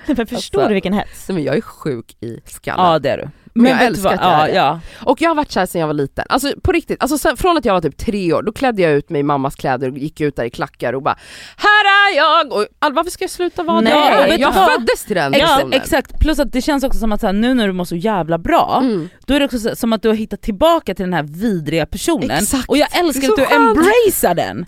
Men 0.06 0.16
förstår 0.26 0.58
Alltså. 0.60 0.68
du 0.68 0.74
vilken 0.74 0.92
hets? 0.92 1.28
Nej 1.28 1.34
men 1.34 1.44
jag 1.44 1.56
är 1.56 1.60
sjuk 1.60 2.16
i 2.20 2.40
skallen. 2.46 2.86
Ja 2.86 2.98
det 2.98 3.10
är 3.10 3.16
du. 3.18 3.28
Men 3.62 3.72
jag 3.72 3.82
älskar 3.84 4.10
att 4.12 4.20
göra 4.20 4.38
ja, 4.40 4.46
det. 4.46 4.52
ja. 4.52 4.80
Och 5.10 5.22
jag 5.22 5.30
har 5.30 5.34
varit 5.34 5.50
kär 5.50 5.66
sedan 5.66 5.80
jag 5.80 5.86
var 5.86 5.94
liten. 5.94 6.24
Alltså 6.28 6.52
på 6.62 6.72
riktigt, 6.72 7.02
alltså 7.02 7.18
sen, 7.18 7.36
från 7.36 7.56
att 7.56 7.64
jag 7.64 7.74
var 7.74 7.80
typ 7.80 7.96
tre 7.96 8.32
år, 8.32 8.42
då 8.42 8.52
klädde 8.52 8.82
jag 8.82 8.92
ut 8.92 9.10
mig 9.10 9.20
i 9.20 9.22
mammas 9.22 9.54
kläder 9.54 9.90
och 9.90 9.98
gick 9.98 10.20
ut 10.20 10.36
där 10.36 10.44
i 10.44 10.50
klackar 10.50 10.92
och 10.92 11.02
bara 11.02 11.16
Här 11.56 11.84
är 12.12 12.16
jag! 12.16 12.52
Och, 12.52 12.66
all, 12.78 12.92
varför 12.92 13.10
ska 13.10 13.24
jag 13.24 13.30
sluta 13.30 13.62
vara 13.62 13.80
Nej, 13.80 14.28
det? 14.28 14.36
Jag 14.40 14.52
vad? 14.52 14.70
föddes 14.72 15.04
till 15.04 15.16
den 15.16 15.34
Ex- 15.34 15.46
personen. 15.46 15.72
exakt, 15.72 16.18
plus 16.20 16.38
att 16.38 16.52
det 16.52 16.62
känns 16.62 16.84
också 16.84 16.98
som 16.98 17.12
att 17.12 17.20
så 17.20 17.26
här, 17.26 17.32
nu 17.34 17.54
när 17.54 17.66
du 17.66 17.72
mår 17.72 17.84
så 17.84 17.96
jävla 17.96 18.38
bra, 18.38 18.78
Mm. 18.82 19.08
då 19.26 19.34
är 19.34 19.38
det 19.38 19.44
också 19.44 19.58
så, 19.58 19.76
som 19.76 19.92
att 19.92 20.02
du 20.02 20.08
har 20.08 20.14
hittat 20.14 20.42
tillbaka 20.42 20.94
till 20.94 21.04
den 21.04 21.12
här 21.14 21.22
vidriga 21.22 21.86
personen. 21.86 22.30
Exakt. 22.30 22.68
Och 22.68 22.76
jag 22.76 22.98
älskar 22.98 23.28
att 23.28 23.36
du 23.36 23.54
embracear 23.54 24.34
den. 24.34 24.64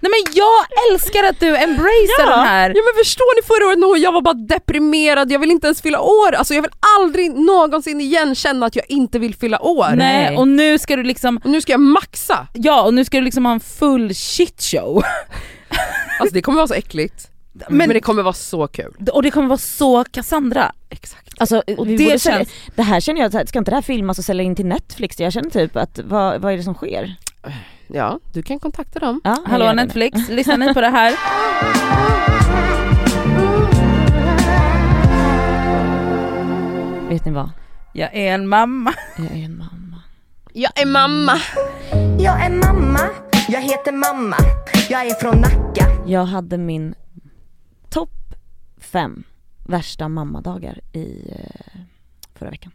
Nej 0.00 0.10
men 0.10 0.34
jag 0.34 0.92
älskar 0.92 1.24
att 1.24 1.40
du 1.40 1.56
embracear 1.56 2.18
Ja. 2.18 2.36
den 2.36 2.46
här. 2.46 2.68
Ja 2.70 2.82
men 2.94 3.04
förstår 3.04 3.36
ni 3.40 3.46
förra 3.46 3.66
året 3.68 3.78
när 3.78 4.04
jag 4.04 4.12
var 4.12 4.22
bara 4.22 4.34
deprimerad, 4.34 5.32
jag 5.32 5.38
vill 5.38 5.50
inte 5.50 5.66
ens 5.66 5.82
fylla 5.82 6.00
år, 6.00 6.32
alltså 6.34 6.54
jag 6.54 6.62
vill 6.62 6.70
aldrig 6.98 7.30
någonsin 7.34 8.00
igen 8.00 8.34
känna 8.34 8.66
att 8.66 8.76
jag 8.76 8.84
inte 8.88 9.18
vill 9.18 9.34
fylla 9.34 9.62
år. 9.62 9.88
Nej, 9.96 10.36
och 10.36 10.48
nu 10.48 10.78
ska 10.78 10.96
du 10.96 11.02
liksom, 11.02 11.40
Och 11.44 11.50
nu 11.50 11.60
ska 11.60 11.72
jag 11.72 11.80
maxa! 11.80 12.46
ja 12.52 12.82
och 12.82 12.94
nu 12.94 13.04
ska 13.04 13.16
du 13.18 13.24
liksom 13.24 13.44
ha 13.46 13.52
en 13.52 13.60
full 13.60 14.14
shit 14.14 14.62
show. 14.62 15.02
Alltså 16.20 16.34
det 16.34 16.42
kommer 16.42 16.56
vara 16.56 16.68
så 16.68 16.74
äckligt, 16.74 17.28
men, 17.52 17.76
Men, 17.78 17.88
det 17.88 18.00
kommer 18.00 18.22
vara 18.22 18.32
så 18.34 18.66
kul. 18.68 18.94
och 19.12 19.22
det 19.22 19.30
kommer 19.30 19.48
vara 19.48 19.58
så 19.58 20.04
Cassandra. 20.04 20.72
Exakt. 20.90 21.34
Alltså, 21.38 21.62
Och 21.76 21.86
det 21.86 22.22
känns- 22.22 22.48
det 22.76 22.82
här 22.82 23.00
känner 23.00 23.20
jag, 23.20 23.48
ska 23.48 23.58
inte 23.58 23.70
det 23.70 23.74
här 23.74 23.82
filmas 23.82 24.18
och 24.18 24.24
sälja 24.24 24.44
in 24.44 24.56
till 24.56 24.66
Netflix? 24.66 25.20
Jag 25.20 25.32
känner 25.32 25.50
typ 25.50 25.76
att, 25.76 25.98
vad, 26.04 26.40
vad 26.40 26.52
är 26.52 26.56
det 26.56 26.62
som 26.62 26.74
sker? 26.74 27.14
Ja, 27.88 28.18
du 28.32 28.42
kan 28.42 28.58
kontakta 28.60 28.98
dem. 29.00 29.20
Ja, 29.24 29.36
Hallå. 29.46 29.72
Netflix, 29.72 30.28
lyssnar 30.28 30.56
ni 30.56 30.74
på 30.74 30.80
det 30.80 30.88
här? 30.88 31.14
Vet 37.08 37.24
ni 37.24 37.30
vad? 37.32 37.50
Jag 37.92 38.14
är 38.14 38.34
en 38.34 38.48
mamma. 38.48 38.94
Jag 39.18 39.26
är 39.32 39.44
en 39.44 39.58
mamma. 39.58 40.02
Jag 40.52 40.80
är 40.80 40.86
mamma! 40.86 41.32
Jag 42.18 42.44
är 42.44 42.50
mamma, 42.50 43.00
jag 43.48 43.60
heter 43.62 43.92
mamma, 43.92 44.36
jag 44.90 45.06
är 45.06 45.14
från 45.14 45.40
Nacka. 45.40 45.86
Jag 46.06 46.24
hade 46.24 46.58
min 46.58 46.94
topp 47.88 48.34
fem 48.78 49.22
värsta 49.66 50.08
mammadagar 50.08 50.80
i 50.92 51.30
eh, 51.30 51.80
förra 52.34 52.50
veckan. 52.50 52.72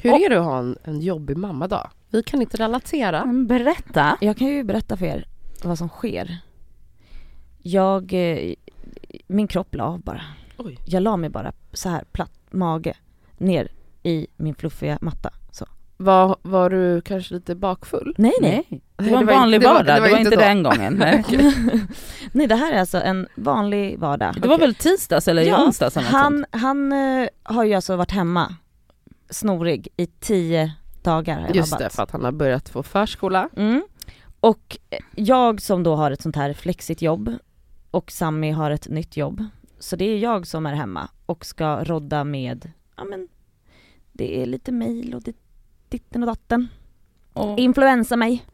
Hur 0.00 0.12
Och- 0.12 0.20
är 0.20 0.28
det 0.30 0.38
att 0.38 0.44
ha 0.44 0.58
en, 0.58 0.76
en 0.84 1.00
jobbig 1.00 1.36
mammadag? 1.36 1.90
Vi 2.10 2.22
kan 2.22 2.40
inte 2.42 2.56
relatera. 2.56 3.24
Berätta. 3.26 4.16
Jag 4.20 4.36
kan 4.36 4.46
ju 4.48 4.64
berätta 4.64 4.96
för 4.96 5.06
er 5.06 5.26
vad 5.64 5.78
som 5.78 5.88
sker. 5.88 6.38
Jag, 7.58 8.12
eh, 8.12 8.54
min 9.26 9.48
kropp 9.48 9.74
la 9.74 9.84
av 9.84 10.00
bara. 10.00 10.22
Oj. 10.56 10.78
Jag 10.86 11.02
la 11.02 11.16
mig 11.16 11.30
bara 11.30 11.52
så 11.72 11.88
här 11.88 12.04
platt 12.12 12.32
mage 12.50 12.94
ner 13.38 13.68
i 14.02 14.26
min 14.36 14.54
fluffiga 14.54 14.98
matta. 15.00 15.30
Så. 15.52 15.66
Var, 15.96 16.36
var 16.42 16.70
du 16.70 17.00
kanske 17.00 17.34
lite 17.34 17.54
bakfull? 17.54 18.14
Nej 18.18 18.32
nej. 18.40 18.66
Nej, 18.68 18.80
det 18.96 19.10
var 19.10 19.18
en 19.20 19.26
det 19.26 19.32
var 19.32 19.40
vanlig 19.40 19.56
inte- 19.56 19.68
det 19.68 19.72
var- 19.72 19.78
vardag, 19.80 19.96
det 20.02 20.10
var, 20.10 20.18
inte 20.18 20.30
så. 20.30 20.36
den 20.40 20.62
gången. 20.62 20.94
Nej. 20.98 21.24
Nej 22.32 22.46
det 22.46 22.54
här 22.54 22.72
är 22.72 22.80
alltså 22.80 22.98
en 23.00 23.26
vanlig 23.34 23.98
vardag. 23.98 24.34
Det 24.42 24.48
var 24.48 24.58
väl 24.58 24.74
tisdags 24.74 25.28
eller 25.28 25.42
Ja, 25.42 25.64
onsdags 25.64 25.94
sånt? 25.94 26.06
Han, 26.06 26.44
han 26.50 26.92
eh, 26.92 27.28
har 27.42 27.64
ju 27.64 27.74
alltså 27.74 27.96
varit 27.96 28.10
hemma 28.10 28.54
snorig 29.30 29.88
i 29.96 30.06
tio 30.06 30.72
dagar 31.04 31.50
Just 31.54 31.78
det, 31.78 31.90
för 31.90 32.02
att 32.02 32.10
han 32.10 32.24
har 32.24 32.32
börjat 32.32 32.68
få 32.68 32.82
förskola. 32.82 33.48
Mm. 33.56 33.82
Och 34.40 34.78
eh, 34.90 34.98
jag 35.16 35.60
som 35.60 35.82
då 35.82 35.96
har 35.96 36.10
ett 36.10 36.22
sånt 36.22 36.36
här 36.36 36.52
flexigt 36.52 37.02
jobb 37.02 37.34
och 37.90 38.10
Sammy 38.10 38.50
har 38.50 38.70
ett 38.70 38.88
nytt 38.88 39.16
jobb. 39.16 39.44
Så 39.78 39.96
det 39.96 40.04
är 40.04 40.18
jag 40.18 40.46
som 40.46 40.66
är 40.66 40.74
hemma 40.74 41.08
och 41.26 41.44
ska 41.46 41.84
rodda 41.84 42.24
med, 42.24 42.72
ja 42.96 43.04
men 43.04 43.28
det 44.12 44.42
är 44.42 44.46
lite 44.46 44.72
mail 44.72 45.14
och 45.14 45.22
det, 45.22 45.36
ditten 45.88 46.22
och 46.22 46.26
datten. 46.26 46.68
Och- 47.32 47.58
Influensa 47.58 48.16
mig. 48.16 48.44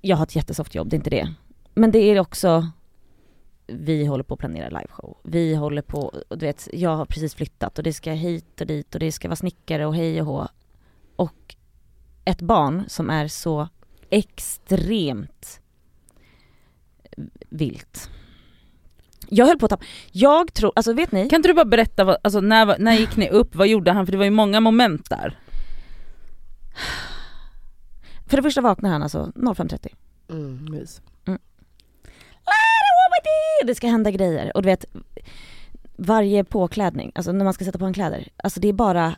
Jag 0.00 0.16
har 0.16 0.24
ett 0.24 0.36
jättesoft 0.36 0.74
jobb, 0.74 0.88
det 0.88 0.94
är 0.94 0.98
inte 0.98 1.10
det. 1.10 1.34
Men 1.74 1.90
det 1.90 1.98
är 1.98 2.20
också, 2.20 2.70
vi 3.66 4.06
håller 4.06 4.24
på 4.24 4.34
att 4.34 4.40
planera 4.40 4.68
liveshow. 4.68 5.16
Vi 5.22 5.54
håller 5.54 5.82
på, 5.82 5.98
och 6.28 6.38
du 6.38 6.46
vet, 6.46 6.68
jag 6.72 6.96
har 6.96 7.06
precis 7.06 7.34
flyttat 7.34 7.78
och 7.78 7.84
det 7.84 7.92
ska 7.92 8.12
hit 8.12 8.60
och 8.60 8.66
dit 8.66 8.94
och 8.94 9.00
det 9.00 9.12
ska 9.12 9.28
vara 9.28 9.36
snickare 9.36 9.86
och 9.86 9.94
hej 9.94 10.20
och 10.20 10.26
hå. 10.26 10.48
Och 11.16 11.54
ett 12.24 12.40
barn 12.40 12.84
som 12.88 13.10
är 13.10 13.28
så 13.28 13.68
extremt 14.10 15.60
vilt. 17.48 18.10
Jag 19.28 19.46
höll 19.46 19.58
på 19.58 19.66
att 19.66 19.70
tappa, 19.70 19.84
jag 20.12 20.54
tror, 20.54 20.72
alltså 20.76 20.92
vet 20.92 21.12
ni? 21.12 21.28
Kan 21.28 21.36
inte 21.36 21.48
du 21.48 21.54
bara 21.54 21.64
berätta, 21.64 22.04
vad, 22.04 22.16
alltså, 22.22 22.40
när, 22.40 22.78
när 22.78 22.94
gick 22.94 23.16
ni 23.16 23.30
upp, 23.30 23.54
vad 23.54 23.68
gjorde 23.68 23.92
han? 23.92 24.06
För 24.06 24.12
det 24.12 24.18
var 24.18 24.24
ju 24.24 24.30
många 24.30 24.60
moment 24.60 25.10
där. 25.10 25.38
För 28.26 28.36
det 28.36 28.42
första 28.42 28.60
vaknar 28.60 28.90
han 28.90 29.02
alltså 29.02 29.32
05.30. 29.34 29.88
Mm, 30.30 30.64
mys. 30.70 31.00
Det 33.66 33.74
ska 33.74 33.86
hända 33.86 34.10
grejer 34.10 34.56
och 34.56 34.62
du 34.62 34.66
vet 34.66 34.84
varje 35.96 36.44
påklädning, 36.44 37.12
alltså 37.14 37.32
när 37.32 37.44
man 37.44 37.54
ska 37.54 37.64
sätta 37.64 37.78
på 37.78 37.84
en 37.84 37.94
kläder, 37.94 38.28
alltså 38.36 38.60
det 38.60 38.68
är 38.68 38.72
bara, 38.72 39.16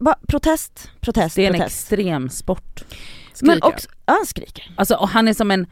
bara 0.00 0.18
protest, 0.28 0.90
protest, 1.00 1.36
Det 1.36 1.42
är 1.42 1.46
en 1.46 1.52
protest. 1.54 1.92
extrem 1.92 2.28
sport. 2.30 2.84
Men 3.42 3.50
Skriker. 3.50 3.66
också, 3.68 3.88
ja 4.06 4.12
han 4.12 4.26
skriker. 4.26 4.74
Alltså, 4.76 4.94
och 4.94 5.08
han 5.08 5.28
är 5.28 5.34
som 5.34 5.50
en, 5.50 5.66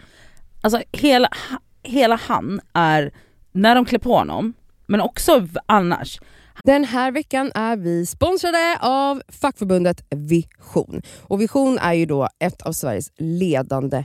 alltså 0.61 0.83
hela, 0.93 1.29
hela 1.83 2.17
han 2.17 2.61
är, 2.73 3.13
när 3.53 3.75
de 3.75 3.85
klär 3.85 3.99
på 3.99 4.17
honom, 4.17 4.55
men 4.87 5.01
också 5.01 5.49
annars, 5.67 6.21
Den 6.65 6.85
här 6.85 7.13
veckan 7.13 7.53
är 7.55 7.77
vi 7.77 8.07
sponsrade 8.07 8.79
av 8.81 9.23
fackförbundet 9.29 10.05
Vision. 10.11 11.03
Och 11.23 11.41
Vision 11.41 11.79
är 11.79 11.93
ju 11.93 12.07
då 12.07 12.29
ett 12.41 12.63
av 12.63 12.73
Sveriges 12.73 13.11
ledande 13.19 14.05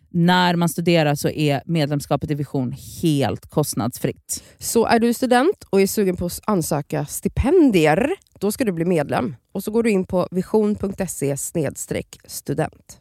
när 0.11 0.55
man 0.55 0.69
studerar 0.69 1.15
så 1.15 1.29
är 1.29 1.61
medlemskapet 1.65 2.31
i 2.31 2.35
Vision 2.35 2.75
helt 3.01 3.45
kostnadsfritt. 3.45 4.43
Så 4.57 4.85
är 4.85 4.99
du 4.99 5.13
student 5.13 5.63
och 5.69 5.81
är 5.81 5.87
sugen 5.87 6.17
på 6.17 6.25
att 6.25 6.39
ansöka 6.45 7.05
stipendier, 7.05 8.11
då 8.39 8.51
ska 8.51 8.65
du 8.65 8.71
bli 8.71 8.85
medlem. 8.85 9.35
Och 9.51 9.63
så 9.63 9.71
går 9.71 9.83
du 9.83 9.89
in 9.89 10.05
på 10.05 10.27
vision.se 10.31 11.37
student. 12.27 12.99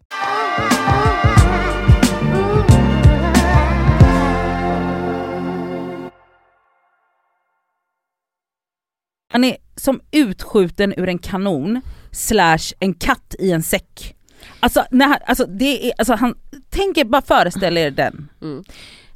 Han 9.32 9.44
är 9.44 9.56
som 9.76 10.00
utskjuten 10.10 10.94
ur 10.96 11.08
en 11.08 11.18
kanon 11.18 11.80
slash 12.12 12.74
en 12.78 12.94
katt 12.94 13.34
i 13.38 13.52
en 13.52 13.62
säck. 13.62 14.16
Alltså, 14.60 14.84
när, 14.90 15.06
han- 15.06 15.18
alltså, 15.26 15.46
det 15.46 15.88
är, 15.88 15.92
alltså 15.98 16.14
han, 16.14 16.34
tänk 16.70 16.98
er, 16.98 17.04
bara 17.04 17.22
föreställ 17.22 17.78
er 17.78 17.90
den. 17.90 18.28
Mm. 18.42 18.64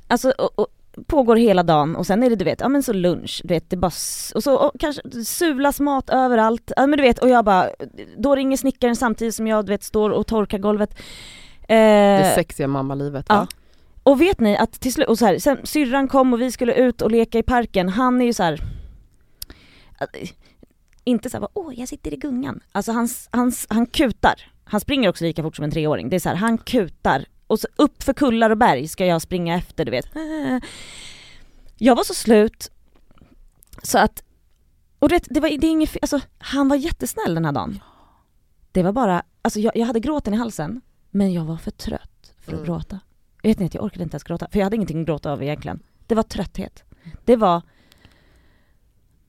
Alltså 0.08 0.30
och, 0.30 0.58
och, 0.58 0.66
pågår 1.06 1.36
hela 1.36 1.62
dagen 1.62 1.96
och 1.96 2.06
sen 2.06 2.22
är 2.22 2.30
det 2.30 2.36
du 2.36 2.44
vet, 2.44 2.60
ja 2.60 2.68
men 2.68 2.82
så 2.82 2.92
lunch, 2.92 3.40
du 3.44 3.54
vet 3.54 3.70
det 3.70 3.76
bara, 3.76 3.90
och 4.34 4.42
så 4.42 4.54
och 4.54 4.72
kanske 4.80 5.24
sulas 5.24 5.80
mat 5.80 6.10
överallt, 6.10 6.72
ja 6.76 6.86
men 6.86 6.96
du 6.96 7.02
vet 7.02 7.18
och 7.18 7.28
jag 7.28 7.44
bara, 7.44 7.68
då 8.18 8.34
ringer 8.34 8.56
snickaren 8.56 8.96
samtidigt 8.96 9.34
som 9.34 9.46
jag 9.46 9.66
du 9.66 9.72
vet 9.72 9.82
står 9.84 10.10
och 10.10 10.26
torkar 10.26 10.58
golvet. 10.58 10.94
Eh, 11.68 11.76
Det 12.18 12.32
sexiga 12.34 12.68
mammalivet 12.68 13.28
va? 13.28 13.34
ja. 13.50 13.56
Och 14.02 14.20
vet 14.20 14.40
ni 14.40 14.56
att 14.56 14.72
till 14.80 14.92
slut, 14.92 15.08
och 15.08 15.18
så 15.18 15.26
här, 15.26 15.38
sen 15.38 15.58
syrran 15.64 16.08
kom 16.08 16.32
och 16.32 16.40
vi 16.40 16.52
skulle 16.52 16.74
ut 16.74 17.02
och 17.02 17.10
leka 17.10 17.38
i 17.38 17.42
parken, 17.42 17.88
han 17.88 18.20
är 18.22 18.26
ju 18.26 18.32
så 18.32 18.42
här. 18.42 18.60
att- 19.98 20.16
Inte 21.04 21.30
såhär, 21.30 21.48
åh 21.54 21.72
jag 21.80 21.88
sitter 21.88 22.12
i 22.14 22.16
gungan. 22.16 22.60
Alltså 22.72 22.92
han, 22.92 23.08
han, 23.30 23.52
han 23.68 23.86
kutar. 23.86 24.34
Han 24.64 24.80
springer 24.80 25.08
också 25.08 25.24
lika 25.24 25.42
fort 25.42 25.56
som 25.56 25.64
en 25.64 25.70
treåring. 25.70 26.08
Det 26.10 26.16
är 26.16 26.20
så 26.20 26.28
här, 26.28 26.36
han 26.36 26.58
kutar. 26.58 27.24
Och 27.46 27.60
så 27.60 27.68
upp 27.76 28.02
för 28.02 28.12
kullar 28.12 28.50
och 28.50 28.58
berg 28.58 28.88
ska 28.88 29.06
jag 29.06 29.22
springa 29.22 29.56
efter 29.56 29.84
du 29.84 29.90
vet. 29.90 30.06
Jag 31.78 31.96
var 31.96 32.04
så 32.04 32.14
slut 32.14 32.70
så 33.82 33.98
att, 33.98 34.22
och 34.98 35.08
det, 35.08 35.24
det 35.30 35.40
var 35.40 35.48
det 35.48 35.66
är 35.66 35.70
inget 35.70 35.96
alltså 36.02 36.20
han 36.38 36.68
var 36.68 36.76
jättesnäll 36.76 37.34
den 37.34 37.44
här 37.44 37.52
dagen. 37.52 37.80
Det 38.72 38.82
var 38.82 38.92
bara, 38.92 39.22
alltså 39.42 39.60
jag, 39.60 39.76
jag 39.76 39.86
hade 39.86 40.00
gråten 40.00 40.34
i 40.34 40.36
halsen, 40.36 40.80
men 41.10 41.32
jag 41.32 41.44
var 41.44 41.56
för 41.56 41.70
trött 41.70 42.34
för 42.40 42.52
att 42.52 42.58
Mm. 42.58 42.64
gråta. 42.64 43.00
Jag 43.42 43.50
vet 43.50 43.60
inte, 43.60 43.76
jag 43.76 43.84
orkade 43.84 44.02
inte 44.02 44.14
ens 44.14 44.24
gråta, 44.24 44.48
för 44.52 44.58
jag 44.58 44.66
hade 44.66 44.76
ingenting 44.76 45.00
att 45.00 45.06
gråta 45.06 45.30
över 45.30 45.44
egentligen. 45.44 45.82
Det 46.06 46.14
var 46.14 46.22
trötthet. 46.22 46.84
Det 47.24 47.36
var 47.36 47.62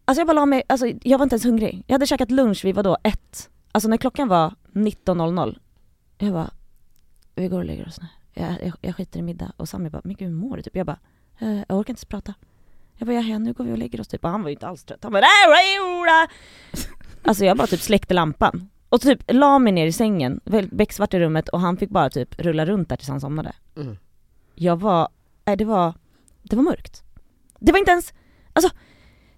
Alltså 0.06 0.20
jag 0.20 0.28
bara 0.28 0.34
la 0.34 0.46
mig, 0.46 0.64
alltså 0.70 0.88
jag 1.04 1.18
var 1.18 1.24
inte 1.24 1.34
ens 1.34 1.46
hungrig. 1.46 1.84
Jag 1.88 1.94
hade 1.94 2.08
käkat 2.08 2.32
lunch 2.32 2.66
vid 2.66 2.76
vadå, 2.76 2.98
ett. 3.04 3.50
Alltså 3.72 3.90
när 3.90 3.98
klockan 3.98 4.28
var 4.28 4.54
19.00. 4.76 5.60
Jag 6.18 6.34
bara, 6.34 6.52
vi 7.36 7.48
går 7.48 7.58
och 7.58 7.66
lägger 7.66 7.88
oss 7.88 8.02
nu. 8.02 8.08
Jag, 8.34 8.64
jag, 8.64 8.74
jag 8.82 8.96
skiter 8.96 9.20
i 9.20 9.22
middag. 9.22 9.52
Och 9.58 9.70
Sami 9.70 9.90
bara, 9.90 10.02
men 10.04 10.16
gud 10.16 10.28
hur 10.28 10.36
mår 10.36 10.58
du? 10.58 10.64
Typ. 10.64 10.76
Jag 10.76 10.86
bara, 10.86 11.00
eh, 11.40 11.58
jag 11.68 11.80
orkar 11.80 11.94
inte 11.94 12.06
prata. 12.06 12.34
Jag 12.98 13.08
bara, 13.08 13.22
ja, 13.22 13.38
nu 13.38 13.54
går 13.54 13.64
vi 13.64 13.72
och 13.72 13.78
lägger 13.78 14.02
oss 14.02 14.08
typ. 14.08 14.24
Och 14.24 14.30
han 14.30 14.42
var 14.42 14.50
ju 14.50 14.54
inte 14.54 14.68
alls 14.68 14.84
trött. 14.84 15.04
Han 15.04 15.12
bara, 15.12 15.20
"Äh, 15.20 16.24
äh." 16.24 16.30
Alltså 17.24 17.46
jag 17.46 17.58
bara 17.58 17.68
typ 17.68 17.82
släckte 17.82 18.14
lampan. 18.14 18.70
Och 18.90 19.02
typ 19.02 19.24
la 19.28 19.60
mig 19.60 19.74
ner 19.74 19.88
i 19.88 19.92
sängen, 19.92 20.40
becksvart 20.72 21.14
i 21.14 21.20
rummet 21.20 21.50
och 21.50 21.60
han 21.60 21.78
fick 21.78 21.90
bara 21.90 22.10
typ 22.10 22.40
rulla 22.40 22.66
runt 22.66 22.90
där 22.90 22.96
tills 22.96 23.10
han 23.10 23.22
somnade. 23.22 23.54
Mm. 23.76 23.98
Jag 24.56 24.80
var, 24.80 25.10
nej 25.46 25.58
det 25.58 25.66
var, 25.66 25.94
det 26.44 26.56
var 26.56 26.64
mörkt. 26.64 27.04
Det 27.60 27.72
var 27.72 27.80
inte 27.80 27.92
ens, 27.92 28.14
alltså 28.54 28.76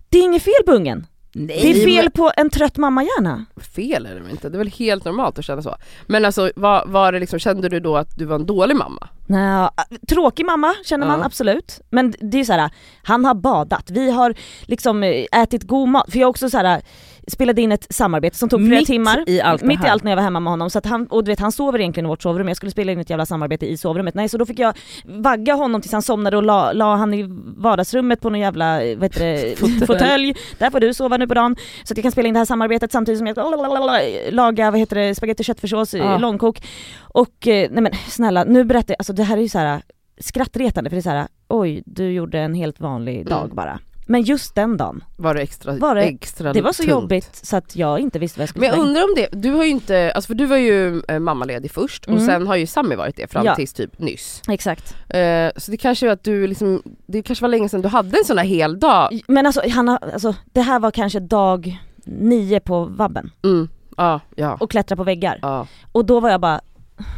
det 0.09 0.17
är 0.17 0.23
inget 0.23 0.43
fel 0.43 0.63
på 0.65 0.71
ungen. 0.71 1.07
Nej, 1.39 1.59
Det 1.61 1.69
är 1.81 1.85
fel 1.85 2.03
men- 2.05 2.11
på 2.11 2.31
en 2.37 2.49
trött 2.49 2.77
mammahjärna. 2.77 3.45
Fel 3.75 4.05
är 4.05 4.15
det 4.15 4.19
väl 4.21 4.31
inte? 4.31 4.49
Det 4.49 4.55
är 4.55 4.57
väl 4.57 4.67
helt 4.71 5.05
normalt 5.05 5.39
att 5.39 5.45
känna 5.45 5.61
så. 5.61 5.75
Men 6.07 6.25
alltså 6.25 6.51
var, 6.55 6.85
var 6.85 7.11
det 7.11 7.19
liksom, 7.19 7.39
kände 7.39 7.69
du 7.69 7.79
då 7.79 7.97
att 7.97 8.17
du 8.17 8.25
var 8.25 8.35
en 8.35 8.45
dålig 8.45 8.75
mamma? 8.75 9.07
Nej, 9.27 9.69
tråkig 10.09 10.45
mamma 10.45 10.73
känner 10.85 11.07
man 11.07 11.19
Ja. 11.19 11.25
absolut. 11.25 11.81
Men 11.89 12.13
det 12.21 12.39
är 12.39 12.43
så 12.43 12.53
här, 12.53 12.69
han 13.03 13.25
har 13.25 13.33
badat, 13.35 13.89
vi 13.91 14.11
har 14.11 14.33
liksom 14.65 15.03
eh, 15.03 15.25
ätit 15.41 15.63
god 15.63 15.89
mat. 15.89 16.11
För 16.11 16.19
jag 16.19 16.29
också 16.29 16.49
så 16.49 16.57
här 16.57 16.81
spelade 17.31 17.61
in 17.61 17.71
ett 17.71 17.87
samarbete 17.89 18.37
som 18.37 18.49
tog 18.49 18.59
flera 18.59 18.79
Mitt 18.79 18.87
timmar. 18.87 19.23
i 19.27 19.41
allt 19.41 19.61
mitt 19.63 19.83
i 19.83 19.87
allt 19.87 20.03
när 20.03 20.11
jag 20.11 20.15
var 20.15 20.23
hemma 20.23 20.39
med 20.39 20.51
honom. 20.51 20.69
Så 20.69 20.77
att 20.79 20.85
han, 20.85 21.07
och 21.07 21.23
du 21.23 21.31
vet 21.31 21.39
han 21.39 21.51
sover 21.51 21.79
egentligen 21.79 22.05
i 22.05 22.09
vårt 22.09 22.21
sovrum, 22.21 22.47
jag 22.47 22.57
skulle 22.57 22.71
spela 22.71 22.91
in 22.91 22.99
ett 22.99 23.09
jävla 23.09 23.25
samarbete 23.25 23.65
i 23.65 23.77
sovrummet. 23.77 24.13
Nej 24.15 24.29
så 24.29 24.37
då 24.37 24.45
fick 24.45 24.59
jag 24.59 24.73
vagga 25.05 25.53
honom 25.53 25.81
tills 25.81 25.91
han 25.93 26.01
somnade 26.01 26.37
och 26.37 26.43
la, 26.43 26.71
la 26.73 26.95
han 26.95 27.13
i 27.13 27.25
vardagsrummet 27.57 28.21
på 28.21 28.29
någon 28.29 28.39
jävla 28.39 28.83
eh, 28.83 28.97
vad 28.97 29.03
heter 29.03 29.19
det, 29.25 29.85
Fåtölj. 29.87 30.35
Där 30.57 30.69
får 30.69 30.79
du 30.79 30.93
sova 30.93 31.17
nu 31.17 31.27
på 31.27 31.33
dagen. 31.33 31.55
Så 31.83 31.93
att 31.93 31.97
jag 31.97 32.03
kan 32.03 32.11
spela 32.11 32.27
in 32.27 32.33
det 32.33 32.39
här 32.39 32.45
samarbetet 32.45 32.91
samtidigt 32.91 33.17
som 33.17 33.27
jag 33.27 33.35
ska 33.35 34.29
laga 34.31 34.71
vad 34.71 34.79
heter 34.79 34.95
det, 34.95 35.15
spagetti 35.15 35.41
och 35.41 35.45
köttfärssås, 35.45 35.93
eh, 35.93 35.99
Ja. 36.05 36.17
långkok. 36.17 36.61
Och 37.01 37.47
eh, 37.47 37.69
nej 37.71 37.83
men 37.83 37.91
snälla, 38.07 38.43
nu 38.43 38.63
berättar 38.63 38.91
jag, 38.93 38.99
alltså 38.99 39.13
det 39.13 39.23
här 39.23 39.37
är 39.37 39.41
ju 39.41 39.49
så 39.49 39.57
här 39.59 39.81
skrattretande 40.19 40.89
för 40.89 40.95
det 40.95 40.99
är 40.99 41.01
så 41.01 41.09
här, 41.09 41.27
oj 41.47 41.83
du 41.85 42.11
gjorde 42.11 42.39
en 42.39 42.53
helt 42.53 42.79
vanlig 42.79 43.25
dag 43.25 43.43
Mm. 43.43 43.55
bara. 43.55 43.79
Men 44.09 44.21
just 44.21 44.55
den 44.55 44.77
dagen, 44.77 45.03
Var 45.17 45.33
det 45.33 45.41
extra, 45.41 45.73
Var 45.77 45.95
det- 45.95 46.01
extra 46.03 46.53
det 46.53 46.61
var 46.61 46.71
så 46.73 46.83
tungt? 46.83 46.91
jobbigt 46.91 47.29
så 47.45 47.57
att 47.57 47.75
jag 47.75 47.99
inte 47.99 48.19
visste 48.19 48.39
vad 48.39 48.41
jag 48.43 48.49
skulle 48.49 48.69
Men 48.69 48.79
jag 48.79 48.87
undrar 48.87 49.03
om 49.03 49.13
det, 49.15 49.27
du 49.31 49.51
har 49.51 49.63
ju 49.63 49.69
inte, 49.69 50.11
alltså 50.15 50.27
för 50.27 50.33
du 50.35 50.45
var 50.45 50.57
ju 50.57 51.01
eh, 51.07 51.19
mammaledig 51.19 51.71
först 51.71 52.05
och 52.05 52.13
Mm. 52.13 52.25
sen 52.25 52.47
har 52.47 52.55
ju 52.55 52.67
Sami 52.67 52.95
varit 52.95 53.15
det 53.15 53.31
fram 53.31 53.45
Ja. 53.45 53.55
tills 53.55 53.73
typ 53.73 53.99
nyss. 53.99 54.41
Exakt. 54.49 54.95
Eh, 55.09 55.49
så 55.57 55.71
det 55.71 55.77
kanske 55.77 56.07
är 56.07 56.11
att 56.11 56.23
du 56.23 56.47
liksom, 56.47 56.81
det 57.07 57.21
kanske 57.21 57.43
var 57.43 57.49
länge 57.49 57.69
sedan 57.69 57.81
du 57.81 57.87
hade 57.87 58.17
en 58.17 58.25
sån 58.25 58.37
här 58.37 58.45
hel 58.45 58.79
dag. 58.79 59.21
Men 59.27 59.45
alltså, 59.45 59.61
han 59.69 59.87
har, 59.87 59.99
alltså 60.13 60.35
det 60.53 60.61
här 60.61 60.79
var 60.79 60.91
kanske 60.91 61.19
dag 61.19 61.77
nio 62.05 62.59
på 62.59 62.85
vabben 62.85 63.31
Mm. 63.43 63.69
Ja, 63.97 64.19
ja, 64.35 64.57
och 64.59 64.71
klättra 64.71 64.95
på 64.97 65.03
väggar. 65.03 65.39
ja. 65.41 65.67
Och 65.91 66.05
då 66.05 66.19
var 66.19 66.29
jag 66.29 66.41
bara, 66.41 66.61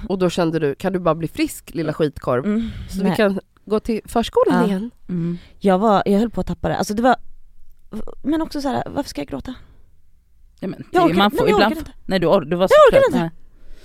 Och 0.07 0.17
då 0.19 0.29
kände 0.29 0.59
du, 0.59 0.75
kan 0.75 0.93
du 0.93 0.99
bara 0.99 1.15
bli 1.15 1.27
frisk 1.27 1.71
lilla 1.73 1.93
skitkorv? 1.93 2.45
mm, 2.45 2.69
Så 2.89 3.01
nej. 3.03 3.09
vi 3.11 3.15
kan 3.15 3.39
gå 3.69 3.79
till 3.79 4.01
förskolan 4.05 4.59
Ja. 4.61 4.65
igen. 4.67 4.91
Mm. 5.09 5.37
jag 5.59 5.79
var, 5.79 6.03
jag 6.05 6.19
höll 6.19 6.29
på 6.29 6.41
att 6.41 6.47
tappa 6.47 6.69
det. 6.69 6.77
Alltså 6.77 6.93
det 6.93 7.01
var, 7.01 7.15
men 8.23 8.41
också 8.41 8.61
så 8.61 8.67
här, 8.67 8.83
varför 8.89 9.09
ska 9.09 9.21
jag 9.21 9.27
gråta? 9.27 9.53
Ja, 10.59 10.67
men, 10.67 10.83
Jag 10.91 11.03
orkar- 11.05 11.15
man 11.17 11.29
nej, 11.31 11.37
får 11.39 11.47
jag 11.49 11.55
ibland, 11.55 11.71
orkar 11.73 11.79
inte. 11.79 11.91
nej 12.05 12.19
du, 12.19 12.27
or, 12.27 12.41
du 12.41 12.55
var 12.55 12.67
så 12.67 12.73
Jag 12.91 12.99
orkar 12.99 13.07
inte. 13.07 13.19
Nej. 13.19 13.29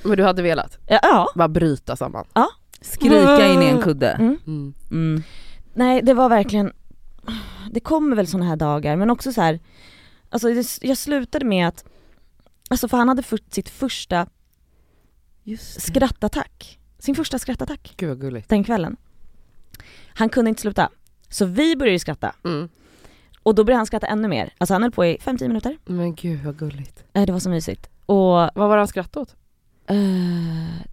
Men 0.04 0.16
du 0.16 0.24
hade 0.24 0.42
velat 0.42 0.78
Ja, 0.88 0.98
ja. 1.02 1.28
bara 1.34 1.48
bryta 1.48 1.96
samman? 1.96 2.24
Skrika 2.80 3.46
in 3.52 3.62
i 3.62 3.66
en 3.66 3.82
kudde. 3.82 4.10
Mm. 4.10 4.38
Mm. 4.46 4.74
Mm. 4.90 5.22
Nej 5.74 6.02
det 6.02 6.14
var 6.14 6.28
verkligen, 6.28 6.72
det 7.70 7.80
kommer 7.80 8.16
väl 8.16 8.26
såna 8.26 8.44
här 8.44 8.56
dagar 8.56 8.96
men 8.96 9.10
också 9.10 9.32
så 9.32 9.40
här, 9.40 9.60
alltså 10.30 10.48
det, 10.48 10.78
jag 10.82 10.98
slutade 10.98 11.44
med 11.44 11.68
att, 11.68 11.84
alltså 12.70 12.88
för 12.88 12.96
han 12.96 13.08
hade 13.08 13.22
fått 13.22 13.54
sitt 13.54 13.68
första 13.68 14.26
Just 15.42 15.74
det. 15.74 15.80
skrattattack, 15.80 16.78
sin 16.98 17.14
första 17.14 17.38
skrattattack 17.38 17.94
Gud 17.96 18.08
vad 18.08 18.20
gulligt. 18.20 18.48
den 18.48 18.64
kvällen. 18.64 18.96
Han 20.14 20.28
kunde 20.28 20.48
inte 20.48 20.62
sluta, 20.62 20.88
så 21.28 21.44
vi 21.46 21.76
började 21.76 21.98
skritta 21.98 22.32
Mm. 22.44 22.68
och 23.42 23.54
då 23.54 23.64
började 23.64 23.78
han 23.78 23.86
skratta 23.86 24.06
ännu 24.06 24.28
mer. 24.28 24.52
Alltså 24.58 24.74
han 24.74 24.82
höll 24.82 24.92
på 24.92 25.04
i 25.06 25.18
5-10 25.24 25.48
minuter, 25.48 25.76
Men 25.84 26.14
gud 26.14 26.44
vad 26.44 26.56
gulligt. 26.58 27.04
Eh, 27.12 27.22
det 27.26 27.32
var 27.32 27.38
så 27.40 27.50
mysigt. 27.50 27.88
Och, 28.06 28.16
Vad 28.34 28.54
var 28.54 28.70
det 28.76 28.80
han 28.80 28.88
skrattade 28.88 29.22
åt? 29.22 29.34
eh, 29.86 29.96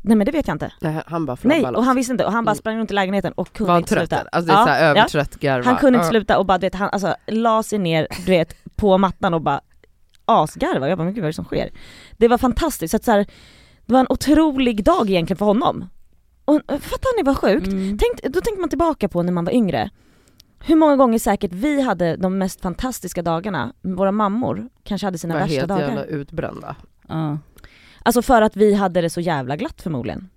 nej 0.01 0.15
men 0.17 0.25
det 0.25 0.31
vet 0.31 0.47
jag 0.47 0.55
inte. 0.55 0.71
Nej 0.81 1.01
han 1.07 1.25
bara 1.25 1.37
Nej, 1.41 1.65
och 1.65 1.83
han 1.85 1.95
visste 1.95 2.11
inte 2.11 2.25
och 2.25 2.31
han 2.31 2.45
bara 2.45 2.51
Mm. 2.51 2.57
sprang 2.59 2.77
runt 2.77 2.91
i 2.91 2.93
lägenheten 2.93 3.33
och 3.33 3.53
kunde 3.53 3.67
Var 3.67 3.73
han 3.73 3.81
inte 3.81 3.89
trött? 3.95 4.01
sluta. 4.01 4.19
eller? 4.19 4.29
Alltså 4.35 4.47
det 4.47 4.53
är 4.53 4.59
Ja, 4.59 4.65
såhär 4.65 4.83
ja. 4.83 4.89
övertrött 4.89 5.35
garva. 5.39 5.65
Han 5.65 5.77
kunde 5.77 5.97
inte 5.97 6.05
Ja. 6.05 6.09
sluta 6.11 6.37
och 6.39 6.45
bara 6.45 6.57
du 6.57 6.65
vet, 6.65 6.75
han 6.75 6.89
alltså, 6.89 7.15
la 7.27 7.63
sig 7.63 7.79
ner 7.79 8.07
du 8.25 8.31
vet, 8.31 8.55
på 8.75 8.97
mattan 8.97 9.33
och 9.33 9.41
bara 9.41 9.61
asgarva. 10.25 10.89
Jag 10.89 10.97
bara 10.97 11.03
men 11.05 11.13
gud 11.13 11.21
vad 11.21 11.27
är 11.27 11.31
det 11.31 11.35
som 11.35 11.45
sker? 11.45 11.69
Det 12.17 12.27
var 12.27 12.37
fantastiskt, 12.37 12.91
så 12.91 12.97
att, 12.97 13.03
så 13.03 13.11
här, 13.11 13.25
det 13.85 13.93
var 13.93 13.99
en 13.99 14.05
otrolig 14.09 14.83
dag 14.83 15.09
egentligen 15.09 15.37
för 15.37 15.45
honom. 15.45 15.89
Och 16.51 16.81
fattar 16.81 17.17
ni 17.17 17.23
vad 17.23 17.37
sjukt? 17.37 17.67
Mm. 17.67 17.97
Tänk, 17.97 18.33
då 18.33 18.41
tänker 18.41 18.59
man 18.59 18.69
tillbaka 18.69 19.09
på 19.09 19.23
när 19.23 19.31
man 19.31 19.45
var 19.45 19.53
yngre. 19.53 19.89
Hur 20.59 20.75
många 20.75 20.95
gånger 20.95 21.19
säkert 21.19 21.51
vi 21.53 21.81
hade 21.81 22.15
de 22.15 22.37
mest 22.37 22.61
fantastiska 22.61 23.21
dagarna, 23.21 23.73
våra 23.81 24.11
mammor 24.11 24.69
kanske 24.83 25.07
hade 25.07 25.17
sina 25.17 25.33
var 25.33 25.41
värsta 25.41 25.55
helt 25.55 25.67
dagar. 25.67 25.87
jävla 25.87 26.05
utbrända. 26.05 26.75
Ja. 27.07 27.37
Alltså 28.03 28.21
för 28.21 28.41
att 28.41 28.55
vi 28.55 28.73
hade 28.73 29.01
det 29.01 29.09
så 29.09 29.21
jävla 29.21 29.55
glatt 29.55 29.81
förmodligen. 29.81 30.29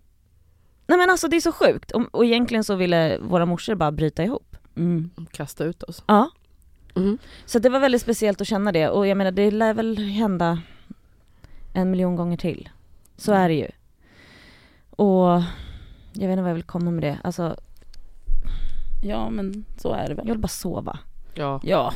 Nej 0.87 0.99
men 0.99 1.11
alltså 1.11 1.29
det 1.29 1.37
är 1.37 1.41
så 1.41 1.53
sjukt, 1.53 1.91
och, 1.91 2.03
och 2.11 2.25
egentligen 2.25 2.65
så 2.65 2.75
ville 2.75 3.19
våra 3.19 3.47
morsor 3.47 3.75
bara 3.75 3.93
bryta 3.93 4.25
ihop. 4.25 4.57
Mm. 4.77 5.11
Kasta 5.31 5.65
ut 5.65 5.83
oss. 5.83 6.03
Ja. 6.07 6.31
Mm. 6.97 7.19
Så 7.47 7.59
det 7.59 7.69
var 7.69 7.81
väldigt 7.81 8.03
speciellt 8.03 8.41
att 8.41 8.47
känna 8.47 8.73
det 8.73 8.89
och 8.89 9.07
jag 9.07 9.17
menar 9.17 9.31
det 9.31 9.51
lär 9.51 9.75
väl 9.75 9.99
hända 9.99 10.59
en 11.75 11.91
miljon 11.91 12.17
gånger 12.17 12.37
till. 12.37 12.69
Så 13.17 13.33
är 13.33 13.49
det 13.49 13.55
ju. 13.55 13.69
Och 14.91 15.43
jag 16.15 16.29
vet 16.29 16.33
inte 16.33 16.43
vad 16.43 16.51
jag 16.51 16.55
vill 16.55 16.63
komma 16.63 16.91
med 16.91 17.03
det. 17.03 17.19
Alltså 17.25 17.57
ja 19.03 19.31
men 19.31 19.65
så 19.77 19.93
är 19.93 20.03
det 20.03 20.09
jag 20.09 20.17
väl. 20.17 20.27
vill 20.27 20.39
bara 20.39 20.49
sova. 20.49 20.99
Ja. 21.35 21.61
Ja. 21.63 21.93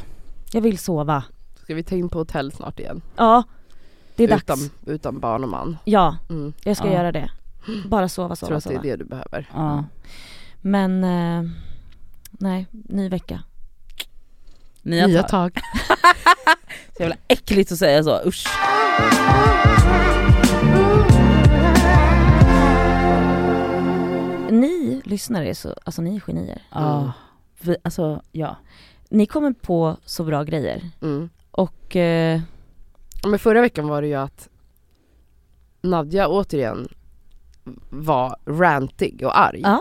Jag 0.53 0.61
vill 0.61 0.79
sova. 0.79 1.25
Ska 1.63 1.75
vi 1.75 1.83
ta 1.83 1.95
in 1.95 2.09
på 2.09 2.19
hotell 2.19 2.53
snart 2.53 2.81
igen? 2.81 3.03
Ja, 3.17 3.43
det 4.17 4.25
är 4.25 4.27
utan, 4.37 4.41
dags. 4.59 4.71
utan 4.87 5.21
barn 5.21 5.43
och 5.45 5.49
man. 5.51 5.77
Ja, 5.85 6.17
Mm. 6.31 6.53
jag 6.65 6.77
ska 6.77 6.87
Ja. 6.87 6.93
göra 6.93 7.13
det. 7.13 7.31
Bara 7.87 8.09
sova, 8.09 8.29
Jag 8.29 8.39
tror 8.39 8.47
sova, 8.49 8.57
att 8.57 8.65
det 8.65 8.71
är 8.71 8.75
sova. 8.75 8.83
det 8.83 8.97
du 8.97 9.05
behöver. 9.05 9.51
ja. 9.55 9.85
Men 10.61 11.05
eh, 11.05 11.51
nej, 12.31 12.67
ny 12.71 13.09
vecka. 13.09 13.43
Nya, 14.83 15.07
Nya 15.07 15.23
tag. 15.23 15.31
tag. 15.55 15.63
Så 16.97 17.03
jävla 17.03 17.17
äckligt 17.29 17.73
att 17.73 17.79
säga 17.79 18.03
så, 18.05 18.21
usch. 18.27 18.47
Ni 24.51 25.03
lyssnare 25.05 25.49
är 25.49 25.55
så, 25.55 25.75
alltså 25.85 26.03
ni 26.03 26.17
är 26.17 26.21
genier. 26.21 26.63
Ja. 26.73 27.13
Vi, 27.61 27.77
alltså 27.85 28.23
ja. 28.33 28.57
Ni 29.11 29.27
kommer 29.27 29.53
på 29.53 29.97
så 30.05 30.25
bra 30.25 30.43
grejer. 30.45 30.83
Mm. 31.03 31.31
Och 31.51 31.97
eh, 31.97 32.41
Men 33.27 33.39
förra 33.39 33.61
veckan 33.61 33.89
var 33.89 34.03
det 34.03 34.09
ju 34.09 34.15
att 34.15 34.49
Nadja 35.83 36.29
återigen 36.29 36.89
var 37.91 38.37
rantig 38.47 39.23
och 39.25 39.39
arg. 39.39 39.61
ja, 39.63 39.81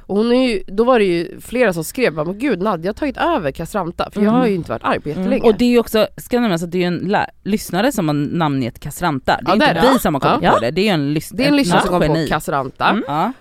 Och 0.00 0.16
hon 0.16 0.32
är 0.32 0.48
ju, 0.48 0.62
då 0.66 0.84
var 0.84 0.98
det 0.98 1.04
ju 1.04 1.40
flera 1.40 1.72
som 1.72 1.84
skrev 1.84 2.14
bara, 2.14 2.24
men 2.24 2.38
gud 2.38 2.62
Nadja 2.62 2.88
har 2.88 2.94
tagit 2.94 3.16
över 3.16 3.50
Castranta 3.52 4.10
för 4.10 4.20
jag 4.20 4.28
Mm. 4.28 4.40
har 4.40 4.46
ju 4.46 4.54
inte 4.54 4.70
varit 4.70 4.84
arg 4.84 5.00
på 5.00 5.08
jättelänge. 5.08 5.42
Och 5.42 5.58
det 5.58 5.64
är 5.64 5.68
ju 5.68 5.78
också, 5.78 6.06
ska 6.16 6.40
nämnas 6.40 6.62
att 6.62 6.70
det 6.70 6.78
är 6.78 6.80
ju 6.80 6.86
en 6.86 6.98
lä- 6.98 7.30
lyssnare 7.42 7.92
som 7.92 8.08
har 8.08 8.14
namngett 8.14 8.80
Castranta. 8.80 9.40
Det 9.42 9.42
är 9.42 9.42
Ja, 9.42 9.48
det 9.48 9.54
inte 9.54 9.66
är 9.66 9.74
det. 9.74 9.92
vi 9.92 9.98
som 9.98 10.14
har 10.14 10.20
kommit 10.20 10.42
Ja. 10.42 10.50
på 10.52 10.58
det, 10.58 10.70
det 10.70 10.80
är 10.80 10.84
ju 10.84 10.88
en, 10.90 11.14
lys- 11.16 11.32
det 11.36 11.44
är 11.44 11.48
en 11.48 11.56
lyssnare 11.56 11.80
som 11.80 12.00
kom 12.00 12.08
på 12.16 12.26
Castranta. 12.28 12.88
Mm. 12.88 13.32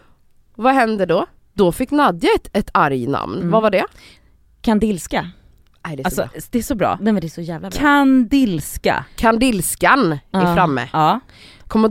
Vad 0.55 0.73
hände 0.73 1.05
då? 1.05 1.25
Då 1.53 1.71
fick 1.71 1.91
Nadja 1.91 2.29
ett, 2.35 2.49
ett 2.57 2.69
arg 2.73 3.07
namn. 3.07 3.35
Mm. 3.37 3.51
Vad 3.51 3.61
var 3.61 3.69
det? 3.71 3.85
Kandilska. 4.61 5.29
Nej, 5.87 5.95
det 5.95 6.01
är 6.05 6.09
så 6.09 6.21
Alltså 6.21 6.33
bra. 6.33 6.41
det 6.51 6.57
är 6.59 6.63
så 6.63 6.75
bra. 6.75 6.97
Nej 7.01 7.13
men 7.13 7.21
det 7.21 7.27
är 7.27 7.29
så 7.29 7.41
jävla 7.41 7.69
bra. 7.69 7.79
Kandilska. 7.79 9.05
Kandilskan 9.15 10.11
är 10.11 10.19
Ja. 10.31 10.55
framme. 10.55 10.89
Ja. 10.93 11.19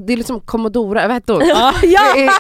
Det 0.07 0.13
är 0.13 0.17
liksom 0.17 0.41
Commodora, 0.41 1.03
vad 1.07 1.15
hette 1.15 1.33
hon? 1.33 1.43
Ja, 1.49 1.73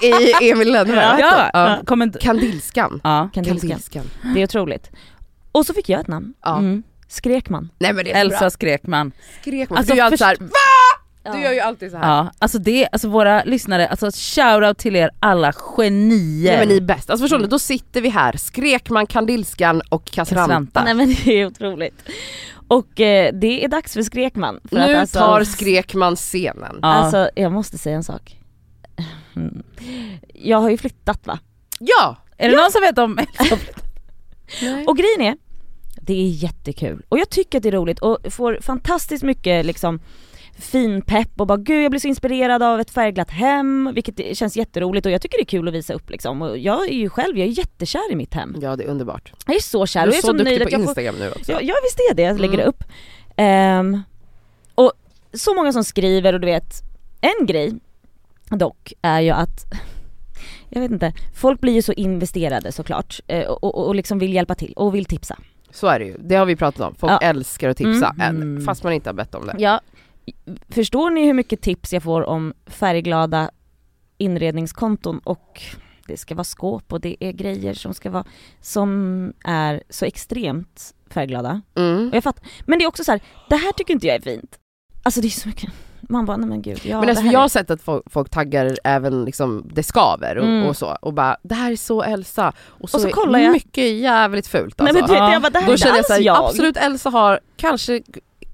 I, 0.02 0.06
i 0.42 0.50
Emil 0.50 0.72
Lönneberg, 0.72 1.20
ja. 1.20 1.50
ja. 1.52 1.78
Kommer- 1.86 2.20
Kandilskan. 2.20 3.00
ja. 3.04 3.30
Kandilska. 3.34 3.68
Kandilskan. 3.68 4.04
Det 4.34 4.40
är 4.40 4.44
otroligt. 4.44 4.90
Och 5.52 5.66
så 5.66 5.74
fick 5.74 5.88
jag 5.88 6.00
ett 6.00 6.08
namn. 6.08 6.34
Ja. 6.44 6.58
Mm. 6.58 6.82
Skrekman. 7.08 7.70
Nej 7.78 7.92
men 7.92 8.04
det 8.04 8.10
är 8.10 8.14
så 8.14 8.20
Elsa 8.20 8.38
bra. 8.38 8.50
Skrekman. 8.50 9.12
Skrek 9.40 9.70
man. 9.70 9.78
Alltså, 9.78 9.94
du 9.94 10.00
alltid 10.00 10.18
först- 10.18 10.38
såhär, 10.38 10.50
Du 11.22 11.40
gör 11.40 11.52
ju 11.52 11.60
alltid 11.60 11.90
så 11.90 11.96
här. 11.96 12.16
Ja, 12.16 12.30
alltså 12.38 12.58
det, 12.58 12.88
alltså 12.92 13.08
våra 13.08 13.44
lyssnare, 13.44 13.88
alltså 13.88 14.10
shoutout 14.14 14.78
till 14.78 14.96
er 14.96 15.10
alla 15.20 15.52
genier. 15.52 16.50
Nej 16.50 16.58
men 16.58 16.68
ni 16.68 16.76
är 16.76 16.80
bäst. 16.80 17.10
Alltså 17.10 17.24
förstår 17.24 17.38
du, 17.38 17.46
då 17.46 17.58
sitter 17.58 18.00
vi 18.00 18.08
här, 18.08 18.32
Skrekman, 18.36 19.06
Kandilskan 19.06 19.82
och. 19.88 20.04
Castranta. 20.04 20.84
Nej 20.84 20.94
men 20.94 21.08
det 21.08 21.40
är 21.40 21.46
otroligt. 21.46 22.02
Och 22.68 23.00
eh, 23.00 23.34
det 23.34 23.64
är 23.64 23.68
dags 23.68 23.92
för 23.92 24.02
Skrekman. 24.02 24.60
För 24.64 24.76
Nu 24.76 24.82
att, 24.82 25.00
alltså, 25.00 25.18
tar 25.18 25.44
Skrekman 25.44 26.16
scenen. 26.16 26.78
Ja. 26.82 26.88
Alltså 26.88 27.30
jag 27.36 27.52
måste 27.52 27.78
säga 27.78 27.96
en 27.96 28.04
sak. 28.04 28.36
Jag 30.34 30.60
har 30.60 30.70
ju 30.70 30.76
flyttat 30.76 31.26
va? 31.26 31.38
Ja! 31.78 32.16
är 32.36 32.48
det 32.48 32.56
någon 32.56 32.72
som 32.72 32.80
vet 32.80 32.98
om 32.98 33.18
Och 34.86 34.96
grejen 34.96 35.20
är, 35.20 35.36
det 36.00 36.12
är 36.12 36.28
jättekul. 36.28 37.02
Och 37.08 37.18
jag 37.18 37.30
tycker 37.30 37.58
att 37.58 37.62
det 37.62 37.68
är 37.68 37.72
roligt 37.72 37.98
och 37.98 38.18
får 38.30 38.58
fantastiskt 38.60 39.24
mycket 39.24 39.66
liksom 39.66 40.00
fin 40.60 41.02
pepp 41.02 41.40
och 41.40 41.46
bara 41.46 41.58
gud 41.58 41.84
jag 41.84 41.90
blir 41.90 42.00
så 42.00 42.08
inspirerad 42.08 42.62
av 42.62 42.80
ett 42.80 42.90
färgglatt 42.90 43.30
hem, 43.30 43.90
vilket 43.94 44.36
känns 44.38 44.56
jätteroligt 44.56 45.06
och 45.06 45.12
jag 45.12 45.22
tycker 45.22 45.38
det 45.38 45.42
är 45.42 45.46
kul 45.46 45.68
att 45.68 45.74
visa 45.74 45.94
upp 45.94 46.10
liksom. 46.10 46.42
Och 46.42 46.58
jag 46.58 46.88
är 46.88 46.94
ju 46.94 47.08
själv, 47.08 47.38
jag 47.38 47.48
är 47.48 47.52
jättekär 47.52 48.12
i 48.12 48.16
mitt 48.16 48.34
hem. 48.34 48.56
Ja 48.62 48.76
det 48.76 48.84
är 48.84 48.88
underbart. 48.88 49.32
Jag 49.46 49.56
är 49.56 49.60
så 49.60 49.86
kär 49.86 50.00
Du 50.06 50.08
och 50.08 50.12
är 50.12 50.16
jag 50.16 50.18
är 50.18 50.20
så, 50.20 50.26
så, 50.26 50.32
duktig 50.32 50.44
nöjd 50.58 50.62
på 50.62 50.70
jag 50.70 50.80
får 50.80 50.88
Instagram 50.88 51.14
nu 51.18 51.30
också. 51.30 51.52
Ja, 51.52 51.60
ja 51.62 51.74
visst 51.84 51.98
är 52.10 52.14
det, 52.14 52.22
jag 52.22 52.40
lägger 52.40 52.54
Mm. 52.54 52.64
det 52.64 52.68
upp. 52.68 52.84
Ehm, 53.36 54.02
och 54.74 54.92
så 55.32 55.54
många 55.54 55.72
som 55.72 55.84
skriver 55.84 56.32
och 56.32 56.40
du 56.40 56.46
vet, 56.46 56.74
en 57.20 57.46
grej 57.46 57.72
dock 58.50 58.92
är 59.02 59.20
ju 59.20 59.30
att 59.30 59.64
jag 60.68 60.80
vet 60.80 60.90
inte, 60.90 61.12
folk 61.34 61.60
blir 61.60 61.72
ju 61.72 61.82
så 61.82 61.92
investerade 61.92 62.72
såklart 62.72 63.20
eh, 63.26 63.46
och, 63.46 63.64
och, 63.64 63.86
och 63.88 63.94
liksom 63.94 64.18
vill 64.18 64.34
hjälpa 64.34 64.54
till 64.54 64.72
och 64.76 64.94
vill 64.94 65.04
tipsa. 65.04 65.36
Så 65.72 65.86
är 65.86 65.98
det 65.98 66.04
ju, 66.04 66.16
det 66.18 66.34
har 66.36 66.46
vi 66.46 66.56
pratat 66.56 66.80
om. 66.88 66.94
Folk 66.94 67.12
Ja. 67.12 67.18
älskar 67.18 67.68
att 67.68 67.76
tipsa, 67.76 68.14
Mm. 68.20 68.64
fast 68.64 68.82
man 68.84 68.92
inte 68.92 69.08
har 69.08 69.14
bett 69.14 69.34
om 69.34 69.46
det. 69.46 69.54
Ja, 69.58 69.80
förstår 70.68 71.10
ni 71.10 71.26
hur 71.26 71.34
mycket 71.34 71.60
tips 71.60 71.92
jag 71.92 72.02
får 72.02 72.22
om 72.22 72.54
färgglada 72.66 73.50
inredningskonton 74.18 75.18
och 75.24 75.62
det 76.06 76.16
ska 76.16 76.34
vara 76.34 76.44
skåp 76.44 76.92
och 76.92 77.00
det 77.00 77.16
är 77.24 77.32
grejer 77.32 77.74
som 77.74 77.94
ska 77.94 78.10
vara, 78.10 78.24
som 78.60 79.32
är 79.44 79.82
så 79.90 80.04
extremt 80.04 80.94
färgglada. 81.10 81.60
Mm. 81.76 82.08
Och 82.08 82.16
jag 82.16 82.24
fattar, 82.24 82.44
men 82.66 82.78
det 82.78 82.84
är 82.84 82.88
också 82.88 83.04
så 83.04 83.10
här, 83.12 83.20
det 83.48 83.56
här 83.56 83.72
tycker 83.72 83.94
inte 83.94 84.06
jag 84.06 84.16
är 84.16 84.20
fint. 84.20 84.58
Alltså 85.02 85.20
det 85.20 85.26
är 85.28 85.30
så 85.30 85.48
mycket, 85.48 85.70
man 86.00 86.26
bara 86.26 86.36
nej 86.36 86.48
men 86.48 86.62
gud, 86.62 86.80
ja 86.84 87.00
men 87.00 87.08
alltså, 87.08 87.24
jag 87.24 87.34
är- 87.34 87.38
har 87.38 87.48
sett 87.48 87.70
att 87.70 87.82
folk, 87.82 88.02
folk 88.10 88.30
taggar 88.30 88.76
även 88.84 89.24
liksom 89.24 89.64
det 89.74 89.82
skaver 89.82 90.38
och, 90.38 90.44
Mm. 90.46 90.66
och 90.68 90.76
så 90.76 90.86
och 91.02 91.14
bara 91.14 91.36
det 91.42 91.54
här 91.54 91.72
är 91.72 91.76
så 91.76 92.02
Elsa 92.02 92.52
och 92.66 92.90
så, 92.90 92.96
Och 92.96 93.00
så 93.00 93.08
är 93.08 93.12
kollar 93.12 93.38
jag. 93.38 93.52
mycket 93.52 93.84
jävligt 93.98 94.46
fult 94.46 94.78
Nej 94.78 94.88
alltså. 94.88 95.00
men 95.02 95.08
du 95.08 95.12
vet, 95.14 95.20
Ja. 95.22 95.32
jag 95.32 95.42
bara, 95.42 95.50
det 95.50 95.58
här 95.58 95.66
är 95.66 95.70
Då 95.70 95.76
känner 95.76 95.96
jag 95.96 96.06
såhär, 96.06 96.44
absolut 96.48 96.76
Elsa 96.76 97.10
har 97.10 97.40
kanske, 97.56 98.02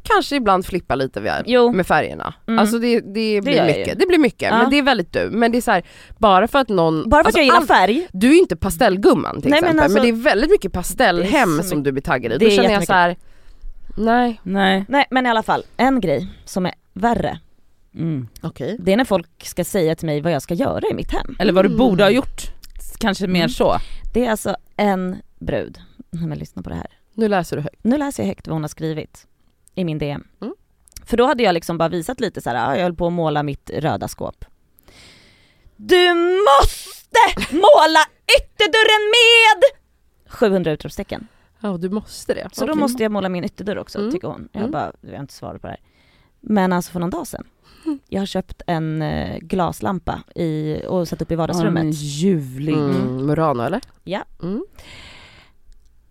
kanske 0.06 0.36
ibland 0.36 0.66
flippar 0.66 0.96
lite 0.96 1.42
Jo. 1.46 1.72
med 1.72 1.86
färgerna. 1.86 2.34
Mm. 2.46 2.58
Alltså 2.58 2.78
det, 2.78 3.00
det 3.00 3.40
blir 3.40 3.56
jag 3.56 3.66
mycket, 3.66 3.98
det 3.98 4.06
blir 4.06 4.18
mycket 4.18 4.48
Ja. 4.50 4.58
men 4.58 4.70
det 4.70 4.78
är 4.78 4.82
väldigt 4.82 5.12
du. 5.12 5.28
Men 5.32 5.52
det 5.52 5.58
är 5.58 5.62
så 5.62 5.70
här, 5.70 5.82
bara 6.18 6.48
för 6.48 6.58
att 6.58 6.68
någon... 6.68 7.08
Bara 7.10 7.16
för 7.16 7.20
att 7.20 7.26
alltså, 7.26 7.38
jag 7.38 7.44
gillar 7.44 7.60
färg, 7.66 8.06
Du 8.12 8.34
är 8.34 8.38
inte 8.38 8.56
pastellgumman 8.56 9.40
till 9.42 9.50
Nej, 9.50 9.60
men 9.60 9.68
exempel 9.70 9.76
men, 9.76 9.84
alltså- 9.84 10.02
det 10.02 10.08
är 10.08 10.22
väldigt 10.30 10.50
mycket 10.50 10.72
pastellhem 10.72 11.56
Det 11.56 11.62
som 11.64 11.82
du 11.82 11.92
blir 11.92 12.02
taggad 12.02 12.32
i. 12.32 12.38
Det 12.38 12.44
Då 12.44 12.50
känner 12.50 12.70
jag 12.72 12.86
så 12.86 12.92
här. 12.92 13.16
nej. 13.96 14.40
Nej. 14.42 14.84
nej 14.88 15.06
men 15.10 15.26
i 15.26 15.28
alla 15.30 15.42
fall, 15.42 15.62
en 15.76 16.00
grej 16.00 16.28
som 16.44 16.66
är 16.66 16.72
värre, 16.92 17.38
Mm. 17.94 18.28
Okej. 18.42 18.76
det 18.80 18.92
är 18.92 18.96
när 18.96 19.04
folk 19.04 19.44
ska 19.46 19.64
säga 19.64 19.94
till 19.94 20.06
mig 20.06 20.20
vad 20.20 20.32
jag 20.32 20.42
ska 20.42 20.54
göra 20.54 20.88
i 20.90 20.94
mitt 20.94 21.12
hem. 21.12 21.36
Eller 21.38 21.52
vad 21.52 21.64
du 21.64 21.66
Mm. 21.68 21.78
borde 21.78 22.04
ha 22.04 22.10
gjort. 22.10 22.42
Kanske 22.98 23.26
mer 23.26 23.40
Mm. 23.40 23.48
så. 23.48 23.76
Det 24.14 24.26
är 24.26 24.30
alltså 24.30 24.56
en 24.76 25.16
brud, 25.38 25.78
men 26.10 26.38
lyssna 26.38 26.62
på 26.62 26.68
det 26.68 26.74
här. 26.76 26.86
Nu 27.14 27.28
läser 27.28 27.56
du 27.56 27.62
högt. 27.62 27.84
Nu 27.84 27.98
läser 27.98 28.22
jag 28.22 28.28
högt 28.28 28.46
vad 28.48 28.54
hon 28.54 28.62
har 28.62 28.68
skrivit 28.68 29.26
i 29.76 29.84
min 29.84 29.98
DM. 29.98 30.24
Mm. 30.40 30.54
För 31.04 31.16
då 31.16 31.26
hade 31.26 31.42
jag 31.42 31.52
liksom 31.52 31.78
bara 31.78 31.88
visat 31.88 32.20
lite 32.20 32.40
så 32.40 32.50
här, 32.50 32.56
ja, 32.56 32.76
jag 32.76 32.82
höll 32.82 32.94
på 32.94 33.06
att 33.06 33.12
måla 33.12 33.42
mitt 33.42 33.70
röda 33.70 34.08
skåp. 34.08 34.44
Du 35.76 36.14
måste 36.14 37.54
måla 37.56 38.00
ytterdörren 38.40 39.10
med 39.14 39.62
700 40.32 40.70
utropstecken. 40.72 41.26
Ja 41.60 41.76
du 41.76 41.90
måste 41.90 42.34
det. 42.34 42.48
Så 42.52 42.66
då 42.66 42.72
Okej. 42.72 42.80
måste 42.80 43.02
jag 43.02 43.12
måla 43.12 43.28
min 43.28 43.44
ytterdörr 43.44 43.78
också 43.78 43.98
Mm. 43.98 44.10
tycker 44.12 44.28
hon. 44.28 44.48
Jag 44.52 44.60
Mm. 44.60 44.70
bara, 44.72 44.92
jag 45.00 45.10
har 45.12 45.20
inte 45.20 45.34
svarat 45.34 45.60
på 45.60 45.66
det 45.66 45.70
här. 45.72 45.80
Men 46.40 46.72
alltså 46.72 46.92
för 46.92 47.00
någon 47.00 47.10
dag 47.10 47.26
sedan, 47.26 47.44
jag 48.08 48.20
har 48.20 48.26
köpt 48.26 48.62
en 48.66 49.02
eh, 49.02 49.38
glaslampa 49.38 50.22
i, 50.34 50.80
och 50.88 51.08
satt 51.08 51.22
upp 51.22 51.32
i 51.32 51.34
vardagsrummet. 51.34 51.94
ljuvlig. 51.94 52.74
Mm, 52.74 53.26
Murano 53.26 53.62
eller? 53.62 53.80
Ja. 54.04 54.24
Mm. 54.42 54.66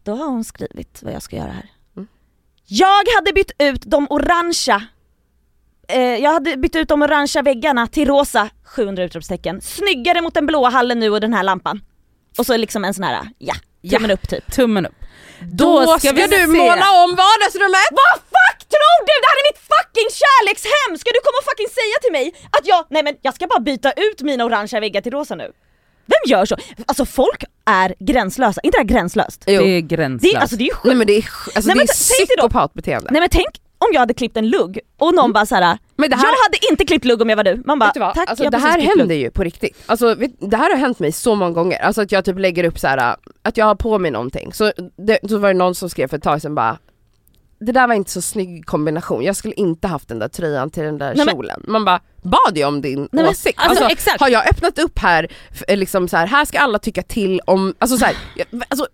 Då 0.03 0.15
har 0.15 0.25
hon 0.27 0.43
skrivit 0.43 1.03
vad 1.03 1.13
jag 1.13 1.21
ska 1.21 1.35
göra 1.35 1.51
här. 1.51 1.69
Jag 2.67 3.05
hade 3.15 3.33
bytt 3.33 3.51
ut 3.59 3.81
de 3.85 4.07
orangea 4.09 4.83
eh, 5.87 5.99
jag 6.01 6.31
hade 6.31 6.57
bytt 6.57 6.75
ut 6.75 6.87
de 6.87 7.01
orangea 7.01 7.41
väggarna 7.41 7.87
till 7.87 8.07
rosa, 8.07 8.49
700 8.65 9.03
utropstecken. 9.03 9.61
Snyggare 9.61 10.21
mot 10.21 10.33
den 10.33 10.45
blåa 10.45 10.69
hallen 10.69 10.99
nu 10.99 11.09
och 11.09 11.21
den 11.21 11.33
här 11.33 11.43
lampan. 11.43 11.81
Och 12.37 12.45
så 12.45 12.57
liksom 12.57 12.85
en 12.85 12.93
sån 12.93 13.03
här, 13.03 13.29
ja, 13.37 13.55
tummen 13.89 14.11
upp 14.11 14.29
typ. 14.29 14.51
Tummen 14.51 14.85
upp. 14.85 14.95
Då 15.41 15.97
ska, 15.99 16.11
vi 16.11 16.27
du 16.27 16.47
måla 16.47 16.87
om 17.03 17.09
vardagsrummet! 17.15 17.89
Vad 18.01 18.15
fuck 18.35 18.59
tror 18.73 18.97
du? 19.07 19.13
Det 19.21 19.27
här 19.31 19.37
är 19.41 19.45
mitt 19.51 19.61
fucking 19.73 20.09
kärlekshem! 20.21 20.97
Ska 20.97 21.09
du 21.11 21.19
komma 21.25 21.37
och 21.41 21.47
fucking 21.51 21.69
säga 21.79 21.97
till 22.01 22.11
mig 22.11 22.25
att 22.57 22.67
jag, 22.67 22.85
nej 22.89 23.03
men 23.03 23.15
jag 23.21 23.33
ska 23.35 23.47
bara 23.47 23.59
byta 23.59 23.91
ut 23.91 24.21
mina 24.21 24.45
orangea 24.45 24.79
väggar 24.79 25.01
till 25.01 25.11
rosa 25.11 25.35
nu? 25.35 25.51
Vem 26.05 26.31
gör 26.31 26.45
så? 26.45 26.55
Alltså 26.85 27.05
folk 27.05 27.43
är 27.65 27.95
gränslösa, 27.99 28.61
inte 28.63 28.77
det 28.77 28.81
här 28.81 28.87
gränslöst? 28.99 29.43
Jo. 29.47 29.61
Det 29.61 29.67
är 29.67 29.75
Det 29.75 29.81
gränslöst. 29.81 30.35
är, 30.35 30.39
alltså 30.39 30.55
det 30.55 30.63
är 30.63 30.65
ju 30.65 30.71
sjukt. 30.73 30.85
Nej 30.85 30.95
men 30.95 31.07
det 31.07 31.13
är, 31.13 31.17
alltså, 31.17 31.51
Nej, 31.53 31.63
det 31.63 31.75
men 31.75 31.81
är 31.81 31.87
psykopatbeteende. 31.87 33.07
Nej 33.11 33.19
men 33.21 33.29
tänk 33.29 33.47
om 33.77 33.87
jag 33.93 33.99
hade 33.99 34.13
klippt 34.13 34.37
en 34.37 34.49
lugg 34.49 34.79
och 34.97 35.13
någon 35.15 35.33
bara 35.33 35.45
såhär, 35.45 35.77
men 35.95 36.09
det 36.09 36.15
här, 36.15 36.23
jag 36.25 36.31
hade 36.45 36.57
inte 36.71 36.85
klippt 36.85 37.05
lugg 37.05 37.21
om 37.21 37.29
jag 37.29 37.37
var 37.37 37.43
du. 37.43 37.61
Man 37.65 37.79
bara, 37.79 37.91
tack 37.91 38.29
alltså, 38.29 38.43
jag 38.43 38.51
det 38.53 38.57
här 38.57 38.79
händer 38.79 39.15
ju 39.15 39.31
på 39.31 39.43
riktigt. 39.43 39.77
Alltså, 39.85 40.15
vet, 40.15 40.31
det 40.39 40.57
här 40.57 40.69
har 40.69 40.77
hänt 40.77 40.99
mig 40.99 41.11
så 41.11 41.35
många 41.35 41.51
gånger, 41.51 41.79
alltså 41.79 42.01
att 42.01 42.11
jag 42.11 42.25
typ 42.25 42.39
lägger 42.39 42.63
upp 42.63 42.79
så 42.79 42.87
här 42.87 43.15
att 43.41 43.57
jag 43.57 43.65
har 43.65 43.75
på 43.75 43.99
mig 43.99 44.11
någonting. 44.11 44.53
Så, 44.53 44.71
det, 44.97 45.19
så 45.29 45.37
var 45.37 45.47
det 45.47 45.53
någon 45.59 45.75
som 45.75 45.89
skrev 45.89 46.07
för 46.07 46.17
ett 46.17 46.23
tag 46.23 46.41
sedan 46.41 46.55
bara 46.55 46.77
det 47.59 47.71
där 47.71 47.87
var 47.87 47.95
inte 47.95 48.11
så 48.11 48.21
snygg 48.21 48.65
kombination, 48.65 49.23
jag 49.23 49.35
skulle 49.35 49.53
inte 49.53 49.87
haft 49.87 50.07
den 50.07 50.19
där 50.19 50.27
tröjan 50.27 50.69
till 50.69 50.83
den 50.83 50.97
där 50.97 51.13
Nej, 51.15 51.25
men- 51.25 51.35
kjolen. 51.35 51.63
Man 51.67 51.85
bara, 51.85 51.99
bad 52.25 52.51
jag 52.57 52.67
om 52.67 52.81
din 52.81 53.09
men- 53.11 53.25
åsikt? 53.27 53.59
alltså, 53.59 53.69
Alltså, 53.83 53.97
exakt. 53.97 54.21
har 54.21 54.29
jag 54.29 54.47
öppnat 54.49 54.79
upp 54.79 54.99
här, 54.99 55.27
f- 55.51 55.63
liksom 55.67 56.07
så 56.07 56.17
här, 56.17 56.27
här 56.27 56.45
ska 56.45 56.59
alla 56.59 56.79
tycka 56.79 57.01
till 57.03 57.41
om, 57.45 57.73
alltså 57.79 57.97
så 57.97 58.05
här, 58.05 58.15
jag- 58.35 58.63
alltså, 58.67 58.87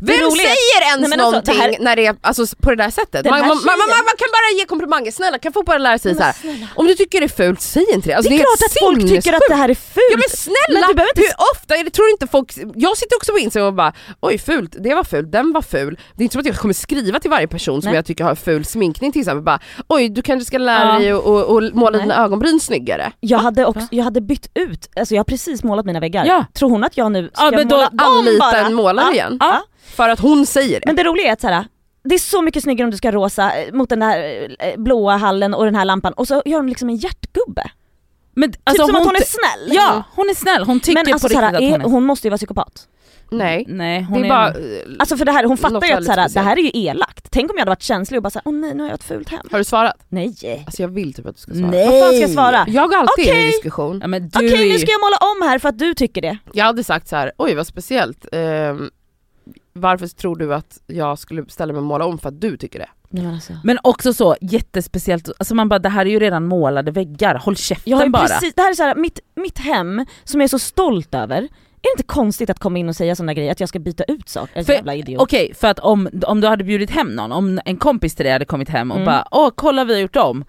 vem 0.00 0.16
säger 0.30 0.80
ens 0.86 1.00
Nej, 1.00 1.08
men 1.08 1.12
alltså, 1.12 1.30
någonting 1.30 1.54
det 1.56 1.62
här- 1.62 1.76
när 1.80 1.96
det 1.96 2.06
är 2.06 2.16
alltså, 2.20 2.46
på 2.60 2.70
det 2.70 2.76
där 2.76 2.90
sättet? 2.90 3.24
Man, 3.24 3.40
man, 3.40 3.48
man, 3.48 3.56
man, 3.88 4.16
kan 4.18 4.28
bara 4.32 4.58
ge 4.58 4.64
komplimanger, 4.64 5.10
snälla 5.10 5.38
kan 5.38 5.52
folk 5.52 5.66
bara 5.66 5.78
lära 5.78 5.98
sig 5.98 6.14
Men 6.14 6.18
så 6.18 6.48
här. 6.48 6.68
om 6.74 6.86
du 6.86 6.94
tycker 6.94 7.20
det 7.20 7.26
är 7.26 7.28
fult, 7.28 7.60
säg 7.60 7.86
inte 7.94 8.08
det. 8.08 8.14
Alltså, 8.14 8.30
det 8.30 8.36
är 8.36 8.38
klart 8.38 8.66
att 8.66 8.78
folk 8.80 9.00
tycker 9.14 9.32
att 9.32 9.42
det 9.48 9.54
här 9.54 9.68
är 9.68 9.74
fult. 9.74 10.04
Ja 10.10 10.16
men 10.16 10.36
snälla, 10.36 10.86
Men 10.86 10.90
inte- 10.90 11.20
hur 11.20 11.32
ofta 11.56 11.76
det, 11.84 11.90
tror 11.90 12.08
inte 12.08 12.26
folk, 12.26 12.52
jag 12.74 12.96
sitter 12.96 13.16
också 13.16 13.32
på 13.32 13.38
Instagram 13.38 13.66
och 13.68 13.74
bara 13.74 13.92
oj 14.20 14.38
fult, 14.38 14.76
det 14.78 14.94
var 14.94 15.04
fult, 15.04 15.32
den 15.32 15.52
var 15.52 15.62
ful. 15.62 15.98
Det 16.16 16.22
är 16.22 16.24
inte 16.24 16.32
som 16.32 16.40
att 16.40 16.46
jag 16.46 16.56
kommer 16.56 16.74
skriva 16.74 17.20
till 17.20 17.30
varje 17.30 17.48
person 17.48 17.82
som 17.82 17.88
Nej. 17.90 17.96
jag 17.98 18.06
tycker 18.06 18.24
har 18.24 18.34
ful 18.34 18.64
sminkning 18.64 19.12
till 19.12 19.20
exempel, 19.20 19.42
bara 19.42 19.60
oj 19.88 20.08
du 20.08 20.22
kanske 20.22 20.44
ska 20.44 20.58
lära 20.58 20.92
Ja. 20.94 20.98
dig 20.98 21.10
att 21.10 21.74
måla 21.74 21.90
Nej. 21.90 22.00
dina 22.00 22.24
ögonbryn 22.24 22.49
snyggare. 22.58 23.12
Jag 23.20 23.38
hade, 23.38 23.66
också, 23.66 23.86
jag 23.90 24.04
hade 24.04 24.20
bytt 24.20 24.50
ut, 24.54 24.88
alltså 24.96 25.14
jag 25.14 25.18
har 25.20 25.24
precis 25.24 25.64
målat 25.64 25.86
mina 25.86 26.00
väggar. 26.00 26.24
Ja. 26.24 26.44
Tror 26.54 26.70
hon 26.70 26.84
att 26.84 26.96
jag 26.96 27.12
nu 27.12 27.30
ska 27.34 27.44
Ja, 27.44 27.50
men 27.50 27.68
då 27.68 27.76
måla 27.76 27.88
om 28.08 28.38
bara? 28.40 28.58
en 28.58 28.74
målare 28.74 29.06
Ja. 29.06 29.12
igen. 29.12 29.36
Ja. 29.40 29.62
För 29.96 30.08
att 30.08 30.20
hon 30.20 30.46
säger 30.46 30.80
det. 30.80 30.86
Men 30.86 30.96
det 30.96 31.04
roliga 31.04 31.28
är 31.28 31.32
att 31.32 31.40
så 31.40 31.48
här, 31.48 31.64
det 32.04 32.14
är 32.14 32.18
så 32.18 32.42
mycket 32.42 32.62
snyggare 32.62 32.84
om 32.84 32.90
du 32.90 32.96
ska 32.96 33.12
rosa 33.12 33.52
eh, 33.56 33.72
mot 33.72 33.88
den 33.88 34.00
där 34.00 34.48
eh, 34.58 34.76
blåa 34.80 35.16
hallen 35.16 35.54
och 35.54 35.64
den 35.64 35.74
här 35.74 35.84
lampan 35.84 36.12
och 36.12 36.28
så 36.28 36.42
gör 36.44 36.56
hon 36.58 36.66
liksom 36.68 36.88
en 36.88 36.96
hjärtgubbe. 36.96 37.70
Men, 38.34 38.52
Typ 38.52 38.60
alltså, 38.64 38.86
som 38.86 38.96
att 38.96 39.04
hon 39.04 39.16
är 39.16 39.20
snäll. 39.20 39.76
Ja, 39.76 40.02
hon 40.14 40.30
är 40.30 40.34
snäll. 40.34 40.64
Hon 40.64 40.80
tycker 40.80 41.04
Men 41.04 41.12
alltså 41.12 41.28
på 41.28 41.34
riktigt 41.40 41.56
att 41.56 41.70
hon 41.70 41.80
är 41.80 41.84
hon 41.84 42.04
måste 42.04 42.26
ju 42.26 42.30
vara 42.30 42.36
psykopat. 42.38 42.86
Nej, 43.30 43.64
Nej 43.68 43.98
det 44.00 44.06
hon 44.06 44.24
är 44.24 44.28
bara... 44.28 44.48
eh, 44.48 44.54
Alltså 44.98 45.16
för 45.16 45.24
det 45.24 45.32
här, 45.32 45.44
hon 45.44 45.56
fattar 45.56 45.86
ju 45.86 45.92
att 45.92 45.92
väldigt 45.92 46.06
så 46.14 46.20
här, 46.20 46.28
det 46.28 46.40
här 46.40 46.56
är 46.56 46.62
ju 46.62 46.70
elakt. 46.74 47.26
Tänk 47.30 47.50
om 47.50 47.56
jag 47.56 47.60
hade 47.60 47.70
varit 47.70 47.82
känslig 47.82 48.18
och 48.18 48.22
bara 48.22 48.30
såhär, 48.30 48.42
åh 48.46 48.54
nej 48.54 48.74
nu 48.74 48.82
har 48.82 48.88
jag 48.90 48.94
ett 48.94 49.04
fult 49.04 49.28
hem. 49.28 49.46
Har 49.50 49.58
du 49.58 49.64
svarat? 49.64 49.96
Nej. 50.08 50.62
Alltså 50.66 50.82
jag 50.82 50.88
vill 50.88 51.14
typ 51.14 51.26
att 51.26 51.34
du 51.36 51.40
ska 51.40 51.52
svara. 51.54 51.70
Nej. 51.70 51.86
Vad 51.86 52.00
fan 52.00 52.08
ska 52.12 52.20
jag 52.20 52.30
svara? 52.30 52.64
Jag 52.68 52.88
går 52.90 52.96
alltid 52.96 53.24
in 53.24 53.30
i 53.30 53.32
Okej. 53.32 53.46
diskussion. 53.46 53.98
Ja, 54.02 54.08
Okej 54.34 54.54
är 54.64 54.72
nu 54.72 54.78
ska 54.78 54.90
jag 54.90 55.00
måla 55.00 55.16
om 55.16 55.48
här 55.48 55.58
för 55.58 55.68
att 55.68 55.78
du 55.78 55.94
tycker 55.94 56.22
det. 56.22 56.38
Jag 56.52 56.64
hade 56.64 56.84
sagt 56.84 57.08
så 57.08 57.16
här: 57.16 57.32
oj 57.38 57.54
vad 57.54 57.66
speciellt. 57.66 58.26
Ehm, 58.32 58.90
varför 59.72 60.06
tror 60.06 60.36
du 60.36 60.54
att 60.54 60.78
jag 60.86 61.18
skulle 61.18 61.44
ställa 61.48 61.72
mig 61.72 61.80
och 61.80 61.86
måla 61.86 62.04
om 62.04 62.18
för 62.18 62.28
att 62.28 62.40
du 62.40 62.56
tycker 62.56 62.78
det? 62.78 62.88
Nej, 63.12 63.22
men 63.24 63.34
alltså. 63.34 63.52
Men 63.64 63.78
också 63.82 64.12
så 64.14 64.36
jättespeciellt, 64.40 65.28
alltså 65.38 65.54
man 65.54 65.68
bara 65.68 65.78
det 65.78 65.88
här 65.88 66.06
är 66.06 66.10
ju 66.10 66.18
redan 66.18 66.44
målade 66.44 66.90
väggar, 66.90 67.34
håll 67.34 67.56
käften 67.56 67.92
har 67.92 68.08
bara. 68.08 68.26
precis, 68.26 68.54
det 68.54 68.62
här 68.62 68.70
är 68.70 68.74
så 68.74 68.82
här, 68.82 68.94
mitt, 68.94 69.20
mitt 69.36 69.58
hem 69.58 70.06
som 70.24 70.40
jag 70.40 70.44
är 70.44 70.48
så 70.48 70.58
stolt 70.58 71.14
över, 71.14 71.48
är 71.82 71.88
det 71.88 71.92
inte 72.00 72.02
konstigt 72.14 72.50
att 72.50 72.58
komma 72.58 72.78
in 72.78 72.88
och 72.88 72.96
säga 72.96 73.16
sådana 73.16 73.34
grejer, 73.34 73.52
att 73.52 73.60
jag 73.60 73.68
ska 73.68 73.78
byta 73.78 74.04
ut 74.04 74.28
saker? 74.28 74.64
För- 74.64 74.72
Jävla 74.72 74.94
idiot. 74.94 75.22
Okej, 75.22 75.54
för 75.54 75.68
att 75.68 75.78
om, 75.78 76.08
om 76.26 76.40
du 76.40 76.46
hade 76.48 76.64
bjudit 76.64 76.90
hem 76.90 77.08
någon, 77.16 77.32
om 77.32 77.60
en 77.64 77.76
kompis 77.76 78.14
till 78.14 78.24
dig 78.24 78.32
hade 78.32 78.44
kommit 78.44 78.68
hem 78.68 78.90
och 78.90 78.96
Mm. 78.96 79.06
bara 79.06 79.24
åh 79.30 79.50
kolla 79.54 79.84
vi 79.84 79.92
har 79.94 80.00
gjort 80.00 80.16
om. 80.16 80.44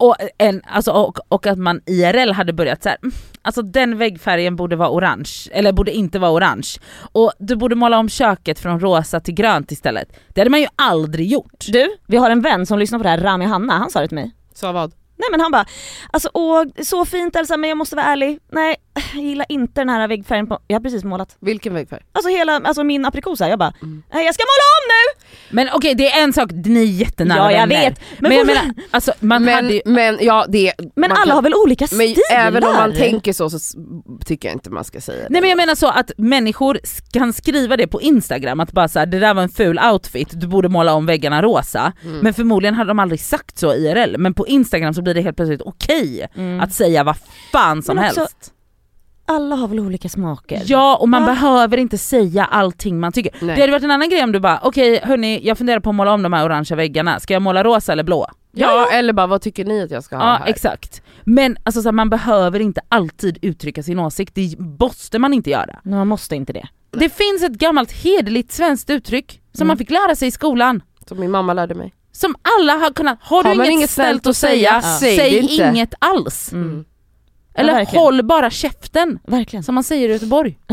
Och, 0.00 0.16
en, 0.38 0.62
alltså, 0.66 0.90
och, 0.92 1.18
och 1.28 1.46
att 1.46 1.58
man 1.58 1.80
IRL 1.86 2.32
hade 2.32 2.52
börjat 2.52 2.82
så 2.82 2.88
här, 2.88 2.98
"Mm, 3.02 3.12
alltså 3.42 3.62
den 3.62 3.98
väggfärgen 3.98 4.56
borde 4.56 4.76
vara 4.76 4.90
orange, 4.90 5.30
eller 5.52 5.72
borde 5.72 5.92
inte 5.92 6.18
vara 6.18 6.30
orange. 6.32 6.68
Och 7.12 7.32
du 7.38 7.56
borde 7.56 7.74
måla 7.74 7.98
om 7.98 8.08
köket 8.08 8.58
från 8.58 8.80
rosa 8.80 9.20
till 9.20 9.34
grönt 9.34 9.72
istället. 9.72 10.08
Det 10.28 10.40
hade 10.40 10.50
man 10.50 10.60
ju 10.60 10.66
aldrig 10.76 11.26
gjort. 11.32 11.64
Du, 11.68 11.96
vi 12.06 12.16
har 12.16 12.30
en 12.30 12.40
vän 12.40 12.66
som 12.66 12.78
lyssnar 12.78 12.98
på 12.98 13.02
det 13.02 13.08
här, 13.08 13.18
Rami 13.18 13.44
Hanna, 13.44 13.72
han 13.72 13.90
sa 13.90 14.00
det 14.00 14.08
till 14.08 14.14
mig. 14.14 14.30
Så 14.54 14.72
vad? 14.72 14.92
Nej 15.18 15.28
men 15.30 15.40
han 15.40 15.50
bara, 15.52 15.66
alltså 16.12 16.30
åh, 16.34 16.64
så 16.82 17.04
fint 17.04 17.36
Elsa 17.36 17.56
men 17.56 17.68
jag 17.68 17.78
måste 17.78 17.96
vara 17.96 18.06
ärlig, 18.06 18.38
nej 18.52 18.76
jag 19.14 19.22
gillar 19.24 19.46
inte 19.48 19.80
den 19.80 19.88
här 19.88 20.08
väggfärgen 20.08 20.46
på, 20.46 20.58
jag 20.66 20.76
har 20.76 20.80
precis 20.82 21.04
målat. 21.04 21.36
Vilken 21.40 21.74
väggfärg? 21.74 22.00
Alltså 22.12 22.28
hela, 22.30 22.52
alltså 22.64 22.84
min 22.84 23.04
aprikosa, 23.04 23.48
jag 23.48 23.58
bara, 23.58 23.72
Mm. 23.82 24.02
nej 24.12 24.24
jag 24.24 24.34
ska 24.34 24.42
måla 24.42 24.64
om 24.78 24.84
nu! 24.88 25.24
Men 25.56 25.68
okej 25.74 25.94
det 25.94 26.10
är 26.10 26.22
en 26.24 26.32
sak, 26.32 26.50
ni 26.52 26.80
är 26.82 26.84
jättenära 26.84 27.38
Ja 27.38 27.52
jag 27.52 27.66
vänner. 27.66 27.90
vet, 27.90 28.00
Men, 28.18 28.28
men, 28.28 28.38
jag 28.38 28.46
menar, 28.46 28.62
alltså 28.90 29.12
man 29.20 29.48
hade 29.48 29.62
Men, 29.62 29.72
ju, 29.74 29.80
men 29.84 30.18
ja 30.20 30.46
det... 30.48 30.72
men 30.78 30.90
man 30.96 31.12
alla 31.12 31.24
kan- 31.24 31.30
har 31.34 31.42
väl 31.42 31.54
olika 31.54 31.86
Men 31.90 32.08
stilar? 32.08 32.22
även 32.32 32.64
om 32.64 32.74
man 32.74 32.92
tänker 32.94 33.32
så 33.32 33.50
så 33.50 33.58
tycker 34.26 34.48
jag 34.48 34.54
inte 34.54 34.70
man 34.70 34.84
ska 34.84 35.00
säga 35.00 35.22
det. 35.22 35.26
Nej 35.30 35.40
men 35.40 35.50
jag 35.50 35.56
menar 35.56 35.74
så 35.74 35.88
att 35.88 36.10
människor 36.16 36.78
kan 37.12 37.32
skriva 37.32 37.76
det 37.76 37.86
på 37.86 38.00
instagram, 38.02 38.60
att 38.60 38.72
bara 38.72 38.88
så 38.88 38.98
här, 38.98 39.06
det 39.06 39.18
där 39.18 39.34
var 39.34 39.42
en 39.42 39.48
ful 39.48 39.80
outfit, 39.92 40.28
du 40.32 40.46
borde 40.46 40.68
måla 40.68 40.94
om 40.94 41.06
väggarna 41.06 41.42
rosa. 41.42 41.92
Mm. 42.04 42.18
Men 42.18 42.34
förmodligen 42.34 42.74
hade 42.74 42.90
de 42.90 42.98
aldrig 42.98 43.20
sagt 43.20 43.58
så 43.58 43.74
IRL, 43.74 44.16
men 44.18 44.34
på 44.34 44.46
instagram 44.46 44.94
så 44.94 45.00
blir 45.08 45.14
det 45.14 45.20
helt 45.20 45.36
plötsligt 45.36 45.62
okej 45.62 46.26
Mm. 46.34 46.60
att 46.60 46.72
säga 46.72 47.04
vad 47.04 47.16
fan 47.52 47.82
som 47.82 47.98
också- 47.98 48.20
helst. 48.20 48.52
Alla 49.30 49.56
har 49.56 49.68
väl 49.68 49.80
olika 49.80 50.08
smaker? 50.08 50.62
Ja 50.66 50.96
och 50.96 51.08
man 51.08 51.22
Va? 51.22 51.28
behöver 51.28 51.76
inte 51.76 51.98
säga 51.98 52.44
allting 52.44 53.00
man 53.00 53.12
tycker. 53.12 53.32
Nej. 53.40 53.54
Det 53.56 53.60
hade 53.60 53.72
varit 53.72 53.82
en 53.82 53.90
annan 53.90 54.08
grej 54.08 54.24
om 54.24 54.32
du 54.32 54.40
bara 54.40 54.60
okej 54.62 55.00
hörni 55.02 55.40
jag 55.46 55.58
funderar 55.58 55.80
på 55.80 55.90
att 55.90 55.96
måla 55.96 56.12
om 56.12 56.22
de 56.22 56.32
här 56.32 56.44
orangea 56.46 56.76
väggarna, 56.76 57.20
ska 57.20 57.32
jag 57.34 57.42
måla 57.42 57.64
rosa 57.64 57.92
eller 57.92 58.02
blå? 58.02 58.26
Ja, 58.52 58.88
eller 58.92 59.12
bara 59.12 59.26
vad 59.26 59.42
tycker 59.42 59.64
ni 59.64 59.82
att 59.82 59.90
jag 59.90 60.04
ska 60.04 60.16
ha 60.16 60.24
Ja 60.24 60.36
här? 60.36 60.46
exakt. 60.46 61.02
Men 61.24 61.56
alltså, 61.64 61.82
så 61.82 61.88
här, 61.88 61.92
man 61.92 62.10
behöver 62.10 62.60
inte 62.60 62.80
alltid 62.88 63.38
uttrycka 63.42 63.82
sin 63.82 63.98
åsikt, 63.98 64.34
det 64.34 64.58
måste 64.58 65.18
man 65.18 65.34
inte 65.34 65.50
göra. 65.50 65.80
Nej, 65.82 65.94
man 65.98 66.08
måste 66.08 66.36
inte 66.36 66.52
det. 66.52 66.68
Det 66.90 67.08
finns 67.08 67.42
ett 67.42 67.52
gammalt 67.58 67.92
hederligt 67.92 68.52
svenskt 68.52 68.90
uttryck 68.90 69.40
som 69.52 69.62
Mm. 69.62 69.68
man 69.68 69.76
fick 69.76 69.90
lära 69.90 70.16
sig 70.16 70.28
i 70.28 70.30
skolan. 70.30 70.82
Som 71.08 71.20
min 71.20 71.30
mamma 71.30 71.52
lärde 71.52 71.74
mig. 71.74 71.92
Som 72.18 72.36
alla 72.58 72.72
har 72.72 72.90
kunnat, 72.90 73.18
har 73.22 73.42
du 73.42 73.48
Har 73.48 73.56
man 73.56 73.66
inget, 73.66 73.78
inget 73.78 73.90
snällt 73.90 74.26
att 74.26 74.36
säga, 74.36 74.82
säga, 74.82 75.16
säg, 75.16 75.48
säg 75.48 75.68
inget 75.68 75.94
alls. 75.98 76.52
Mm. 76.52 76.84
Eller 77.54 77.78
Ja, 77.78 77.84
håll 78.00 78.22
bara 78.22 78.50
käften, 78.50 79.18
Verkligen. 79.26 79.62
som 79.62 79.74
man 79.74 79.84
säger 79.84 80.08
i 80.08 80.12
Göteborg. 80.12 80.58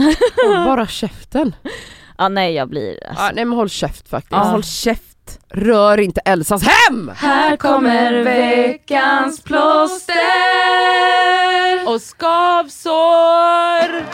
Håll 0.46 0.66
bara 0.66 0.88
käften. 0.88 1.56
Ja 2.18 2.30
nej 2.30 2.54
jag 2.54 2.70
blir 2.70 3.08
alltså. 3.08 3.24
Ja, 3.24 3.32
nej 3.36 3.46
men 3.46 3.58
håll 3.58 3.70
käft 3.70 4.10
faktiskt. 4.10 4.32
Ja, 4.32 4.38
håll 4.38 4.64
käft. 4.64 5.40
Rör 5.50 5.98
inte 6.00 6.22
Elsas 6.26 6.64
hem! 6.64 7.12
Här 7.16 7.58
kommer 7.58 8.24
veckans 8.24 9.42
plåster 9.42 10.16
och 11.88 12.02
skavsår. 12.02 14.06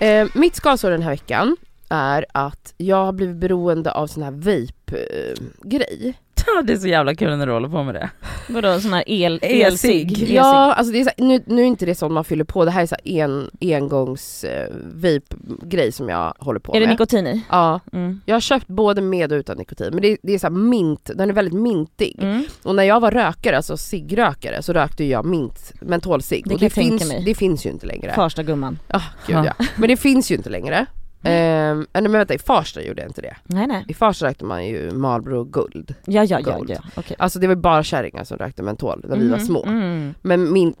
Eh, 0.00 0.28
mitt 0.34 0.56
skavsår 0.56 0.90
den 0.90 1.02
här 1.02 1.10
veckan 1.10 1.56
är 1.90 2.26
att 2.34 2.74
jag 2.76 3.04
har 3.04 3.12
blivit 3.12 3.36
beroende 3.36 3.92
av 3.92 4.06
sån 4.06 4.22
här 4.22 4.30
vape-grej. 4.30 6.14
Det 6.64 6.72
är 6.72 6.76
så 6.76 6.88
jävla 6.88 7.14
kul 7.14 7.36
när 7.38 7.46
du 7.46 7.52
håller 7.52 7.68
på 7.68 7.82
med 7.82 7.94
det. 7.94 8.10
Vadå 8.48 8.80
sån 8.80 8.92
här 8.92 9.04
el, 9.06 9.38
elsig? 9.42 10.30
Ja, 10.30 10.72
alltså 10.74 10.92
det 10.92 11.00
är 11.00 11.04
så 11.04 11.10
nu, 11.18 11.42
nu 11.46 11.62
är 11.62 11.66
inte 11.66 11.86
det 11.86 11.94
sånt 11.94 12.12
man 12.12 12.24
fyller 12.24 12.44
på, 12.44 12.64
det 12.64 12.70
här 12.70 12.82
är 12.82 12.86
så 12.86 12.96
en 13.04 13.50
engångs 13.60 14.44
eh, 14.44 14.68
vape-grej 14.94 15.92
som 15.92 16.08
jag 16.08 16.34
håller 16.38 16.60
på 16.60 16.74
Är 16.76 16.80
det 16.80 16.86
med. 16.86 16.92
nikotin 16.92 17.26
i? 17.26 17.42
Ja, 17.50 17.80
Mm. 17.92 18.20
jag 18.26 18.34
har 18.34 18.40
köpt 18.40 18.66
både 18.66 19.00
med 19.00 19.32
och 19.32 19.36
utan 19.36 19.56
nikotin 19.58 19.88
men 19.92 20.02
det, 20.02 20.16
det 20.22 20.34
är 20.34 20.38
så 20.38 20.50
mint, 20.50 21.10
den 21.14 21.28
är 21.30 21.34
väldigt 21.34 21.54
mintig. 21.60 22.18
Mm. 22.22 22.44
Och 22.62 22.74
när 22.74 22.82
jag 22.82 23.00
var 23.00 23.10
rökare, 23.10 23.56
alltså 23.56 23.76
ciggrökare, 23.76 24.62
så 24.62 24.72
rökte 24.72 25.04
jag 25.04 25.24
mint, 25.24 25.72
mentolcigg. 25.80 26.44
Det 26.48 26.54
och 26.54 26.60
det 26.60 26.70
finns, 26.70 27.08
mig. 27.08 27.22
det 27.24 27.34
finns 27.34 27.66
ju 27.66 27.70
inte 27.70 27.86
längre. 27.86 28.12
Farsta 28.14 28.42
gumman. 28.42 28.78
Ah, 28.88 29.02
gud, 29.26 29.36
ja. 29.36 29.52
Men 29.76 29.88
det 29.88 29.96
finns 29.96 30.30
ju 30.30 30.34
inte 30.34 30.50
längre. 30.50 30.86
Ehm, 31.22 31.86
nej 31.92 32.02
men 32.02 32.12
vänta, 32.12 32.34
i 32.34 32.38
Farsta 32.38 32.82
gjorde 32.82 33.02
jag 33.02 33.08
inte 33.08 33.20
det. 33.20 33.36
Nej 33.44 33.66
nej. 33.66 33.84
I 33.88 33.94
Farsta 33.94 34.26
rökte 34.26 34.44
man 34.44 34.66
ju 34.66 34.90
Marlboro 34.90 35.44
Guld. 35.44 35.94
Ja 36.06 36.24
ja 36.24 36.40
ja, 36.46 36.56
Gold. 36.56 36.70
ja. 36.70 36.78
okej. 36.96 37.16
Alltså 37.18 37.38
det 37.38 37.46
var 37.46 37.54
bara 37.54 37.82
kärringar 37.82 38.24
som 38.24 38.38
rökte 38.38 38.62
mentol 38.62 39.00
när 39.08 39.16
vi 39.16 39.28
var 39.28 39.34
Mm, 39.36 39.46
små. 39.46 39.64
Mm. 39.64 40.14
Men 40.22 40.52
min, 40.52 40.74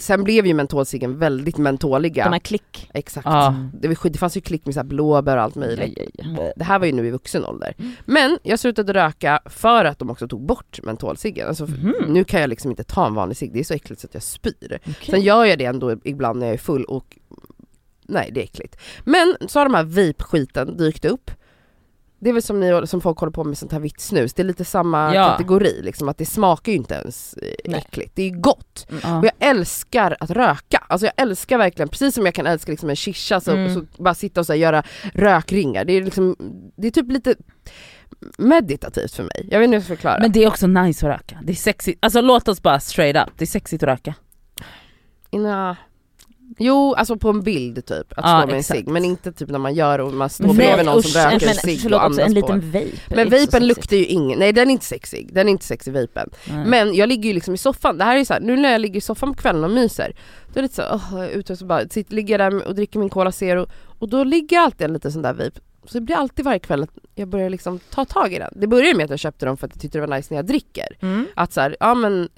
sen 0.00 0.24
blev 0.24 0.46
ju 0.46 0.54
mentolciggen 0.54 1.18
väldigt 1.18 1.56
mentoliga. 1.58 2.24
De 2.24 2.32
här 2.32 2.38
klick. 2.40 2.90
Exakt. 2.94 3.26
Ja. 3.26 3.54
Det, 3.72 3.88
var, 3.88 4.10
det 4.10 4.18
fanns 4.18 4.36
ju 4.36 4.40
klick 4.40 4.66
med 4.66 4.74
så 4.74 4.84
blåbär 4.84 5.36
och 5.36 5.42
allt 5.42 5.54
möjligt. 5.54 5.98
ja, 6.14 6.24
ja. 6.38 6.52
Det 6.56 6.64
här 6.64 6.78
var 6.78 6.86
ju 6.86 6.92
nu 6.92 7.06
i 7.06 7.10
vuxen 7.10 7.44
ålder. 7.44 7.74
Men 8.04 8.38
jag 8.42 8.58
slutade 8.58 8.94
röka 8.94 9.40
för 9.46 9.84
att 9.84 9.98
de 9.98 10.10
också 10.10 10.28
tog 10.28 10.46
bort 10.46 10.78
mentolciggen. 10.82 11.48
Alltså, 11.48 11.66
Mhm. 11.66 11.94
Nu 12.08 12.24
kan 12.24 12.40
jag 12.40 12.50
liksom 12.50 12.70
inte 12.70 12.84
ta 12.84 13.06
en 13.06 13.14
vanlig 13.14 13.36
cigg, 13.36 13.52
det 13.52 13.60
är 13.60 13.64
så 13.64 13.74
äckligt 13.74 14.00
så 14.00 14.06
att 14.06 14.14
jag 14.14 14.22
spyr. 14.22 14.78
Okej. 14.82 14.94
Sen 15.10 15.20
gör 15.20 15.44
jag 15.44 15.58
det 15.58 15.64
ändå 15.64 15.96
ibland 16.04 16.38
när 16.38 16.46
jag 16.46 16.54
är 16.54 16.58
full 16.58 16.84
och 16.84 17.18
nej 18.08 18.30
det 18.34 18.40
är 18.40 18.44
äckligt. 18.44 18.76
Men 19.04 19.36
så 19.48 19.58
har 19.60 19.64
de 19.64 19.74
här 19.74 19.84
vape-skiten 19.84 20.76
dykt 20.76 21.04
upp. 21.04 21.30
Det 22.20 22.28
är 22.30 22.32
väl 22.34 22.42
som, 22.42 22.60
ni, 22.60 22.86
som 22.86 23.00
folk 23.00 23.18
håller 23.18 23.32
på 23.32 23.44
med 23.44 23.58
sånt 23.58 23.72
här 23.72 23.80
vitt 23.80 24.00
snus, 24.00 24.34
det 24.34 24.42
är 24.42 24.44
lite 24.44 24.64
samma 24.64 25.14
Ja. 25.14 25.28
kategori 25.28 25.82
liksom, 25.82 26.08
att 26.08 26.18
det 26.18 26.26
smakar 26.26 26.72
ju 26.72 26.78
inte 26.78 26.94
ens 26.94 27.34
eh, 27.34 27.48
Nej. 27.64 27.78
äckligt, 27.78 28.12
det 28.14 28.22
är 28.22 28.30
gott. 28.30 28.86
Ja. 29.02 29.18
Och 29.18 29.24
jag 29.24 29.32
älskar 29.38 30.16
att 30.20 30.30
röka, 30.30 30.84
alltså 30.88 31.06
jag 31.06 31.12
älskar 31.16 31.58
verkligen, 31.58 31.88
precis 31.88 32.14
som 32.14 32.24
jag 32.26 32.34
kan 32.34 32.46
älska 32.46 32.72
liksom 32.72 32.90
en 32.90 32.96
shisha 32.96 33.40
så, 33.40 33.50
Mm. 33.52 33.74
så 33.74 34.02
bara 34.02 34.14
sitta 34.14 34.40
och 34.40 34.46
så 34.46 34.52
här, 34.52 34.60
göra 34.60 34.82
rökringar, 35.14 35.84
det 35.84 35.92
är 35.92 36.02
liksom, 36.02 36.36
det 36.76 36.86
är 36.86 36.90
typ 36.90 37.10
lite 37.10 37.34
meditativt 38.38 39.12
för 39.14 39.22
mig. 39.22 39.48
Jag 39.50 39.58
vet 39.58 39.64
inte 39.64 39.74
hur 39.74 39.80
jag 39.80 39.84
ska 39.84 39.94
förklara. 39.94 40.18
Men 40.20 40.32
det 40.32 40.44
är 40.44 40.48
också 40.48 40.66
nice 40.66 41.06
att 41.08 41.12
röka, 41.20 41.38
det 41.44 41.52
är 41.52 41.56
sexigt. 41.56 41.98
Alltså 42.04 42.20
låt 42.20 42.48
oss 42.48 42.62
bara 42.62 42.80
straight 42.80 43.28
up, 43.28 43.32
det 43.38 43.44
är 43.44 43.46
sexigt 43.46 43.82
att 43.82 43.88
röka. 43.88 44.14
Nja. 45.32 45.76
Jo, 46.58 46.94
alltså 46.94 47.16
på 47.16 47.28
en 47.28 47.42
bild 47.42 47.86
typ, 47.86 48.12
att 48.12 48.24
Ja, 48.24 48.40
stå 48.40 48.46
med 48.46 48.56
en 48.56 48.62
cigg, 48.62 48.88
men 48.88 49.04
inte 49.04 49.32
typ 49.32 49.48
när 49.48 49.58
man 49.58 49.74
gör 49.74 49.98
och 49.98 50.12
man 50.12 50.30
står 50.30 50.54
bredvid 50.54 50.86
någon 50.86 50.98
usch, 50.98 51.06
som 51.06 51.22
röker 51.22 51.46
men 51.46 51.48
en 51.48 51.54
cigg 51.54 51.92
och 51.92 52.04
andas 52.04 52.18
en 52.18 52.34
liten 52.34 52.70
vape. 52.72 52.86
Men 53.08 53.30
vapen 53.30 53.66
luktar 53.66 53.96
ju 53.96 54.04
ingen, 54.04 54.38
nej 54.38 54.52
den 54.52 54.68
är 54.68 54.72
inte 54.72 54.84
sexig, 54.84 55.34
den 55.34 55.48
är 55.48 55.50
inte 55.50 55.64
sexig 55.64 55.92
vapen. 55.92 56.30
Nej. 56.48 56.66
Men 56.66 56.94
jag 56.94 57.08
ligger 57.08 57.28
ju 57.28 57.34
liksom 57.34 57.54
i 57.54 57.58
soffan, 57.58 57.98
det 57.98 58.04
här 58.04 58.16
är 58.16 58.24
så 58.24 58.32
här, 58.32 58.40
nu 58.40 58.56
när 58.56 58.72
jag 58.72 58.80
ligger 58.80 58.98
i 58.98 59.00
soffan 59.00 59.34
på 59.34 59.42
kvällen 59.42 59.64
och 59.64 59.70
myser, 59.70 60.12
då 60.46 60.52
är 60.52 60.54
det 60.54 60.62
lite 60.62 60.74
så 60.74 60.82
här, 60.82 60.94
åh, 60.94 61.08
jag 61.12 61.24
är 61.24 61.30
ute 61.30 61.52
och 61.52 61.58
så 61.58 61.64
bara 61.64 61.88
sitter, 61.88 62.14
ligger 62.14 62.38
jag 62.38 62.52
där 62.52 62.66
och 62.68 62.74
dricker 62.74 62.98
min 62.98 63.10
Cola 63.10 63.32
Zero 63.32 63.66
och 63.98 64.08
då 64.08 64.24
ligger 64.24 64.58
alltid 64.58 64.84
en 64.84 64.92
liten 64.92 65.12
sån 65.12 65.22
där 65.22 65.32
vape. 65.32 65.60
Så 65.84 65.98
det 65.98 66.00
blir 66.00 66.16
alltid 66.16 66.44
varje 66.44 66.58
kväll 66.58 66.82
att 66.82 66.90
jag 67.14 67.28
börjar 67.28 67.50
liksom 67.50 67.78
ta 67.90 68.04
tag 68.04 68.32
i 68.32 68.38
den. 68.38 68.52
Det 68.56 68.66
började 68.66 68.96
med 68.96 69.04
att 69.04 69.10
jag 69.10 69.18
köpte 69.18 69.46
dem 69.46 69.56
för 69.56 69.66
att 69.66 69.72
jag 69.74 69.80
tyckte 69.80 69.98
det 69.98 70.06
var 70.06 70.16
nice 70.16 70.34
när 70.34 70.38
jag 70.38 70.46
dricker. 70.46 70.96
Mm. 71.00 71.26
Att 71.34 71.52
så 71.52 71.60
här, 71.60 71.76
ja 71.80 71.94
men 71.94 72.28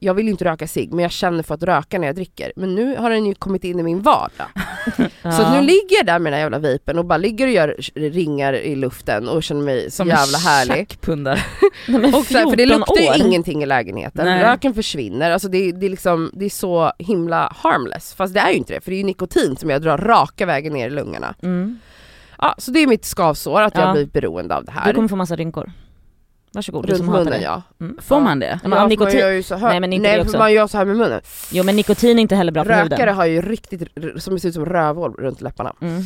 jag 0.00 0.14
vill 0.14 0.24
ju 0.26 0.30
inte 0.30 0.44
röka 0.44 0.66
cigg 0.66 0.90
men 0.92 1.02
jag 1.02 1.12
känner 1.12 1.42
för 1.42 1.54
att 1.54 1.62
röka 1.62 1.98
när 1.98 2.06
jag 2.06 2.14
dricker. 2.16 2.52
Men 2.56 2.74
nu 2.74 2.96
har 2.96 3.10
den 3.10 3.26
ju 3.26 3.34
kommit 3.34 3.64
in 3.64 3.80
i 3.80 3.82
min 3.82 4.00
vardag. 4.02 4.46
Så 5.22 5.42
att 5.42 5.52
nu 5.52 5.60
ligger 5.66 5.96
jag 5.96 6.06
där 6.06 6.18
med 6.18 6.32
den 6.32 6.36
här 6.38 6.40
jävla 6.50 6.58
vapen 6.72 6.98
och 6.98 7.04
bara 7.04 7.16
ligger 7.18 7.46
och 7.46 7.52
gör 7.52 7.76
ringar 7.94 8.52
i 8.52 8.76
luften 8.76 9.28
och 9.28 9.42
känner 9.42 9.62
mig 9.62 9.90
så 9.90 9.96
Som 9.96 10.08
jävla 10.08 10.38
härlig. 10.38 10.98
men 11.86 12.14
Och 12.14 12.24
så 12.26 12.38
här, 12.38 12.50
för 12.50 12.56
det 12.56 12.66
14 12.66 12.78
luktar 12.78 13.00
ju 13.02 13.08
år. 13.22 13.26
ingenting 13.26 13.62
i 13.62 13.66
lägenheten, 13.66 14.24
Nej. 14.26 14.42
röken 14.42 14.74
försvinner, 14.74 15.30
alltså 15.30 15.48
det, 15.48 15.72
det, 15.72 15.86
är 15.86 15.90
liksom, 15.90 16.30
det 16.34 16.44
är 16.44 16.50
så 16.50 16.92
himla 16.98 17.52
harmless. 17.56 18.14
Fast 18.14 18.34
det 18.34 18.40
är 18.40 18.50
ju 18.50 18.56
inte 18.56 18.72
det, 18.74 18.80
för 18.80 18.90
det 18.90 18.94
är 18.96 18.98
ju 18.98 19.04
nikotin 19.04 19.56
som 19.56 19.70
jag 19.70 19.82
drar 19.82 19.98
raka 19.98 20.46
vägen 20.46 20.72
ner 20.72 20.86
i 20.86 20.90
lungorna. 20.90 21.34
Mm. 21.42 21.78
Ja, 22.38 22.54
så 22.58 22.70
det 22.70 22.78
är 22.80 22.86
mitt 22.86 23.04
skavsår, 23.04 23.62
att 23.62 23.74
jag 23.74 23.82
Ja. 23.82 23.86
har 23.86 23.92
blivit 23.94 24.12
beroende 24.12 24.56
av 24.56 24.64
det 24.64 24.72
Du 24.72 24.78
här. 24.80 24.92
kommer 24.92 25.08
få 25.08 25.16
massa 25.16 25.36
rynkor. 25.36 25.72
Varsågod, 26.56 26.86
du 26.86 26.88
Runt 26.92 26.98
som 26.98 27.08
hatar 27.08 27.24
munnen 27.24 27.40
det. 27.40 27.44
ja. 27.44 27.62
Mm. 27.80 27.98
Får 28.02 28.20
man 28.20 28.38
det? 28.38 28.60
Ja, 28.64 28.70
ja, 28.70 28.76
för 28.76 28.88
nikotin- 28.88 29.04
man 29.04 29.12
gör 29.20 29.30
ju 29.30 29.42
så 29.42 29.54
här, 29.54 29.68
Nej, 29.70 29.80
men 29.80 29.92
inte 29.92 30.08
nej 30.08 30.16
det 30.16 30.22
också. 30.24 30.38
man 30.38 30.52
gör 30.52 30.66
så 30.66 30.78
här 30.78 30.84
med 30.84 30.96
munnen. 30.96 31.20
Jo 31.52 31.64
men 31.64 31.76
nikotin 31.76 32.18
är 32.18 32.22
inte 32.22 32.36
heller 32.36 32.52
bra 32.52 32.64
för 32.64 32.70
Rökare 32.70 32.98
huden. 33.00 33.14
har 33.16 33.26
ju 33.26 33.42
riktigt, 33.42 33.82
som 34.16 34.38
ser 34.38 34.48
ut 34.48 34.54
som 34.54 34.66
rövhål 34.66 35.14
runt 35.14 35.40
läpparna. 35.40 35.74
Mm. 35.80 36.02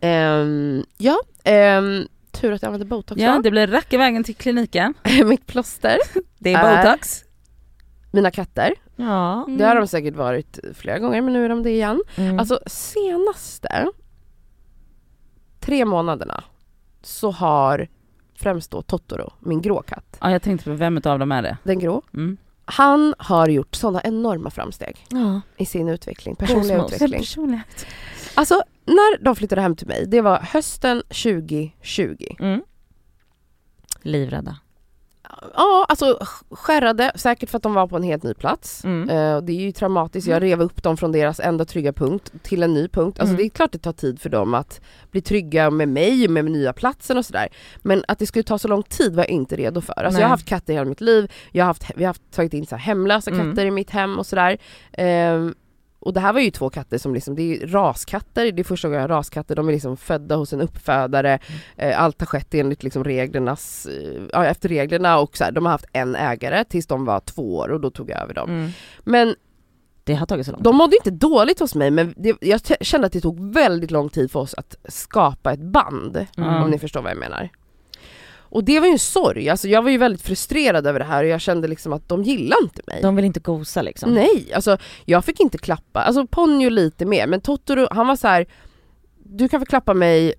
Ehm, 0.00 0.84
ja, 0.98 1.18
ehm, 1.44 2.06
tur 2.32 2.52
att 2.52 2.62
jag 2.62 2.68
använder 2.68 2.86
botox 2.86 3.20
Ja 3.20 3.34
då. 3.36 3.42
det 3.42 3.50
blir 3.50 3.66
rack 3.66 3.92
i 3.92 3.96
vägen 3.96 4.24
till 4.24 4.34
kliniken. 4.36 4.94
Mitt 5.24 5.46
plåster, 5.46 5.98
Det 6.38 6.52
är 6.52 6.82
botox. 6.84 7.24
mina 8.12 8.30
katter. 8.30 8.74
Ja. 8.96 9.46
Det 9.58 9.64
har 9.64 9.74
de 9.74 9.86
säkert 9.86 10.16
varit 10.16 10.58
flera 10.74 10.98
gånger 10.98 11.22
men 11.22 11.32
nu 11.32 11.44
är 11.44 11.48
de 11.48 11.62
det 11.62 11.70
igen. 11.70 12.02
Mm. 12.16 12.38
Alltså 12.38 12.60
senaste, 12.66 13.86
tre 15.60 15.84
månaderna 15.84 16.44
så 17.02 17.30
har 17.30 17.88
främst 18.38 18.70
då 18.70 18.82
Totoro, 18.82 19.32
min 19.40 19.62
grå 19.62 19.82
katt, 19.82 20.16
Ja 20.20 20.30
jag 20.30 20.42
tänkte 20.42 20.64
på 20.64 20.76
vem 20.76 20.96
av 21.04 21.18
dem 21.18 21.32
är 21.32 21.42
det? 21.42 21.56
den 21.64 21.78
grå, 21.78 22.02
Mm. 22.14 22.36
han 22.64 23.14
har 23.18 23.48
gjort 23.48 23.74
sådana 23.74 24.02
enorma 24.02 24.50
framsteg 24.50 25.06
Ja. 25.10 25.40
i 25.56 25.66
sin 25.66 25.88
utveckling, 25.88 26.36
personliga 26.36 26.76
Kosmos. 26.78 26.92
utveckling. 26.92 27.20
Personlighet. 27.20 27.86
Alltså 28.34 28.62
när 28.84 29.18
de 29.24 29.36
flyttade 29.36 29.60
hem 29.60 29.76
till 29.76 29.86
mig, 29.86 30.04
det 30.06 30.20
var 30.20 30.38
hösten 30.40 31.02
2020. 31.08 32.26
Mm. 32.38 32.62
Livrädda. 34.02 34.56
Ja, 35.54 35.86
alltså 35.88 36.18
skärrade, 36.50 37.12
säkert 37.14 37.50
för 37.50 37.56
att 37.56 37.62
de 37.62 37.74
var 37.74 37.86
på 37.86 37.96
en 37.96 38.02
helt 38.02 38.22
ny 38.22 38.34
plats. 38.34 38.84
Mm. 38.84 39.08
Eh, 39.10 39.40
det 39.42 39.52
är 39.52 39.60
ju 39.60 39.72
traumatiskt, 39.72 40.28
jag 40.28 40.42
rev 40.42 40.60
upp 40.62 40.82
dem 40.82 40.96
från 40.96 41.12
deras 41.12 41.40
enda 41.40 41.64
trygga 41.64 41.92
punkt 41.92 42.32
till 42.42 42.62
en 42.62 42.74
ny 42.74 42.88
punkt. 42.88 43.18
Alltså 43.20 43.32
Mm. 43.34 43.36
det 43.36 43.44
är 43.44 43.48
klart 43.50 43.72
det 43.72 43.78
tar 43.78 43.92
tid 43.92 44.20
för 44.20 44.28
dem 44.30 44.54
att 44.54 44.80
bli 45.10 45.20
trygga 45.20 45.70
med 45.70 45.88
mig 45.88 46.28
med 46.28 46.44
nya 46.44 46.72
platsen 46.72 47.18
och 47.18 47.26
sådär. 47.26 47.48
Men 47.82 48.04
att 48.08 48.18
det 48.18 48.26
skulle 48.26 48.42
ta 48.42 48.58
så 48.58 48.68
lång 48.68 48.82
tid 48.82 49.14
var 49.14 49.22
jag 49.22 49.30
inte 49.30 49.56
redo 49.56 49.80
för. 49.80 49.92
Alltså 49.92 50.10
Nej. 50.12 50.20
jag 50.20 50.26
har 50.26 50.30
haft 50.30 50.46
katter 50.48 50.72
hela 50.72 50.84
mitt 50.84 51.00
liv, 51.00 51.32
jag 51.52 51.64
har 51.64 51.66
haft, 51.66 51.84
vi 51.96 52.04
har 52.04 52.08
haft, 52.08 52.22
tagit 52.34 52.54
in 52.54 52.66
så 52.66 52.76
hemlösa 52.76 53.30
Mm. 53.30 53.50
katter 53.50 53.66
i 53.66 53.70
mitt 53.70 53.90
hem 53.90 54.18
och 54.18 54.26
sådär. 54.26 54.58
Ehm, 54.92 55.54
och 56.06 56.12
det 56.12 56.20
här 56.20 56.32
var 56.32 56.40
ju 56.40 56.50
två 56.50 56.70
katter 56.70 56.98
som 56.98 57.14
liksom, 57.14 57.34
det 57.34 57.42
är 57.42 57.66
raskatter, 57.66 58.52
det 58.52 58.62
är 58.62 58.64
första 58.64 58.88
gången 58.88 59.00
jag 59.00 59.08
har 59.08 59.16
raskatter, 59.16 59.56
de 59.56 59.68
är 59.68 59.72
liksom 59.72 59.96
födda 59.96 60.36
hos 60.36 60.52
en 60.52 60.60
uppfödare, 60.60 61.38
eh, 61.76 62.02
allt 62.02 62.20
har 62.20 62.26
skett 62.26 62.54
enligt 62.54 62.82
liksom 62.82 63.04
reglernas, 63.04 63.86
eh, 63.86 64.22
ja, 64.32 64.44
efter 64.44 64.68
reglerna 64.68 65.18
och 65.18 65.36
så 65.36 65.44
här, 65.44 65.52
de 65.52 65.64
har 65.64 65.72
haft 65.72 65.86
en 65.92 66.14
ägare 66.16 66.64
tills 66.64 66.86
de 66.86 67.04
var 67.04 67.20
två 67.20 67.56
år 67.56 67.68
och 67.68 67.80
då 67.80 67.90
tog 67.90 68.10
jag 68.10 68.22
över 68.22 68.34
dem. 68.34 68.50
Mm. 68.50 68.70
Men 69.04 69.34
Det 70.04 70.14
har 70.14 70.26
tagit 70.26 70.46
så 70.46 70.52
lång 70.52 70.58
tid. 70.58 70.64
de 70.64 70.76
mådde 70.76 70.96
inte 70.96 71.10
dåligt 71.10 71.60
hos 71.60 71.74
mig 71.74 71.90
men 71.90 72.14
det, 72.16 72.36
jag 72.40 72.60
kände 72.80 73.06
att 73.06 73.12
det 73.12 73.20
tog 73.20 73.52
väldigt 73.54 73.90
lång 73.90 74.08
tid 74.08 74.30
för 74.30 74.40
oss 74.40 74.54
att 74.54 74.76
skapa 74.88 75.52
ett 75.52 75.60
band, 75.60 76.26
Mm. 76.36 76.62
om 76.62 76.70
ni 76.70 76.78
förstår 76.78 77.02
vad 77.02 77.10
jag 77.10 77.18
menar. 77.18 77.48
Och 78.48 78.64
det 78.64 78.80
var 78.80 78.86
ju 78.86 78.92
en 78.92 78.98
sorg, 78.98 79.48
alltså 79.48 79.68
jag 79.68 79.82
var 79.82 79.90
ju 79.90 79.98
väldigt 79.98 80.22
frustrerad 80.22 80.86
över 80.86 80.98
det 80.98 81.04
här 81.04 81.24
och 81.24 81.30
jag 81.30 81.40
kände 81.40 81.68
liksom 81.68 81.92
att 81.92 82.08
de 82.08 82.22
gillar 82.22 82.56
inte 82.62 82.82
mig. 82.86 83.02
De 83.02 83.16
vill 83.16 83.24
inte 83.24 83.40
gosa 83.40 83.82
liksom. 83.82 84.14
Nej, 84.14 84.52
alltså 84.54 84.78
jag 85.04 85.24
fick 85.24 85.40
inte 85.40 85.58
klappa, 85.58 86.02
alltså 86.02 86.26
Ponyo 86.26 86.70
lite 86.70 87.04
mer 87.04 87.26
men 87.26 87.40
Totoro 87.40 87.88
han 87.90 88.06
var 88.06 88.16
så 88.16 88.28
här. 88.28 88.46
du 89.24 89.48
kan 89.48 89.60
få 89.60 89.66
klappa 89.66 89.94
mig 89.94 90.34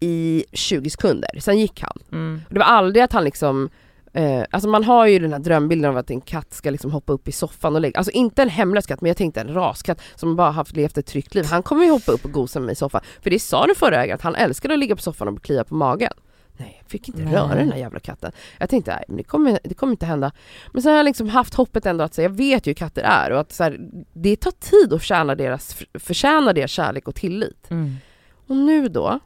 i 0.00 0.44
20 0.52 0.90
sekunder, 0.90 1.30
sen 1.40 1.58
gick 1.58 1.82
han. 1.82 1.98
Mm. 2.12 2.40
Det 2.50 2.58
var 2.58 2.66
aldrig 2.66 3.04
att 3.04 3.12
han 3.12 3.24
liksom 3.24 3.70
Eh, 4.12 4.44
alltså 4.50 4.68
man 4.68 4.84
har 4.84 5.06
ju 5.06 5.18
den 5.18 5.32
här 5.32 5.38
drömbilden 5.38 5.90
av 5.90 5.96
att 5.96 6.10
en 6.10 6.20
katt 6.20 6.54
ska 6.54 6.70
liksom 6.70 6.90
hoppa 6.90 7.12
upp 7.12 7.28
i 7.28 7.32
soffan 7.32 7.74
och 7.74 7.80
lägga, 7.80 7.98
alltså 7.98 8.12
inte 8.12 8.42
en 8.42 8.48
hemlös 8.48 8.86
katt 8.86 9.00
men 9.00 9.08
jag 9.08 9.16
tänkte 9.16 9.40
en 9.40 9.54
raskatt 9.54 10.00
som 10.14 10.36
bara 10.36 10.50
haft 10.50 10.76
levt 10.76 10.98
ett 10.98 11.06
tryggt 11.06 11.34
liv. 11.34 11.44
Han 11.44 11.62
kommer 11.62 11.84
ju 11.84 11.90
hoppa 11.90 12.12
upp 12.12 12.24
och 12.24 12.32
gosa 12.32 12.58
med 12.58 12.66
mig 12.66 12.72
i 12.72 12.76
soffan. 12.76 13.00
För 13.22 13.30
det 13.30 13.38
sa 13.38 13.66
den 13.66 13.74
förra 13.74 14.02
ägaren 14.02 14.14
att 14.14 14.22
han 14.22 14.34
älskade 14.34 14.74
att 14.74 14.80
ligga 14.80 14.96
på 14.96 15.02
soffan 15.02 15.28
och 15.28 15.42
klia 15.42 15.64
på 15.64 15.74
magen. 15.74 16.12
Nej, 16.60 16.76
jag 16.82 16.90
fick 16.90 17.08
inte 17.08 17.22
Nej. 17.22 17.34
röra 17.34 17.54
den 17.54 17.72
här 17.72 17.78
jävla 17.78 18.00
katten. 18.00 18.32
Jag 18.58 18.68
tänkte, 18.68 18.90
nej 18.90 19.04
men 19.08 19.16
det 19.16 19.22
kommer, 19.22 19.58
det 19.64 19.74
kommer 19.74 19.90
inte 19.90 20.06
hända. 20.06 20.32
Men 20.72 20.82
sen 20.82 20.90
har 20.90 20.96
jag 20.96 21.04
liksom 21.04 21.28
haft 21.28 21.54
hoppet 21.54 21.86
ändå 21.86 22.04
att 22.04 22.14
säga, 22.14 22.28
jag 22.28 22.36
vet 22.36 22.66
ju 22.66 22.70
hur 22.70 22.74
katter 22.74 23.02
är 23.02 23.30
och 23.30 23.40
att 23.40 23.52
så 23.52 23.64
här, 23.64 23.78
det 24.12 24.36
tar 24.36 24.50
tid 24.50 24.92
att 24.92 25.00
förtjäna 25.00 25.34
deras, 25.34 25.82
förtjäna 25.94 26.52
deras 26.52 26.70
kärlek 26.70 27.08
och 27.08 27.14
tillit. 27.14 27.70
Mm. 27.70 27.96
Och 28.46 28.56
nu 28.56 28.88
då? 28.88 29.20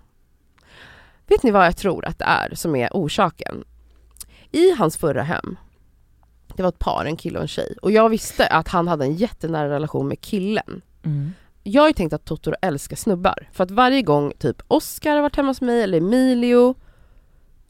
Vet 1.26 1.42
ni 1.42 1.50
vad 1.50 1.66
jag 1.66 1.76
tror 1.76 2.04
att 2.04 2.18
det 2.18 2.24
är 2.24 2.54
som 2.54 2.76
är 2.76 2.88
orsaken? 2.92 3.64
I 4.50 4.70
hans 4.70 4.96
förra 4.96 5.22
hem, 5.22 5.56
det 6.56 6.62
var 6.62 6.68
ett 6.68 6.78
par, 6.78 7.04
en 7.04 7.16
kille 7.16 7.38
och 7.38 7.42
en 7.42 7.48
tjej. 7.48 7.76
Och 7.82 7.90
jag 7.90 8.08
visste 8.08 8.46
att 8.46 8.68
han 8.68 8.88
hade 8.88 9.04
en 9.04 9.14
jättenära 9.14 9.68
relation 9.68 10.08
med 10.08 10.20
killen. 10.20 10.82
Mm. 11.04 11.32
Jag 11.62 11.82
har 11.82 11.88
ju 11.88 11.94
tänkt 11.94 12.12
att 12.12 12.24
Totoro 12.24 12.54
älskar 12.62 12.96
snubbar. 12.96 13.48
För 13.52 13.64
att 13.64 13.70
varje 13.70 14.02
gång 14.02 14.32
typ 14.38 14.62
Oscar 14.68 15.14
har 15.14 15.22
varit 15.22 15.36
hemma 15.36 15.48
hos 15.48 15.60
mig, 15.60 15.82
eller 15.82 15.98
Emilio, 15.98 16.74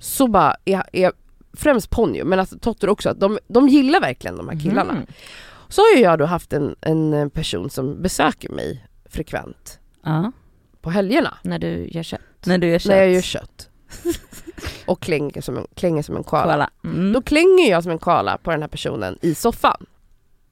så 0.05 0.29
bara 0.29 0.57
är, 0.65 0.83
är 0.93 1.13
främst 1.53 1.91
Ponyo, 1.91 2.25
men 2.25 2.41
alltså 2.41 2.59
Totoro 2.59 2.91
också, 2.91 3.09
att 3.11 3.21
de, 3.21 3.39
de 3.49 3.69
gillar 3.69 4.01
verkligen 4.01 4.37
de 4.37 4.49
här 4.49 4.61
killarna. 4.61 4.93
Mm. 4.93 5.07
Så 5.69 5.83
har 5.83 5.97
ju 5.97 6.03
jag 6.03 6.19
då 6.19 6.25
haft 6.25 6.53
en, 6.53 6.77
en 6.81 7.31
person 7.31 7.71
som 7.71 8.03
besöker 8.03 8.49
mig 8.49 8.87
frekvent 9.11 9.79
Ja. 10.03 10.33
på 10.81 10.91
helgerna. 10.91 11.39
När 11.43 11.59
du 11.59 11.89
gör 11.89 12.03
kött. 12.03 12.21
När 12.45 12.59
du 12.59 12.67
gör 12.67 12.79
kött. 12.79 12.91
När 12.91 12.97
jag 12.97 13.11
gör 13.13 13.21
kött. 13.21 13.69
och 14.87 15.01
klänger 15.01 15.41
som 15.41 15.57
en, 15.57 15.67
klänger 15.75 16.03
som 16.03 16.17
en 16.17 16.25
koala. 16.25 16.45
Koala. 16.45 16.71
Mm. 16.85 17.13
Då 17.13 17.23
klänger 17.23 17.71
jag 17.71 17.83
som 17.83 17.93
en 17.93 17.99
koala 17.99 18.39
på 18.39 18.51
den 18.51 18.61
här 18.63 18.69
personen 18.69 19.19
i 19.23 19.35
soffan. 19.35 19.87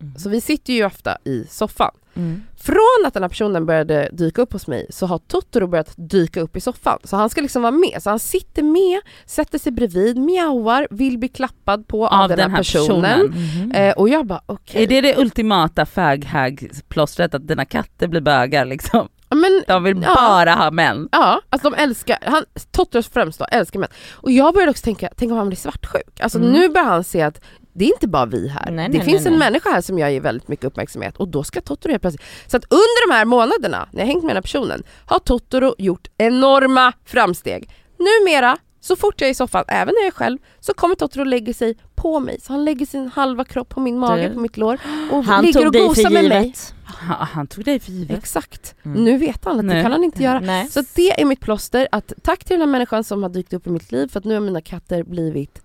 Mm. 0.02 0.14
Så 0.18 0.28
vi 0.28 0.40
sitter 0.40 0.72
ju 0.72 0.84
ofta 0.86 1.18
i 1.24 1.44
soffan. 1.50 1.90
Mm. 2.14 2.42
Från 2.56 3.06
att 3.06 3.14
den 3.14 3.22
här 3.22 3.28
personen 3.28 3.66
började 3.66 4.08
dyka 4.12 4.42
upp 4.42 4.52
hos 4.52 4.66
mig 4.66 4.86
så 4.90 5.06
har 5.06 5.18
Totoro 5.18 5.66
börjat 5.66 5.92
dyka 5.96 6.40
upp 6.40 6.56
i 6.56 6.60
soffan. 6.60 6.98
Så 7.04 7.16
han 7.16 7.30
ska 7.30 7.40
liksom 7.40 7.62
vara 7.62 7.70
med. 7.72 8.02
Så 8.02 8.10
han 8.10 8.18
sitter 8.18 8.62
med, 8.62 9.00
sätter 9.26 9.58
sig 9.58 9.72
bredvid, 9.72 10.16
mjauar, 10.16 10.88
vill 10.90 11.18
bli 11.18 11.28
klappad 11.28 11.86
på 11.88 12.08
av, 12.08 12.28
den, 12.28 12.50
här 12.50 12.56
personen. 12.58 13.20
Mhm. 13.26 13.72
Eh, 13.72 13.92
och 13.94 14.08
jag 14.08 14.26
bara 14.26 14.42
okej. 14.46 14.82
Är 14.82 14.86
det 14.86 15.00
det 15.00 15.16
ultimata 15.18 15.86
fag-hag-plåstret 15.86 17.34
att 17.34 17.48
dina 17.48 17.64
katter 17.64 18.08
blir 18.08 18.20
bögar 18.20 18.64
liksom? 18.64 19.08
Men, 19.34 19.62
De 19.66 19.84
vill 19.84 20.02
Ja. 20.02 20.14
bara 20.14 20.52
ha 20.54 20.70
män. 20.70 21.08
Ja, 21.12 21.40
alltså 21.50 21.70
de 21.70 21.76
älskar, 21.76 22.18
han, 22.22 22.44
Totros 22.70 23.08
främst 23.08 23.38
då, 23.38 23.44
älskar 23.44 23.80
män. 23.80 23.88
Och 24.12 24.30
jag 24.30 24.54
började 24.54 24.70
också 24.70 24.84
tänka, 24.84 25.08
tänk 25.16 25.32
om 25.32 25.38
han 25.38 25.48
blir 25.48 25.56
svartsjuk? 25.56 26.20
Alltså 26.20 26.38
Mm. 26.38 26.52
nu 26.52 26.68
börjar 26.68 26.86
han 26.86 27.04
se 27.04 27.22
att 27.22 27.40
det 27.72 27.84
är 27.84 27.88
inte 27.88 28.08
bara 28.08 28.26
vi 28.26 28.48
här. 28.48 28.70
Nej, 28.70 28.88
det 28.88 28.98
nej, 28.98 29.06
finns 29.06 29.24
nej, 29.24 29.32
en 29.32 29.38
nej. 29.38 29.50
människa 29.50 29.70
här 29.70 29.80
som 29.80 29.98
jag 29.98 30.12
ger 30.12 30.20
väldigt 30.20 30.48
mycket 30.48 30.64
uppmärksamhet 30.64 31.16
och 31.16 31.28
då 31.28 31.44
ska 31.44 31.60
Totoro 31.60 31.90
helt 31.90 32.02
plötsligt... 32.02 32.26
Så 32.46 32.56
att 32.56 32.64
under 32.64 33.08
de 33.08 33.14
här 33.14 33.24
månaderna, 33.24 33.88
när 33.92 34.00
jag 34.00 34.06
hängt 34.06 34.22
med 34.22 34.30
den 34.30 34.36
här 34.36 34.42
personen, 34.42 34.82
har 35.06 35.18
Totoro 35.18 35.74
gjort 35.78 36.08
enorma 36.18 36.92
framsteg. 37.04 37.70
Numera, 37.98 38.56
så 38.80 38.96
fort 38.96 39.20
jag 39.20 39.28
är 39.28 39.30
i 39.30 39.34
soffan, 39.34 39.64
även 39.68 39.94
när 39.94 40.00
jag 40.00 40.06
är 40.06 40.10
själv, 40.10 40.38
så 40.60 40.74
kommer 40.74 40.94
Totoro 40.94 41.24
lägger 41.24 41.54
sig 41.54 41.76
på 41.94 42.20
mig. 42.20 42.40
Så 42.40 42.52
han 42.52 42.64
lägger 42.64 42.86
sin 42.86 43.10
halva 43.14 43.44
kropp 43.44 43.68
på 43.68 43.80
min 43.80 43.98
mage, 43.98 44.28
Du. 44.28 44.34
på 44.34 44.40
mitt 44.40 44.56
lår 44.56 44.78
och 45.10 45.24
Han 45.24 45.44
ligger 45.44 45.66
och 45.66 45.72
gosar 45.72 46.10
med 46.10 46.28
mig. 46.28 46.54
Han, 46.84 47.26
han 47.26 47.46
tog 47.46 47.64
dig 47.64 47.80
för 47.80 47.92
givet. 47.92 48.18
Exakt. 48.18 48.74
Mm. 48.82 49.04
Nu 49.04 49.18
vet 49.18 49.44
han 49.44 49.60
att 49.60 49.68
det 49.68 49.82
kan 49.82 49.92
han 49.92 50.04
inte 50.04 50.22
göra. 50.22 50.40
Nej. 50.40 50.68
Så 50.68 50.84
det 50.94 51.20
är 51.20 51.24
mitt 51.24 51.40
plåster, 51.40 51.88
att 51.92 52.12
tack 52.22 52.44
till 52.44 52.54
den 52.54 52.60
här 52.60 52.72
människan 52.72 53.04
som 53.04 53.22
har 53.22 53.30
dykt 53.30 53.52
upp 53.52 53.66
i 53.66 53.70
mitt 53.70 53.92
liv 53.92 54.08
för 54.08 54.18
att 54.18 54.24
nu 54.24 54.34
har 54.34 54.40
mina 54.40 54.60
katter 54.60 55.02
blivit 55.02 55.62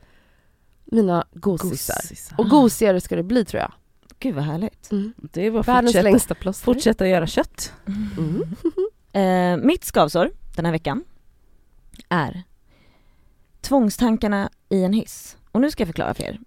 mina 0.91 1.25
gosisar. 1.33 1.95
Gosisar. 2.01 2.39
Och 2.39 2.49
gosigare 2.49 3.01
ska 3.01 3.15
det 3.15 3.23
bli 3.23 3.45
tror 3.45 3.61
jag. 3.61 3.71
Gud 4.19 4.35
vad 4.35 4.43
härligt. 4.43 4.91
Mm. 4.91 5.13
Det 5.17 5.47
att 5.47 5.67
Världens 5.67 5.91
fortsätta, 5.91 6.03
längsta 6.03 6.35
plåster. 6.35 6.65
fortsätta 6.65 7.07
göra 7.07 7.27
kött. 7.27 7.73
Mm. 8.17 8.43
Eh, 9.11 9.57
mitt 9.57 9.83
skavsår 9.83 10.31
den 10.55 10.65
här 10.65 10.71
veckan 10.71 11.03
är 12.09 12.43
tvångstankarna 13.61 14.49
i 14.69 14.83
en 14.83 14.93
hiss. 14.93 15.38
Och 15.51 15.61
nu 15.61 15.71
ska 15.71 15.81
jag 15.81 15.88
förklara 15.88 16.13
för 16.13 16.23
er. 16.23 16.39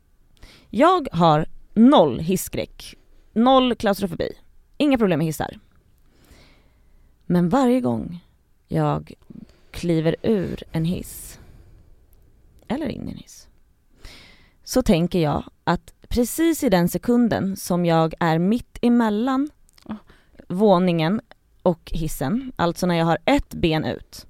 Jag 0.70 1.08
har 1.12 1.46
noll 1.74 2.18
hisskräck, 2.18 2.94
noll 3.32 3.74
klaustrofobi, 3.74 4.32
inga 4.76 4.98
problem 4.98 5.18
med 5.18 5.26
hissar. 5.26 5.58
Men 7.26 7.48
varje 7.48 7.80
gång 7.80 8.24
jag 8.68 9.12
kliver 9.70 10.16
ur 10.22 10.62
en 10.72 10.84
hiss, 10.84 11.38
eller 12.68 12.86
in 12.88 13.08
i 13.08 13.10
en 13.10 13.18
hiss, 13.18 13.48
så 14.70 14.82
tänker 14.82 15.18
jag 15.18 15.44
att 15.64 15.94
precis 16.08 16.64
i 16.64 16.68
den 16.68 16.88
sekunden 16.88 17.56
som 17.56 17.84
jag 17.84 18.14
är 18.20 18.38
mitt 18.38 18.78
emellan 18.82 19.50
Oh. 19.84 19.94
våningen 20.48 21.20
och 21.62 21.90
hissen, 21.94 22.52
alltså 22.56 22.86
när 22.86 22.94
jag 22.94 23.04
har 23.04 23.18
ett 23.24 23.54
ben 23.54 23.84
ut. 23.84 24.26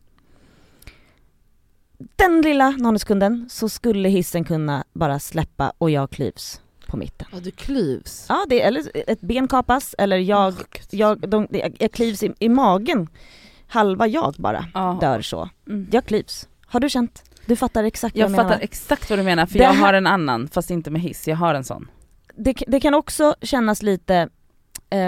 Den 1.98 2.42
lilla 2.42 2.70
nanosekunden 2.70 3.48
så 3.50 3.68
skulle 3.68 4.08
hissen 4.08 4.44
kunna 4.44 4.84
bara 4.92 5.18
släppa 5.18 5.72
och 5.78 5.90
jag 5.90 6.10
klyvs 6.10 6.60
på 6.86 6.96
mitten. 6.96 7.26
Ja, 7.32 7.40
du 7.40 7.50
klyvs. 7.50 8.26
Ja, 8.28 8.46
det, 8.48 8.62
eller 8.62 9.10
ett 9.10 9.20
ben 9.20 9.48
kapas 9.48 9.94
eller 9.98 10.16
jag, 10.16 10.54
jag, 10.90 11.28
de, 11.28 11.46
jag, 11.78 11.92
klyvs 11.92 12.22
i, 12.22 12.32
i 12.38 12.48
magen. 12.48 13.08
Halva 13.66 14.06
jag 14.06 14.34
bara 14.38 14.64
Ja. 14.74 14.98
dör 15.00 15.20
så. 15.20 15.48
Mm. 15.66 15.88
Jag 15.92 16.04
klyvs. 16.04 16.48
Har 16.66 16.80
du 16.80 16.88
känt? 16.88 17.29
Du 17.50 17.56
fattar 17.56 17.84
exakt 17.84 18.14
vad 18.16 18.20
Jag 18.20 18.24
jag 18.24 18.30
menar? 18.30 18.44
fattar 18.44 18.56
va? 18.56 18.62
exakt 18.62 19.10
vad 19.10 19.18
du 19.18 19.22
menar 19.22 19.46
för 19.46 19.58
Det 19.58 19.64
jag 19.64 19.72
har 19.72 19.94
en 19.94 20.06
annan 20.06 20.48
fast 20.48 20.70
inte 20.70 20.90
med 20.90 21.00
hiss, 21.02 21.28
jag 21.28 21.36
har 21.36 21.54
en 21.54 21.64
sån. 21.64 21.88
det, 22.36 22.54
det 22.66 22.80
kan 22.80 22.94
också 22.94 23.34
kännas 23.42 23.82
lite 23.82 24.28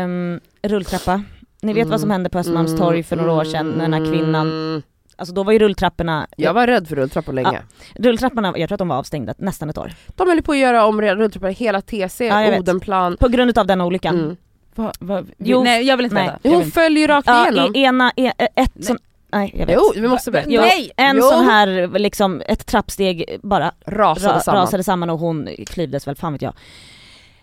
um, 0.04 0.40
rulltrappa. 0.62 1.22
Ni 1.62 1.72
vet 1.72 1.88
vad 1.88 2.00
som 2.00 2.06
Mm. 2.10 2.14
hände 2.14 2.30
på 2.30 2.38
Östermalmstorg 2.38 3.02
för 3.02 3.16
några 3.16 3.32
år 3.32 3.44
sedan 3.44 3.70
när 3.70 3.88
den 3.88 3.92
här 3.92 4.12
kvinnan, 4.12 4.48
Mm. 4.50 4.82
alltså 5.16 5.34
då 5.34 5.42
var 5.42 5.52
ju 5.52 5.58
rulltrapporna, 5.58 6.26
Jag 6.36 6.54
var 6.54 6.66
rädd 6.66 6.88
för 6.88 6.96
rulltrappor 6.96 7.32
länge. 7.32 7.62
rulltrapporna, 7.94 8.54
jag 8.56 8.68
tror 8.68 8.74
att 8.74 8.78
de 8.78 8.88
var 8.88 8.96
avstängda 8.96 9.34
nästan 9.38 9.70
ett 9.70 9.78
år. 9.78 9.92
De 10.16 10.28
höll 10.28 10.42
på 10.42 10.52
att 10.52 10.58
göra 10.58 10.84
om 10.84 11.00
rulltrappor 11.02 11.50
i 11.50 11.52
hela 11.52 11.80
TC, 11.80 12.26
Ja, 12.26 12.42
jag. 12.44 12.58
Odenplan. 12.60 13.16
På 13.20 13.28
grund 13.28 13.58
av 13.58 13.66
den 13.66 13.80
olyckan. 13.80 14.18
Mm. 14.20 14.36
Va, 14.74 14.92
va, 15.00 15.22
Jo, 15.38 15.62
nej 15.64 15.84
jag 15.86 15.96
vill 15.96 16.04
inte 16.04 16.14
nej. 16.14 16.24
veta. 16.26 16.38
Jag 16.42 16.50
Hon 16.88 16.96
ju 16.96 17.06
rakt 17.06 17.26
Ja, 17.28 17.48
igenom. 17.50 17.74
i 17.74 17.82
ena, 17.82 18.12
e, 18.16 18.32
ett 18.38 18.72
Nej. 18.74 18.96
Nej 19.32 19.54
jag 19.58 19.66
vet. 19.66 19.76
Jo, 19.80 19.92
vi 20.02 20.08
måste 20.08 20.30
berätta. 20.30 20.50
Jo, 20.50 20.60
Nej! 20.60 20.92
en 20.96 21.16
Jo. 21.16 21.22
sån 21.22 21.44
här 21.44 21.98
liksom, 21.98 22.42
ett 22.46 22.66
trappsteg 22.66 23.38
bara 23.42 23.72
Rasade 23.86 24.34
ra, 24.34 24.40
samman. 24.40 24.60
rasade 24.60 24.84
samman 24.84 25.10
och 25.10 25.18
hon 25.18 25.48
klyvdes 25.66 26.06
väl, 26.06 26.16
fan 26.16 26.32
vet 26.32 26.42
jag. 26.42 26.54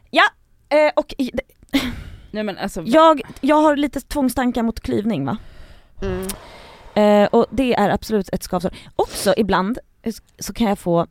Ja, 0.10 0.24
eh, 0.70 0.92
och 0.96 1.14
Nej 2.32 2.44
men 2.44 2.58
alltså, 2.58 2.84
jag, 2.86 3.22
jag 3.42 3.56
har 3.62 3.76
lite 3.76 4.02
tvångstankar 4.02 4.64
mot 4.64 4.80
klyvning 4.80 5.26
va. 5.26 5.38
Mm. 6.02 6.28
Eh, 6.94 7.28
och 7.30 7.46
det 7.50 7.74
är 7.74 7.90
absolut 7.90 8.30
ett 8.34 8.44
skavsår. 8.44 8.72
Också 8.96 9.34
ibland 9.38 9.80
så 10.40 10.54
kan 10.54 10.68
jag 10.68 10.80
få, 10.80 11.08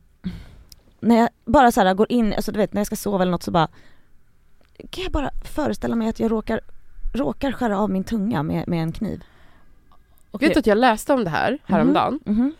när 0.99 1.15
jag 1.15 1.29
bara 1.45 1.71
så 1.71 1.81
här 1.81 1.93
går 1.93 2.11
in, 2.11 2.33
alltså 2.33 2.51
du 2.51 2.57
vet 2.59 2.73
när 2.73 2.79
jag 2.79 2.87
ska 2.87 2.95
sova 2.95 3.21
eller 3.21 3.31
något 3.31 3.43
så 3.43 3.51
bara 3.51 3.67
kan 4.89 5.03
jag 5.03 5.11
bara 5.11 5.31
föreställa 5.55 5.95
mig 5.95 6.09
att 6.09 6.19
jag 6.19 6.31
råkar, 6.31 6.61
råkar 7.13 7.51
skära 7.51 7.79
av 7.79 7.89
min 7.89 8.03
tunga 8.03 8.43
med, 8.43 8.67
med 8.67 8.81
en 8.83 8.91
kniv. 8.91 9.23
Vet 10.31 10.53
du 10.53 10.59
att 10.59 10.67
jag 10.67 10.77
läste 10.77 11.13
om 11.13 11.23
det 11.23 11.29
här 11.29 11.57
häromdagen? 11.65 12.19
Mhm. 12.25 12.53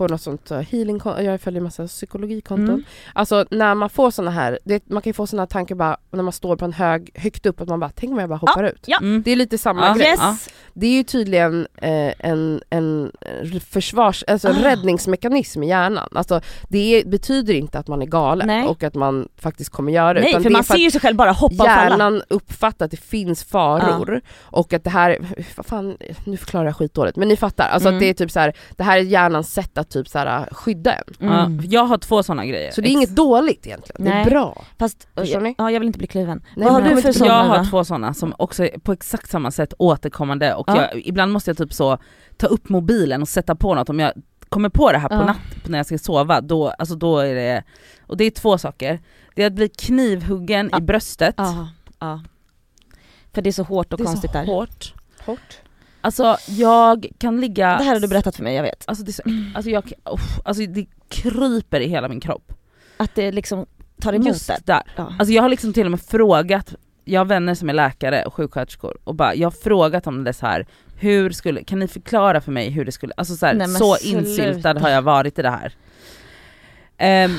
På 0.00 0.06
något 0.08 0.20
sånt 0.22 0.50
uh, 0.52 0.58
healing 0.58 1.00
jag 1.04 1.40
följer 1.40 1.60
massa 1.62 1.86
psykologikonton. 1.86 2.68
Mm. 2.68 2.84
Alltså 3.12 3.44
när 3.50 3.74
man 3.74 3.90
får 3.90 4.10
såna 4.10 4.30
här, 4.30 4.58
det, 4.64 4.88
man 4.90 5.02
kan 5.02 5.10
ju 5.10 5.14
få 5.14 5.26
såna 5.26 5.42
här 5.42 5.46
tankar 5.46 5.74
bara 5.74 5.96
när 6.10 6.22
man 6.22 6.32
står 6.32 6.56
på 6.56 6.64
en 6.64 6.72
hög, 6.72 7.10
högt 7.14 7.46
upp 7.46 7.60
att 7.60 7.68
man 7.68 7.80
bara 7.80 7.90
tänk 7.94 8.12
om 8.12 8.18
jag 8.18 8.28
bara 8.28 8.38
hoppar 8.38 8.64
ut. 8.64 8.82
Ja. 8.86 8.98
Mm. 9.00 9.22
Det 9.22 9.30
är 9.30 9.36
lite 9.36 9.58
samma 9.58 9.86
Ja. 9.86 9.94
grej. 9.94 10.06
Yes! 10.08 10.48
Det 10.74 10.86
är 10.86 10.90
ju 10.92 11.02
tydligen 11.02 11.66
eh, 11.76 12.12
en, 12.18 12.62
en 12.70 13.12
försvars, 13.70 14.24
alltså 14.28 14.48
Ah. 14.48 14.52
räddningsmekanism 14.64 15.62
i 15.62 15.68
hjärnan. 15.68 16.08
Alltså 16.14 16.40
det 16.68 16.78
är, 16.78 17.04
betyder 17.08 17.54
inte 17.54 17.78
att 17.78 17.88
man 17.88 18.02
är 18.02 18.06
galen 18.06 18.46
Nej. 18.46 18.66
och 18.68 18.82
att 18.82 18.94
man 18.94 19.28
faktiskt 19.36 19.70
kommer 19.70 19.92
göra 19.92 20.14
det. 20.14 20.20
Nej 20.20 20.30
utan 20.30 20.42
för 20.42 20.50
det 20.50 20.52
man 20.52 20.64
för 20.64 20.74
ser 20.74 20.80
ju 20.82 20.90
sig 20.90 21.00
själv 21.00 21.16
bara 21.16 21.32
hoppa 21.32 21.54
och 21.64 21.70
falla. 21.70 21.90
hjärnan 21.90 22.22
uppfattar 22.28 22.84
att 22.84 22.90
det 22.90 22.96
finns 22.96 23.44
faror 23.44 24.20
och 24.40 24.72
att 24.72 24.84
det 24.84 24.90
här, 24.90 25.18
vad 25.56 25.66
fan, 25.66 25.96
nu 26.24 26.36
förklarar 26.36 26.64
jag 26.66 26.76
skitdåligt 26.76 27.16
men 27.16 27.28
ni 27.28 27.36
fattar. 27.36 27.68
Alltså 27.68 27.88
Mm. 27.88 27.96
att 27.98 28.00
det 28.00 28.06
är 28.10 28.14
typ 28.14 28.30
så 28.30 28.40
här, 28.40 28.52
det 28.76 28.84
här 28.84 28.98
är 28.98 29.02
hjärnans 29.02 29.52
sätt 29.52 29.78
att 29.78 29.89
typ 29.90 30.08
så 30.08 30.18
här, 30.18 30.48
skydda 30.52 30.94
en. 30.94 31.04
Mm. 31.28 31.56
Ja, 31.56 31.62
jag 31.70 31.84
har 31.84 31.98
två 31.98 32.22
sådana 32.22 32.46
grejer. 32.46 32.70
Så 32.72 32.80
det 32.80 32.88
är 32.88 32.92
inget 32.92 33.16
dåligt 33.16 33.66
egentligen, 33.66 34.04
det 34.04 34.10
är 34.10 34.14
Nej. 34.14 34.24
bra. 34.24 34.64
Fast, 34.78 35.08
Förstår 35.14 35.40
ni? 35.40 35.54
ja 35.58 35.70
jag 35.70 35.80
vill 35.80 35.86
inte 35.86 35.98
bli 35.98 36.06
kluven. 36.06 36.42
Nej, 36.56 36.64
Vad 36.64 36.72
har 36.74 36.82
du 36.82 36.90
jag 36.90 37.02
för 37.02 37.12
sådana 37.12 37.34
jag 37.34 37.44
har 37.58 37.64
två 37.70 37.84
sådana 37.84 38.14
som 38.14 38.34
också 38.38 38.64
är 38.64 38.78
på 38.78 38.92
exakt 38.92 39.30
samma 39.30 39.50
sätt 39.50 39.74
återkommande 39.78 40.54
och 40.54 40.64
Ja. 40.68 40.76
jag, 40.76 41.06
ibland 41.06 41.32
måste 41.32 41.50
jag 41.50 41.58
typ 41.58 41.72
så 41.72 41.98
ta 42.36 42.46
upp 42.46 42.68
mobilen 42.68 43.22
och 43.22 43.28
sätta 43.28 43.54
på 43.54 43.74
något 43.74 43.88
om 43.88 43.98
jag 44.00 44.12
kommer 44.48 44.68
på 44.68 44.92
det 44.92 44.98
här 44.98 45.08
på 45.08 45.14
Ja. 45.14 45.24
natten 45.26 45.42
när 45.72 45.78
jag 45.78 45.86
ska 45.86 45.98
sova, 45.98 46.40
då, 46.40 46.68
alltså 46.68 46.94
då 46.94 47.18
är 47.18 47.34
det, 47.34 47.64
och 48.06 48.16
det 48.16 48.24
är 48.24 48.30
två 48.30 48.58
saker. 48.58 49.00
Det 49.34 49.42
är 49.42 49.46
att 49.46 49.52
bli 49.52 49.68
knivhuggen 49.68 50.68
Ja. 50.72 50.78
i 50.78 50.80
bröstet, 50.80 51.34
Ja, 51.38 51.68
ja. 51.98 52.20
För 53.34 53.42
det 53.42 53.50
är 53.50 53.52
så 53.52 53.62
hårt 53.62 53.92
och 53.92 53.98
det 53.98 54.02
är 54.02 54.06
konstigt 54.06 54.30
så 54.32 54.38
där. 54.38 54.46
hårt. 54.46 54.94
Hårt. 55.26 55.58
Alltså 56.00 56.36
jag 56.46 57.06
kan 57.18 57.40
ligga... 57.40 57.78
Det 57.78 57.84
här 57.84 57.94
har 57.94 58.00
du 58.00 58.08
berättat 58.08 58.36
för 58.36 58.42
mig, 58.42 58.54
jag 58.54 58.62
vet. 58.62 58.84
Alltså 58.86 59.04
det, 59.04 59.12
så, 59.12 59.22
alltså 59.54 59.70
jag, 59.70 59.92
uff, 60.04 60.40
alltså 60.44 60.66
det 60.66 60.86
kryper 61.08 61.80
i 61.80 61.86
hela 61.88 62.08
min 62.08 62.20
kropp. 62.20 62.52
Att 62.96 63.14
det 63.14 63.32
liksom 63.32 63.66
tar 64.00 64.12
emot 64.12 64.26
Just 64.26 64.46
där. 64.46 64.58
där. 64.64 64.82
Ja. 64.96 65.12
Alltså 65.18 65.32
jag 65.32 65.42
har 65.42 65.48
liksom 65.48 65.72
till 65.72 65.84
och 65.84 65.90
med 65.90 66.00
frågat, 66.00 66.74
jag 67.04 67.20
har 67.20 67.24
vänner 67.24 67.54
som 67.54 67.68
är 67.68 67.74
läkare 67.74 68.22
och 68.22 68.34
sjuksköterskor 68.34 68.98
och 69.04 69.14
bara, 69.14 69.34
jag 69.34 69.46
har 69.46 69.62
frågat 69.62 70.06
om 70.06 70.24
det 70.24 70.32
så 70.32 70.46
här. 70.46 70.66
hur 70.96 71.30
skulle, 71.30 71.64
kan 71.64 71.78
ni 71.78 71.88
förklara 71.88 72.40
för 72.40 72.52
mig 72.52 72.70
hur 72.70 72.84
det 72.84 72.92
skulle, 72.92 73.12
alltså 73.16 73.36
så, 73.36 73.46
här, 73.46 73.54
Nej, 73.54 73.68
så 73.68 73.96
insyltad 73.96 74.78
har 74.78 74.88
jag 74.88 75.02
varit 75.02 75.38
i 75.38 75.42
det 75.42 75.50
här. 75.50 75.74
Ehm, 76.98 77.38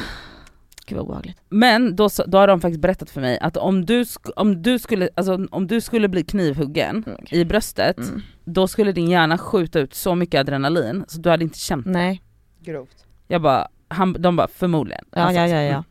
Gud 0.91 0.97
vad 0.97 1.05
obehagligt. 1.07 1.37
men 1.49 1.95
då, 1.95 2.09
då 2.27 2.37
har 2.37 2.47
de 2.47 2.61
faktiskt 2.61 2.81
berättat 2.81 3.09
för 3.09 3.21
mig 3.21 3.39
att 3.39 3.57
om 3.57 3.85
du, 3.85 4.05
om 4.35 4.61
du, 4.61 4.79
skulle, 4.79 5.09
alltså, 5.15 5.47
om 5.51 5.67
du 5.67 5.81
skulle 5.81 6.07
bli 6.07 6.23
knivhuggen 6.23 7.03
Mm, 7.07 7.17
i 7.31 7.45
bröstet, 7.45 7.97
Mm. 7.97 8.21
då 8.45 8.67
skulle 8.67 8.91
din 8.91 9.09
hjärna 9.09 9.37
skjuta 9.37 9.79
ut 9.79 9.93
så 9.93 10.15
mycket 10.15 10.39
adrenalin 10.39 11.05
så 11.07 11.19
du 11.21 11.29
hade 11.29 11.43
inte 11.43 11.59
känt 11.59 11.85
det. 11.85 11.91
Nej, 11.91 12.21
Grovt. 12.63 13.05
Jag 13.27 13.41
bara, 13.41 13.67
han, 13.87 14.13
de 14.19 14.35
bara 14.35 14.47
förmodligen. 14.47 15.05
ja 15.11 15.21
Alltså, 15.21 15.39
ja 15.41 15.47
ja 15.47 15.61
ja. 15.61 15.69
mm. 15.73 15.83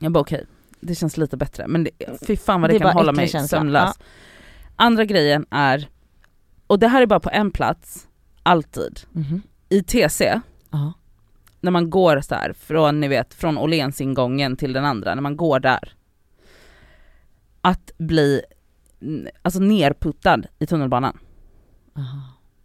Jag 0.00 0.12
bara 0.12 0.20
okej, 0.20 0.44
det 0.80 0.94
känns 0.94 1.16
lite 1.16 1.36
bättre 1.36 1.66
men 1.66 1.84
det, 1.84 1.90
fy 2.26 2.36
fan 2.36 2.60
vad 2.60 2.70
det, 2.70 2.74
Det 2.74 2.78
kan 2.84 2.92
hålla 2.92 3.12
mig 3.12 3.28
känsla. 3.28 3.58
sömnlös. 3.58 3.98
Andra 4.76 5.04
grejen 5.04 5.46
är, 5.50 5.88
och 6.66 6.78
det 6.78 6.88
här 6.88 7.02
är 7.02 7.06
bara 7.06 7.20
på 7.20 7.30
en 7.32 7.50
plats, 7.50 8.06
alltid. 8.42 9.00
Mhm. 9.12 9.42
I 9.68 9.82
TC, 9.82 10.40
Ja. 10.70 10.92
När 11.64 11.70
man 11.70 11.90
går 11.90 12.20
så 12.20 12.34
här 12.34 12.52
från, 12.52 13.00
ni 13.00 13.08
vet, 13.08 13.34
från 13.34 13.58
Åhlénsingången 13.58 14.56
till 14.56 14.72
den 14.72 14.84
andra, 14.84 15.14
när 15.14 15.22
man 15.22 15.36
går 15.36 15.60
där. 15.60 15.92
Att 17.60 17.90
bli 17.98 18.42
alltså 19.42 19.60
nerputtad 19.60 20.46
i 20.58 20.66
tunnelbanan. 20.66 21.18
Aha. 21.96 22.18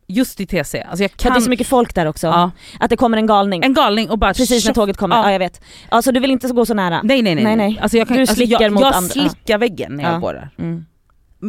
Just 0.08 0.40
i 0.40 0.46
TC. 0.46 0.82
Alltså 0.82 1.04
jag 1.04 1.12
kan... 1.12 1.32
att 1.32 1.36
det 1.36 1.40
är 1.40 1.44
så 1.44 1.50
mycket 1.50 1.68
folk 1.68 1.96
där 1.96 2.06
också. 2.06 2.28
ja, 2.28 2.52
Att 2.80 2.90
det 2.90 2.98
kommer 2.98 3.18
en 3.18 3.28
galning. 3.28 3.64
en 3.64 3.74
galning 3.74 4.10
och 4.10 4.20
bara 4.20 4.34
Precis 4.34 4.66
när 4.66 4.74
tåget 4.74 4.98
kommer, 4.98 5.16
Ja. 5.16 5.24
ja. 5.24 5.32
jag 5.32 5.40
vet. 5.40 5.62
Ja 5.92 6.02
så 6.02 6.12
du 6.12 6.20
vill 6.20 6.32
inte 6.32 6.48
gå 6.48 6.66
så 6.66 6.74
nära? 6.74 7.02
Nej 7.04 7.22
nej 7.22 7.36
nej. 7.36 7.44
Nej, 7.44 7.56
nej. 7.56 7.80
Alltså 7.82 7.98
jag 7.98 8.08
kan, 8.08 8.18
Du 8.18 8.22
alltså 8.22 8.36
slickar 8.36 8.62
jag, 8.62 8.72
mot 8.74 8.82
jag 8.82 8.94
andra- 8.94 9.10
slickar 9.10 9.58
väggen 9.58 9.96
när 9.96 10.04
jag 10.04 10.14
Ja. 10.14 10.18
går 10.20 10.34
där. 10.34 10.50
Mm. 10.58 10.86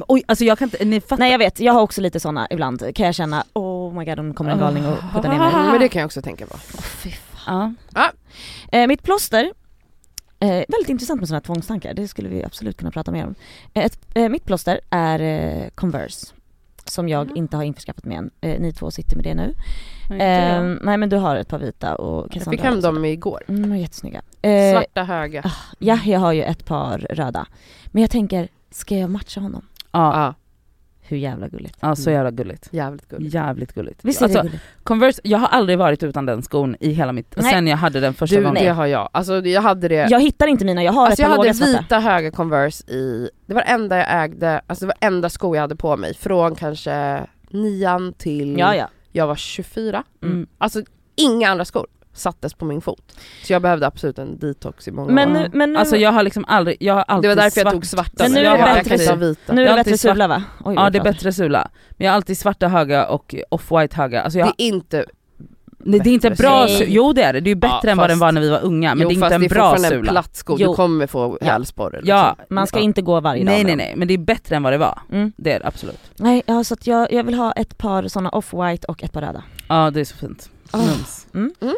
Oj, 0.09 0.23
alltså 0.29 0.45
jag 0.45 0.59
kan 0.59 0.67
inte, 0.67 0.85
ni 0.85 1.01
fattar. 1.01 1.17
Nej 1.19 1.31
jag 1.33 1.39
vet, 1.39 1.61
jag 1.61 1.73
har 1.73 1.81
också 1.81 2.01
lite 2.01 2.21
såna 2.21 2.47
ibland, 2.51 2.95
kan 2.95 3.07
jag 3.07 3.15
känna 3.15 3.45
oh 3.53 3.95
my 3.99 4.05
god 4.05 4.19
om 4.19 4.29
det 4.29 4.35
kommer 4.35 4.51
en 4.51 4.59
galning 4.59 4.87
och 4.87 4.99
puttar 5.15 5.29
ner 5.29 5.39
mig. 5.39 5.53
Men 5.73 5.81
det 5.81 5.89
kan 5.89 6.01
jag 6.01 6.07
också 6.07 6.23
tänka 6.23 6.47
på. 6.47 6.55
Oh, 6.55 7.13
fan. 7.45 7.77
Ja. 7.95 8.13
Eh, 8.73 8.87
mitt 8.87 9.03
plåster, 9.03 9.53
eh, 10.41 10.49
väldigt 10.49 10.89
intressant 10.89 11.21
med 11.21 11.29
sådana 11.29 11.37
här 11.39 11.45
tvångstankar, 11.45 11.95
det 11.95 12.09
skulle 12.09 12.29
vi 12.29 12.45
absolut 12.45 12.77
kunna 12.77 12.91
prata 12.91 13.11
mer 13.13 13.27
om. 13.27 13.35
Eh, 13.75 13.85
ett, 13.85 13.99
eh, 14.15 14.29
mitt 14.29 14.45
plåster 14.45 14.81
är 14.91 15.21
eh, 15.21 15.69
Converse, 15.75 16.27
som 16.85 17.09
jag 17.09 17.23
Mm. 17.23 17.37
inte 17.37 17.57
har 17.57 17.65
införskaffat 17.65 18.05
med 18.05 18.19
än. 18.19 18.31
Eh, 18.41 18.61
ni 18.61 18.73
två 18.73 18.91
sitter 18.91 19.17
med 19.17 19.25
det 19.25 19.35
nu. 19.35 19.55
Nej, 20.11 20.21
Eh, 20.21 20.55
jag. 20.57 20.79
nej 20.83 20.97
men 20.97 21.09
du 21.09 21.17
har 21.17 21.37
ett 21.37 21.49
par 21.49 21.59
vita 21.59 21.95
och 21.95 22.23
Jag 22.25 22.31
Cassandra 22.33 22.51
fick 22.51 22.61
har 22.61 22.71
hem 22.71 22.81
dem 22.81 23.05
igår. 23.05 23.43
Mm, 23.49 23.77
jättesnygga. 23.77 24.23
Eh, 24.43 24.73
Svarta 24.73 25.03
höga. 25.05 25.51
ja, 25.79 25.99
jag 26.05 26.21
har 26.21 26.33
ju 26.33 26.43
ett 26.43 26.65
par 26.65 26.99
röda. 26.99 27.47
Men 27.87 28.01
jag 28.01 28.11
tänker, 28.11 28.49
ska 28.71 28.97
jag 28.97 29.11
matcha 29.11 29.41
honom? 29.41 29.67
Ja, 29.93 30.23
Ja, 30.25 30.35
Hur 31.11 31.17
jävla 31.17 31.49
gulligt. 31.49 31.77
ja, 31.81 31.97
så 31.97 32.11
jävla 32.11 32.31
gulligt. 32.31 32.69
jävligt 32.73 33.09
gulligt. 33.09 33.35
Jävligt 33.35 33.73
gulligt. 33.75 34.01
Visst 34.05 34.21
är 34.21 34.25
alltså, 34.25 34.39
det 34.39 34.45
gulligt? 34.49 34.65
Converse, 34.83 35.21
jag 35.25 35.39
har 35.39 35.49
aldrig 35.49 35.79
varit 35.79 36.03
utan 36.03 36.27
den 36.27 36.43
skon 36.43 36.77
i 36.81 36.91
hela 36.93 37.13
mitt, 37.13 37.35
Nej. 37.37 37.53
sen 37.53 37.67
jag 37.67 37.77
hade 37.77 38.01
den 38.01 38.15
första 38.15 38.37
Du, 38.37 38.43
gången. 38.43 38.65
det 38.65 38.71
har 38.71 38.87
jag. 38.87 39.09
Alltså 39.13 39.47
jag 39.47 39.63
hade 39.63 39.89
det 39.89 40.07
Jag 40.11 40.21
hittar 40.21 40.47
inte 40.47 40.65
mina, 40.65 40.83
jag 40.85 40.93
har 40.93 41.07
Alltså 41.07 41.13
ett 41.13 41.19
jag 41.19 41.27
par 41.29 41.37
hade 41.37 41.49
låga 41.49 41.55
svarta. 41.55 41.83
vita 41.83 42.01
höga 42.01 42.31
Converse 42.31 42.91
i, 42.93 43.31
det 43.47 43.55
var 43.55 43.61
det 43.61 43.67
enda 43.69 43.97
jag 43.97 44.25
ägde, 44.25 44.61
alltså 44.67 44.85
det 44.85 44.87
var 45.01 45.09
enda 45.09 45.29
sko 45.31 45.55
jag 45.55 45.61
hade 45.63 45.77
på 45.77 45.97
mig 45.97 46.15
från 46.15 46.55
kanske 46.55 47.21
nian 47.51 48.13
till 48.13 48.59
Ja 48.59 48.75
ja. 48.77 48.89
jag 49.13 49.27
var 49.27 49.37
24. 49.37 50.05
Mm. 50.23 50.47
Alltså 50.59 50.83
inga 51.17 51.49
andra 51.51 51.65
skor 51.65 51.87
sattes 52.13 52.55
på 52.55 52.65
min 52.65 52.81
fot. 52.81 53.17
Så 53.45 53.53
jag 53.53 53.63
behövde 53.63 53.87
absolut 53.87 54.19
en 54.19 54.39
detox 54.39 54.89
i 54.89 54.91
många 54.91 55.13
Men 55.13 55.29
år. 55.37 55.41
nu, 55.41 55.51
men 55.53 55.73
nu, 55.73 55.79
Alltså 55.79 55.97
jag 55.97 56.13
har 56.13 56.23
liksom 56.23 56.45
aldrig, 56.49 56.77
jag 56.81 56.95
har 56.95 57.05
alltid 57.09 57.31
Det 57.31 57.35
var 57.35 57.43
därför 57.43 57.61
jag 57.61 57.65
svart, 57.65 57.73
tog 57.73 57.87
svarta. 57.87 58.13
Men 58.25 58.33
nu 58.33 58.41
jag, 58.41 58.59
är 58.61 58.63
det 58.63 58.77
jag 58.77 58.99
bättre 58.99 59.17
vita. 59.17 59.53
nu 59.53 59.63
är 59.63 59.67
jag 59.67 59.75
det 59.77 59.85
bättre 59.85 59.99
svart- 59.99 60.13
sula 60.15 60.29
va? 60.29 60.43
Oj, 60.65 60.75
Ja 60.75 60.91
det 60.91 60.99
är 60.99 61.03
bättre 61.03 61.33
sula, 61.33 61.71
men 61.91 62.05
jag 62.05 62.13
har 62.13 62.17
alltid 62.17 62.39
svarta 62.39 62.69
höga 62.69 63.07
och 63.07 63.35
off-white 63.51 63.95
höga. 63.95 64.23
Alltså 64.23 64.39
jag, 64.39 64.49
Det 64.57 64.63
är 64.63 64.67
inte, 64.67 65.05
det, 65.85 65.99
det 65.99 66.11
är 66.11 66.15
inte 66.15 66.31
bra 66.31 66.67
sula. 66.69 66.81
su- 66.81 66.87
jo 66.89 67.13
det 67.13 67.23
är 67.23 67.33
det, 67.33 67.41
det 67.41 67.49
är 67.49 67.55
ju 67.55 67.61
bättre 67.61 67.79
Ja, 67.83 67.91
än 67.91 67.99
vad 67.99 68.11
den 68.11 68.19
var 68.19 68.33
när 68.33 68.41
vi 68.41 68.49
var 68.51 68.61
unga 68.65 68.95
men 68.95 69.03
jo, 69.03 69.09
det 69.09 69.13
är 69.13 69.25
inte 69.25 69.35
en 69.35 69.41
det 69.41 69.47
är 69.47 69.49
bra 69.49 69.71
fortfarande 69.71 69.97
en 69.97 70.01
sula. 70.03 70.13
platt 70.13 70.37
sko, 70.37 70.57
Jo. 70.59 70.71
du 70.71 70.77
kommer 70.77 71.07
få 71.07 71.39
Ja. 71.41 71.47
hälsporre. 71.47 71.91
Liksom. 71.97 72.09
Ja, 72.09 72.37
Man 72.49 72.67
ska 72.67 72.79
ja. 72.79 72.83
inte 72.83 73.03
gå 73.03 73.21
varje 73.21 73.45
dag 73.45 73.53
Nej 73.53 73.65
nej 73.65 73.77
nej, 73.77 73.95
men 73.97 74.09
det 74.09 74.15
är 74.15 74.19
bättre 74.19 74.57
än 74.57 74.63
vad 74.63 74.73
det 74.73 74.79
var. 74.79 74.99
Mm. 75.13 75.33
Det 75.37 75.53
är 75.53 75.61
det 75.61 75.67
absolut. 75.67 76.01
Nej, 76.17 76.43
ja, 76.47 76.65
så 76.65 76.75
att 76.75 76.87
jag, 76.87 77.13
jag 77.13 77.25
vill 77.25 77.35
ha 77.35 77.53
ett 77.53 77.79
par 77.79 78.09
såna 78.09 78.31
off-white 78.31 78.85
och 78.85 79.03
ett 79.05 79.13
par 79.13 79.21
röda. 79.21 79.43
Ja 79.69 79.91
det 79.91 80.01
är 80.01 80.05
så 80.05 80.17
fint. 80.17 80.51
Mums. 80.73 81.27
Mm. 81.35 81.53
Mm. 81.61 81.75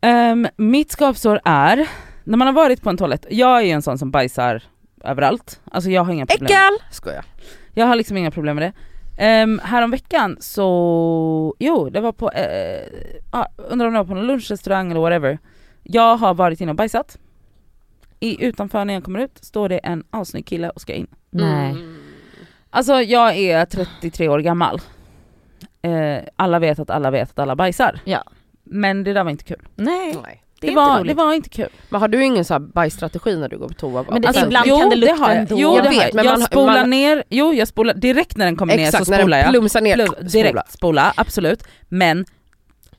Ehm, 0.00 0.48
mitt 0.56 0.90
skavsår 0.92 1.40
är, 1.44 1.88
när 2.24 2.38
man 2.38 2.46
har 2.46 2.54
varit 2.54 2.82
på 2.82 2.90
en 2.90 2.96
toalett, 2.96 3.26
jag 3.30 3.58
är 3.58 3.62
ju 3.62 3.70
en 3.70 3.82
sån 3.82 3.98
som 3.98 4.10
bajsar 4.10 4.62
överallt. 5.04 5.60
Alltså 5.70 5.90
jag 5.90 6.04
har 6.04 6.12
inga 6.12 6.26
problem. 6.26 6.46
Äckel! 6.46 6.86
Skojar. 6.90 7.24
Jag 7.74 7.86
har 7.86 7.96
liksom 7.96 8.16
inga 8.16 8.30
problem 8.30 8.56
med 8.56 8.72
det. 8.72 8.72
Um, 9.42 9.60
häromveckan 9.64 10.36
så, 10.40 11.54
jo 11.58 11.90
det 11.90 12.00
var 12.00 12.12
på, 12.12 12.26
uh, 12.26 13.44
undrar 13.56 13.86
om 13.86 13.92
det 13.92 13.98
var 13.98 14.06
på 14.06 14.14
någon 14.14 14.26
lunchrestaurang 14.26 14.90
eller 14.90 15.00
whatever. 15.00 15.38
Jag 15.82 16.16
har 16.16 16.34
varit 16.34 16.60
inne 16.60 16.70
och 16.70 16.76
bajsat. 16.76 17.18
I, 18.20 18.44
utanför 18.44 18.84
när 18.84 18.94
jag 18.94 19.04
kommer 19.04 19.18
ut 19.18 19.44
står 19.44 19.68
det 19.68 19.78
en 19.78 20.04
assnygg 20.10 20.46
kille 20.46 20.70
och 20.70 20.80
ska 20.80 20.92
in. 20.92 21.06
Nej. 21.30 21.70
Mm. 21.70 21.96
Alltså 22.70 23.02
jag 23.02 23.36
är 23.36 23.64
33 23.64 24.28
år 24.28 24.38
gammal. 24.38 24.80
Eh, 25.82 26.18
alla 26.36 26.58
vet 26.58 26.78
att 26.78 26.90
alla 26.90 27.10
vet 27.10 27.30
att 27.30 27.38
alla 27.38 27.56
bajsar. 27.56 28.00
Ja. 28.04 28.24
Men 28.70 29.04
det 29.04 29.12
där 29.12 29.24
var 29.24 29.30
inte 29.30 29.44
kul. 29.44 29.62
Nej, 29.76 30.16
Nej. 30.24 30.42
det 30.60 30.66
Det, 30.66 30.74
var, 30.74 31.04
det 31.04 31.14
var 31.14 31.32
inte 31.34 31.48
kul. 31.48 31.68
Men 31.88 32.00
har 32.00 32.08
du 32.08 32.24
ingen 32.24 32.44
så 32.44 32.54
här 32.54 32.58
bajsstrategi 32.60 33.36
när 33.36 33.48
du 33.48 33.58
går 33.58 33.68
på 33.68 33.74
toa? 33.74 34.04
Men 34.10 34.22
det- 34.22 34.28
Alltså, 34.28 34.46
ibland 34.46 34.66
kan 34.66 34.90
det 34.90 34.96
lukta 34.96 35.14
har 35.14 35.28
jag. 35.28 35.38
ändå. 35.38 35.56
Jo 35.58 35.74
Jag 35.74 35.84
det 35.84 35.88
har 35.88 35.94
vet, 35.94 36.02
jag. 36.04 36.14
men 36.14 36.24
Jag 36.24 36.38
man- 36.38 36.46
spolar 36.46 36.80
man- 36.80 36.90
ner, 36.90 37.24
jo 37.28 37.52
jag 37.54 37.68
spolar, 37.68 37.94
direkt 37.94 38.36
när 38.36 38.44
den 38.44 38.56
kommer 38.56 38.76
ner 38.76 38.86
Exakt, 38.86 39.04
så 39.04 39.10
när 39.10 39.18
spolar 39.18 39.36
den 39.36 39.44
jag. 39.44 39.52
plumsar 39.52 39.80
ner, 39.80 39.94
Plum, 39.94 40.06
spola. 40.06 40.28
direkt 40.28 40.72
spola, 40.72 41.12
absolut. 41.16 41.62
Men, 41.88 42.24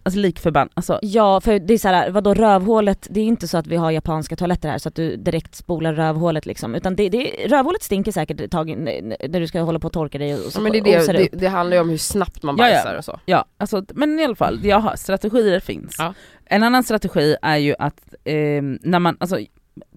alltså 0.03 0.19
lik 0.19 0.39
förbannat, 0.39 0.71
alltså 0.73 0.99
Ja 1.01 1.41
för 1.41 1.59
det 1.59 1.73
är 1.73 1.77
såhär, 1.77 2.09
vadå 2.09 2.33
rövhålet, 2.33 3.07
det 3.09 3.19
är 3.19 3.25
inte 3.25 3.47
så 3.47 3.57
att 3.57 3.67
vi 3.67 3.75
har 3.75 3.91
japanska 3.91 4.35
toaletter 4.35 4.69
här 4.69 4.77
så 4.77 4.89
att 4.89 4.95
du 4.95 5.15
direkt 5.15 5.55
spolar 5.55 5.93
rövhålet 5.93 6.45
liksom. 6.45 6.75
Utan 6.75 6.95
det, 6.95 7.09
det, 7.09 7.31
rövhålet 7.47 7.83
stinker 7.83 8.11
säkert 8.11 8.41
ett 8.41 8.51
tag 8.51 8.69
in- 8.69 8.83
när 9.29 9.39
du 9.39 9.47
ska 9.47 9.61
hålla 9.61 9.79
på 9.79 9.87
och 9.87 9.93
torka 9.93 10.17
dig 10.17 10.33
och 10.35 10.39
så 10.39 10.59
Ja, 10.59 10.63
men 10.63 10.71
det, 10.71 10.77
är 10.77 11.13
det, 11.13 11.13
det 11.13 11.29
det, 11.31 11.47
handlar 11.47 11.77
ju 11.77 11.81
om 11.81 11.89
hur 11.89 11.97
snabbt 11.97 12.43
man 12.43 12.55
Ja, 12.57 12.69
ja. 12.69 12.73
bajsar 12.75 12.97
och 12.97 13.05
så. 13.05 13.19
Ja, 13.25 13.45
alltså, 13.57 13.85
men 13.93 14.19
i 14.19 14.23
alla 14.25 14.35
fall, 14.35 14.59
jag 14.63 14.79
har, 14.79 14.95
strategier 14.95 15.59
finns. 15.59 15.95
Ja. 15.99 16.13
En 16.45 16.63
annan 16.63 16.83
strategi 16.83 17.35
är 17.41 17.57
ju 17.57 17.75
att 17.79 18.13
eh, 18.23 18.35
när 18.81 18.99
man, 18.99 19.17
alltså 19.19 19.37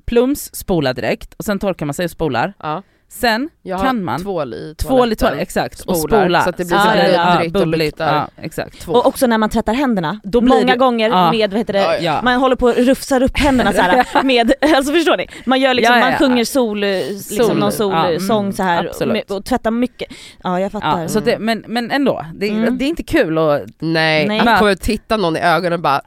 plums, 0.06 0.54
spola 0.54 0.92
direkt 0.92 1.34
och 1.34 1.44
sen 1.44 1.58
torkar 1.58 1.86
man 1.86 1.94
sig 1.94 2.04
och 2.04 2.10
spolar. 2.10 2.52
Ja. 2.58 2.82
Sen 3.08 3.48
Jag 3.62 3.80
kan 3.80 4.04
man 4.04 4.22
tvål 4.22 4.54
i 4.54 4.74
tvål 4.78 5.12
i 5.12 5.16
toaletten. 5.16 5.42
exakt, 5.42 5.80
och 5.80 5.96
Spolar, 5.96 6.22
spola. 6.22 6.42
så 6.42 6.50
att 6.50 6.56
det 6.56 6.64
blir 6.64 6.78
så 6.78 6.84
det 6.84 7.18
här 7.18 7.48
bubbligt 7.48 8.00
och. 8.00 8.06
Ja, 8.06 8.28
exakt. 8.42 8.88
Och 8.88 9.06
också 9.06 9.26
när 9.26 9.38
man 9.38 9.48
tvättar 9.50 9.74
händerna, 9.74 10.20
Då 10.24 10.40
blir 10.40 10.54
många 10.54 10.72
det- 10.72 10.78
gånger 10.78 11.08
ja. 11.08 11.30
med, 11.30 11.50
vad 11.50 11.58
heter 11.58 11.72
det, 11.72 11.98
Ja. 12.00 12.20
man 12.22 12.34
håller 12.40 12.56
på 12.56 12.66
och 12.66 12.76
rufsar 12.76 13.22
upp 13.22 13.38
händerna 13.38 13.72
så 13.72 13.80
här 13.82 14.06
med, 14.22 14.52
alltså 14.76 14.92
förstår 14.92 15.16
ni? 15.16 15.26
Man 15.46 15.60
gör 15.60 15.74
liksom, 15.74 15.94
Ja, 15.94 15.98
ja, 16.00 16.04
man 16.04 16.12
ja. 16.12 16.18
sjunger 16.18 16.44
sol, 16.44 16.80
liksom 16.80 17.46
Sol, 17.46 17.56
någon 17.58 17.72
ja, 17.92 18.06
mm, 18.06 18.18
solsång 18.20 18.52
så 18.52 18.62
här 18.62 19.06
med, 19.06 19.30
och 19.30 19.44
tvättar 19.44 19.70
mycket. 19.70 20.08
Ja 20.42 20.60
jag 20.60 20.72
fattar. 20.72 21.02
Ja, 21.02 21.08
så 21.08 21.20
det, 21.20 21.38
men, 21.38 21.64
men 21.68 21.90
ändå, 21.90 22.26
det, 22.34 22.48
Mm. 22.48 22.78
det 22.78 22.84
är 22.84 22.88
inte 22.88 23.02
kul 23.02 23.38
att 23.38 23.62
Nej, 23.78 24.28
Nej. 24.28 24.40
att 24.40 24.58
kommer 24.58 24.72
att 24.72 24.80
titta 24.80 25.16
någon 25.16 25.36
i 25.36 25.40
ögonen 25.40 25.72
och 25.72 25.80
bara 25.80 26.00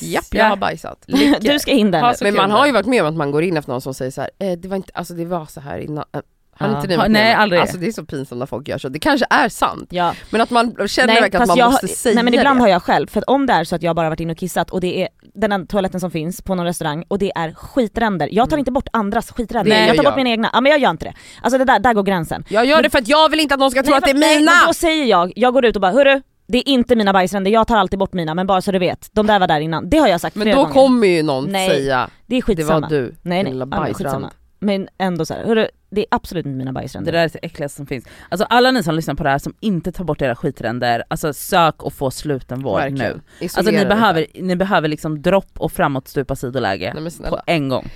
japp 0.00 0.24
jag 0.30 0.44
har 0.44 0.56
bajsat. 0.56 1.04
du 1.40 1.58
ska 1.58 1.70
in 1.70 1.90
där 1.90 2.16
Men 2.24 2.34
man 2.34 2.50
har 2.50 2.66
ju 2.66 2.72
varit 2.72 2.86
med 2.86 3.02
om 3.02 3.08
att 3.08 3.16
man 3.16 3.30
går 3.30 3.42
in 3.42 3.56
efter 3.56 3.72
någon 3.72 3.80
som 3.80 3.94
säger 3.94 4.10
så 4.10 4.20
här, 4.20 4.30
eh, 4.38 4.52
det 4.58 4.68
var 4.68 4.76
inte, 4.76 4.90
alltså 4.94 5.14
det 5.14 5.24
var 5.24 5.46
så 5.46 5.60
här 5.60 5.78
innan. 5.78 6.04
Eh, 6.14 6.20
Har 6.52 6.76
inte 6.76 6.88
ni 6.88 6.96
varit 6.96 7.10
nej, 7.10 7.24
med 7.24 7.38
aldrig. 7.40 7.60
Alltså 7.60 7.76
det 7.76 7.86
är 7.86 7.92
så 7.92 8.04
pinsamt 8.04 8.38
när 8.38 8.46
folk 8.46 8.68
gör 8.68 8.78
så. 8.78 8.88
Det 8.88 8.98
kanske 8.98 9.26
är 9.30 9.48
sant, 9.48 9.88
Ja. 9.90 10.14
men 10.30 10.40
att 10.40 10.50
man 10.50 10.88
känner 10.88 11.06
Nej, 11.12 11.20
verkligen 11.20 11.42
att 11.42 11.48
man 11.48 11.56
jag, 11.58 11.70
måste 11.70 11.88
säga 11.88 12.14
nej 12.14 12.24
men 12.24 12.34
ibland 12.34 12.58
det. 12.58 12.62
har 12.62 12.68
jag 12.68 12.82
själv, 12.82 13.06
för 13.06 13.18
att 13.20 13.24
om 13.26 13.46
det 13.46 13.52
är 13.52 13.64
så 13.64 13.74
att 13.76 13.82
jag 13.82 13.96
bara 13.96 14.08
varit 14.08 14.20
inne 14.20 14.32
och 14.32 14.38
kissat 14.38 14.70
och 14.70 14.80
det 14.80 15.02
är 15.02 15.08
den 15.34 15.52
här 15.52 15.64
toaletten 15.64 16.00
som 16.00 16.10
finns 16.10 16.42
på 16.42 16.54
någon 16.54 16.66
restaurang 16.66 17.04
och 17.08 17.18
det 17.18 17.32
är 17.34 17.52
skitränder, 17.54 18.28
jag 18.32 18.48
tar 18.50 18.56
Mm. 18.56 18.58
inte 18.60 18.72
bort 18.72 18.88
andras 18.92 19.30
skitränder, 19.32 19.70
Det 19.76 19.86
jag 19.86 19.96
tar 19.96 20.02
bort 20.02 20.04
jag. 20.04 20.16
mina 20.16 20.30
egna, 20.30 20.50
ja 20.52 20.60
men 20.60 20.72
jag 20.72 20.80
gör 20.80 20.90
inte 20.90 21.04
det. 21.04 21.14
Alltså 21.42 21.58
det 21.58 21.64
där, 21.64 21.78
där 21.78 21.94
går 21.94 22.02
gränsen. 22.02 22.44
Jag 22.48 22.64
gör 22.66 22.82
det 22.82 22.90
för 22.90 22.98
att 22.98 23.08
jag 23.08 23.28
vill 23.28 23.40
inte 23.40 23.54
att 23.54 23.60
någon 23.60 23.70
ska 23.70 23.82
tro 23.82 23.90
Nej, 23.90 23.98
att 23.98 24.04
det 24.04 24.10
är 24.10 24.14
nej, 24.14 24.38
mina! 24.38 24.52
men 24.52 24.66
då 24.66 24.74
säger 24.74 25.04
jag, 25.04 25.32
jag 25.36 25.52
går 25.52 25.64
ut 25.64 25.76
och 25.76 25.82
bara 25.82 25.92
hörru, 25.92 26.22
det 26.48 26.58
är 26.58 26.68
inte 26.68 26.96
mina 26.96 27.12
bajsränder, 27.12 27.50
jag 27.50 27.66
tar 27.66 27.76
alltid 27.76 27.98
bort 27.98 28.12
mina 28.12 28.34
men 28.34 28.46
bara 28.46 28.62
så 28.62 28.72
du 28.72 28.78
vet, 28.78 29.08
de 29.12 29.26
där 29.26 29.38
var 29.38 29.46
där 29.46 29.60
innan. 29.60 29.90
Det 29.90 29.98
har 29.98 30.08
jag 30.08 30.20
sagt 30.20 30.36
Men 30.36 30.44
flera 30.44 30.56
då 30.56 30.62
gånger. 30.62 30.74
kommer 30.74 31.06
ju 31.06 31.22
någon 31.22 31.44
Nej, 31.44 31.70
säga, 31.70 32.10
det 32.26 32.36
är 32.36 32.54
det 32.54 32.64
var 32.64 32.80
du, 32.80 33.14
nej 33.22 33.42
nej, 33.42 33.52
lilla 33.52 33.62
ja, 33.62 33.66
men 33.66 33.78
bajsrand. 33.78 33.96
skitsamma. 33.96 34.30
Men 34.60 34.88
ändå 34.98 35.26
så 35.26 35.34
här, 35.34 35.44
hörru, 35.44 35.68
det 35.90 36.00
är 36.00 36.06
absolut 36.10 36.46
inte 36.46 36.56
mina 36.58 36.72
bajsränder. 36.72 37.12
Det 37.12 37.18
där 37.18 37.24
är 37.24 37.28
det 37.32 37.38
äckligaste 37.42 37.76
som 37.76 37.86
finns. 37.86 38.04
Alltså 38.28 38.46
alla 38.50 38.70
ni 38.70 38.82
som 38.82 38.94
lyssnar 38.94 39.14
på 39.14 39.22
det 39.22 39.30
här 39.30 39.38
som 39.38 39.54
inte 39.60 39.92
tar 39.92 40.04
bort 40.04 40.22
era 40.22 40.36
skitränder, 40.36 41.04
alltså 41.08 41.32
sök 41.32 41.82
och 41.82 41.92
få 41.92 42.10
slutenvård 42.10 42.80
nu. 42.80 42.88
Verkligen. 42.88 43.12
Alltså 43.12 43.44
Isolera 43.60 43.72
ni 43.72 43.78
det 43.78 43.86
behöver, 43.88 44.26
ni 44.34 44.56
behöver 44.56 44.88
liksom 44.88 45.22
dropp 45.22 45.50
och 45.58 45.72
framåtstupa 45.72 46.36
sidoläge 46.36 46.94
på 47.28 47.40
en 47.46 47.68
gång. 47.68 47.90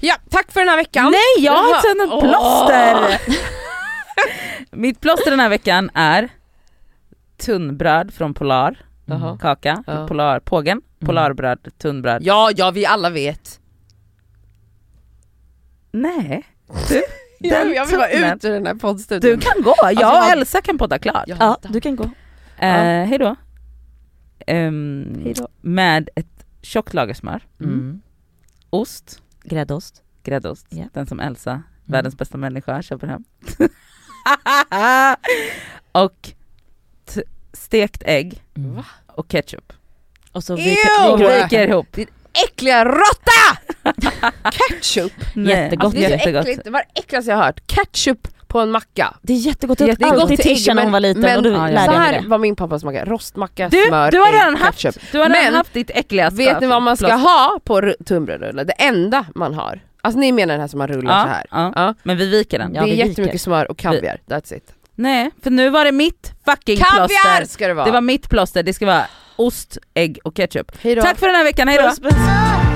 Ja, 0.00 0.14
tack 0.30 0.52
för 0.52 0.60
den 0.60 0.68
här 0.68 0.76
veckan! 0.76 1.04
Nej 1.04 1.44
jag 1.44 1.52
har 1.52 1.74
ett 1.74 2.12
Åh. 2.12 2.20
plåster! 2.20 3.20
Mitt 4.76 5.00
plåster 5.00 5.30
den 5.30 5.40
här 5.40 5.48
veckan 5.48 5.90
är 5.94 6.28
tunnbröd 7.40 8.14
från 8.14 8.34
Polar, 8.34 8.78
Jaha. 9.04 9.38
kaka, 9.38 9.84
Ja. 9.86 10.06
Polar, 10.06 10.40
pågen, 10.40 10.82
polarbröd, 11.00 11.68
tunnbröd. 11.78 12.22
Ja, 12.24 12.50
ja 12.56 12.70
vi 12.70 12.86
alla 12.86 13.10
vet. 13.10 13.60
Nej, 15.92 16.46
du, 16.88 17.02
Jag, 17.40 17.66
den 17.66 17.74
jag 17.74 17.86
vill 17.86 17.96
bara 17.98 18.08
tunnen. 18.08 18.36
ut 18.36 18.44
ur 18.44 18.50
den 18.50 18.66
här 18.66 18.74
poddstudion. 18.74 19.30
Du 19.30 19.38
kan 19.40 19.62
gå, 19.62 19.74
jag 19.82 19.92
och 19.92 20.20
vad- 20.20 20.32
Elsa 20.32 20.60
kan 20.60 20.78
podda 20.78 20.98
klart. 20.98 21.24
Ja, 21.26 21.36
Ja, 21.40 21.58
du 21.68 21.80
kan 21.80 21.96
gå. 21.96 22.04
Eh, 22.58 23.04
hejdå. 23.06 23.36
Ehm, 24.46 25.20
Hejdå. 25.24 25.48
med 25.60 26.08
ett 26.16 26.44
tjockt 26.62 26.94
lager 26.94 27.14
smör, 27.14 27.42
Mm. 27.60 28.00
ost, 28.70 29.22
Gräddost. 29.44 30.02
gräddost, 30.22 30.66
Ja. 30.70 30.84
den 30.92 31.06
som 31.06 31.20
Elsa, 31.20 31.50
Mm. 31.50 31.62
världens 31.84 32.16
bästa 32.18 32.38
människa, 32.38 32.82
köper 32.82 33.06
hem. 33.06 33.24
och 35.92 36.30
stekt 37.70 38.02
ägg 38.06 38.42
Mm. 38.56 38.74
Va? 38.76 38.84
och 39.06 39.28
ketchup. 39.28 39.72
Och 40.32 40.44
så 40.44 40.56
viker, 40.56 41.68
ihop. 41.68 41.96
Äckliga 42.44 42.84
råtta! 42.84 43.58
Ketchup! 44.50 45.12
Nej, 45.34 45.54
Jättegott. 45.56 45.84
Alltså, 45.84 46.00
det 46.00 46.04
är 46.04 46.08
så 46.08 46.14
jättegott. 46.16 46.46
äckligt, 46.46 46.64
det 46.64 46.70
var 46.70 46.82
det 46.94 47.00
äckligaste 47.00 47.30
jag 47.30 47.36
har 47.38 47.44
hört. 47.44 47.60
Ketchup 47.66 48.28
på 48.46 48.60
en 48.60 48.70
macka. 48.70 49.14
Det 49.22 49.32
är 49.32 49.36
jättegott, 49.36 49.78
Det 49.78 49.84
är 49.84 50.04
alltid 50.20 50.40
till 50.40 50.50
ägg, 50.50 50.56
Tisha 50.56 50.74
när 50.74 50.82
hon 50.82 50.92
var 50.92 51.00
liten 51.00 51.22
men- 51.22 51.36
och 51.36 51.42
då 51.42 51.50
Ja, 51.50 51.56
ja. 51.56 51.74
lärde 51.74 51.92
Så 51.92 51.98
här 51.98 52.22
var 52.26 52.38
min 52.38 52.56
pappas 52.56 52.84
macka, 52.84 53.04
rostmacka, 53.04 53.68
Du, 53.68 53.84
smör, 53.88 54.10
du 54.10 54.18
har 54.18 54.28
ägg, 54.28 54.34
redan 54.34 54.56
haft, 54.56 54.78
ketchup. 54.78 55.02
du 55.12 55.18
har 55.18 55.28
redan 55.28 55.44
Men- 55.44 55.54
haft 55.54 55.72
ditt 55.72 55.90
äckligaste. 55.94 56.36
Vet 56.36 56.60
ni 56.60 56.66
vad 56.66 56.82
man 56.82 56.96
ska 56.96 57.06
plåster. 57.06 57.22
ha 57.28 57.58
på 57.64 57.80
ru- 57.80 58.04
tunnbrödsrulle? 58.04 58.64
Det 58.64 58.72
enda 58.72 59.26
man 59.34 59.54
har. 59.54 59.80
Alltså 60.02 60.20
ni 60.20 60.32
menar 60.32 60.54
den 60.54 60.60
här 60.60 60.68
som 60.68 60.78
man 60.78 60.88
rullar 60.88 61.18
Ja, 61.18 61.22
så 61.24 61.28
här. 61.28 61.46
ja. 61.50 61.72
Ja. 61.76 61.94
Men 62.02 62.16
vi 62.16 62.26
viker 62.30 62.58
den. 62.58 62.74
Ja, 62.74 62.82
det 62.82 62.86
är 62.88 62.90
vi 62.90 62.96
jättemycket 62.98 63.24
viker. 63.26 63.38
smör 63.38 63.70
och 63.70 63.78
kaviar, 63.78 64.18
that's 64.26 64.54
it. 64.56 64.74
Nej, 65.00 65.30
för 65.42 65.50
nu 65.50 65.70
var 65.70 65.84
det 65.84 65.92
mitt 65.92 66.32
fucking 66.44 66.76
Kaviar 66.76 67.06
plåster. 67.06 67.44
ska 67.44 67.68
det 67.68 67.74
vara! 67.74 67.86
Det 67.86 67.92
var 67.92 68.00
mitt 68.00 68.30
plåster, 68.30 68.62
det 68.62 68.74
ska 68.74 68.86
vara 68.86 69.04
ost, 69.36 69.78
ägg 69.94 70.18
och 70.24 70.36
ketchup. 70.36 70.82
Hejdå. 70.82 71.02
Tack 71.02 71.18
för 71.18 71.26
den 71.26 71.36
här 71.36 71.44
veckan, 71.44 71.68
hejdå! 71.68 71.84
Puss, 71.84 72.00
puss. 72.00 72.69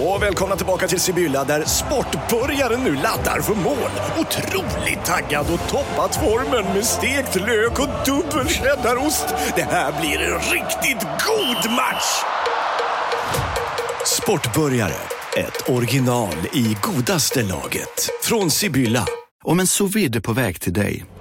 Och 0.00 0.22
välkomna 0.22 0.56
tillbaka 0.56 0.88
till 0.88 1.00
Sibylla 1.00 1.44
där 1.44 1.64
sportbörjaren 1.64 2.80
nu 2.84 2.94
laddar 2.94 3.40
för 3.40 3.54
mål. 3.54 3.90
Otroligt 4.18 5.04
taggad 5.04 5.46
och 5.52 5.68
toppat 5.68 6.16
formen 6.16 6.74
med 6.74 6.84
stekt 6.84 7.34
lök 7.34 7.78
och 7.80 7.88
dubbel 8.06 8.48
cheddarost. 8.48 9.34
Det 9.56 9.62
här 9.62 10.00
blir 10.00 10.20
en 10.20 10.38
riktigt 10.38 11.08
god 11.26 11.72
match! 11.72 12.22
Sportbörjare, 14.06 15.00
ett 15.36 15.68
original 15.68 16.34
i 16.52 16.76
godaste 16.82 17.42
laget. 17.42 18.10
Från 18.22 18.50
Sibylla. 18.50 19.06
Om 19.44 19.60
en 19.60 19.66
sous 19.66 20.22
på 20.22 20.32
väg 20.32 20.60
till 20.60 20.72
dig 20.72 21.04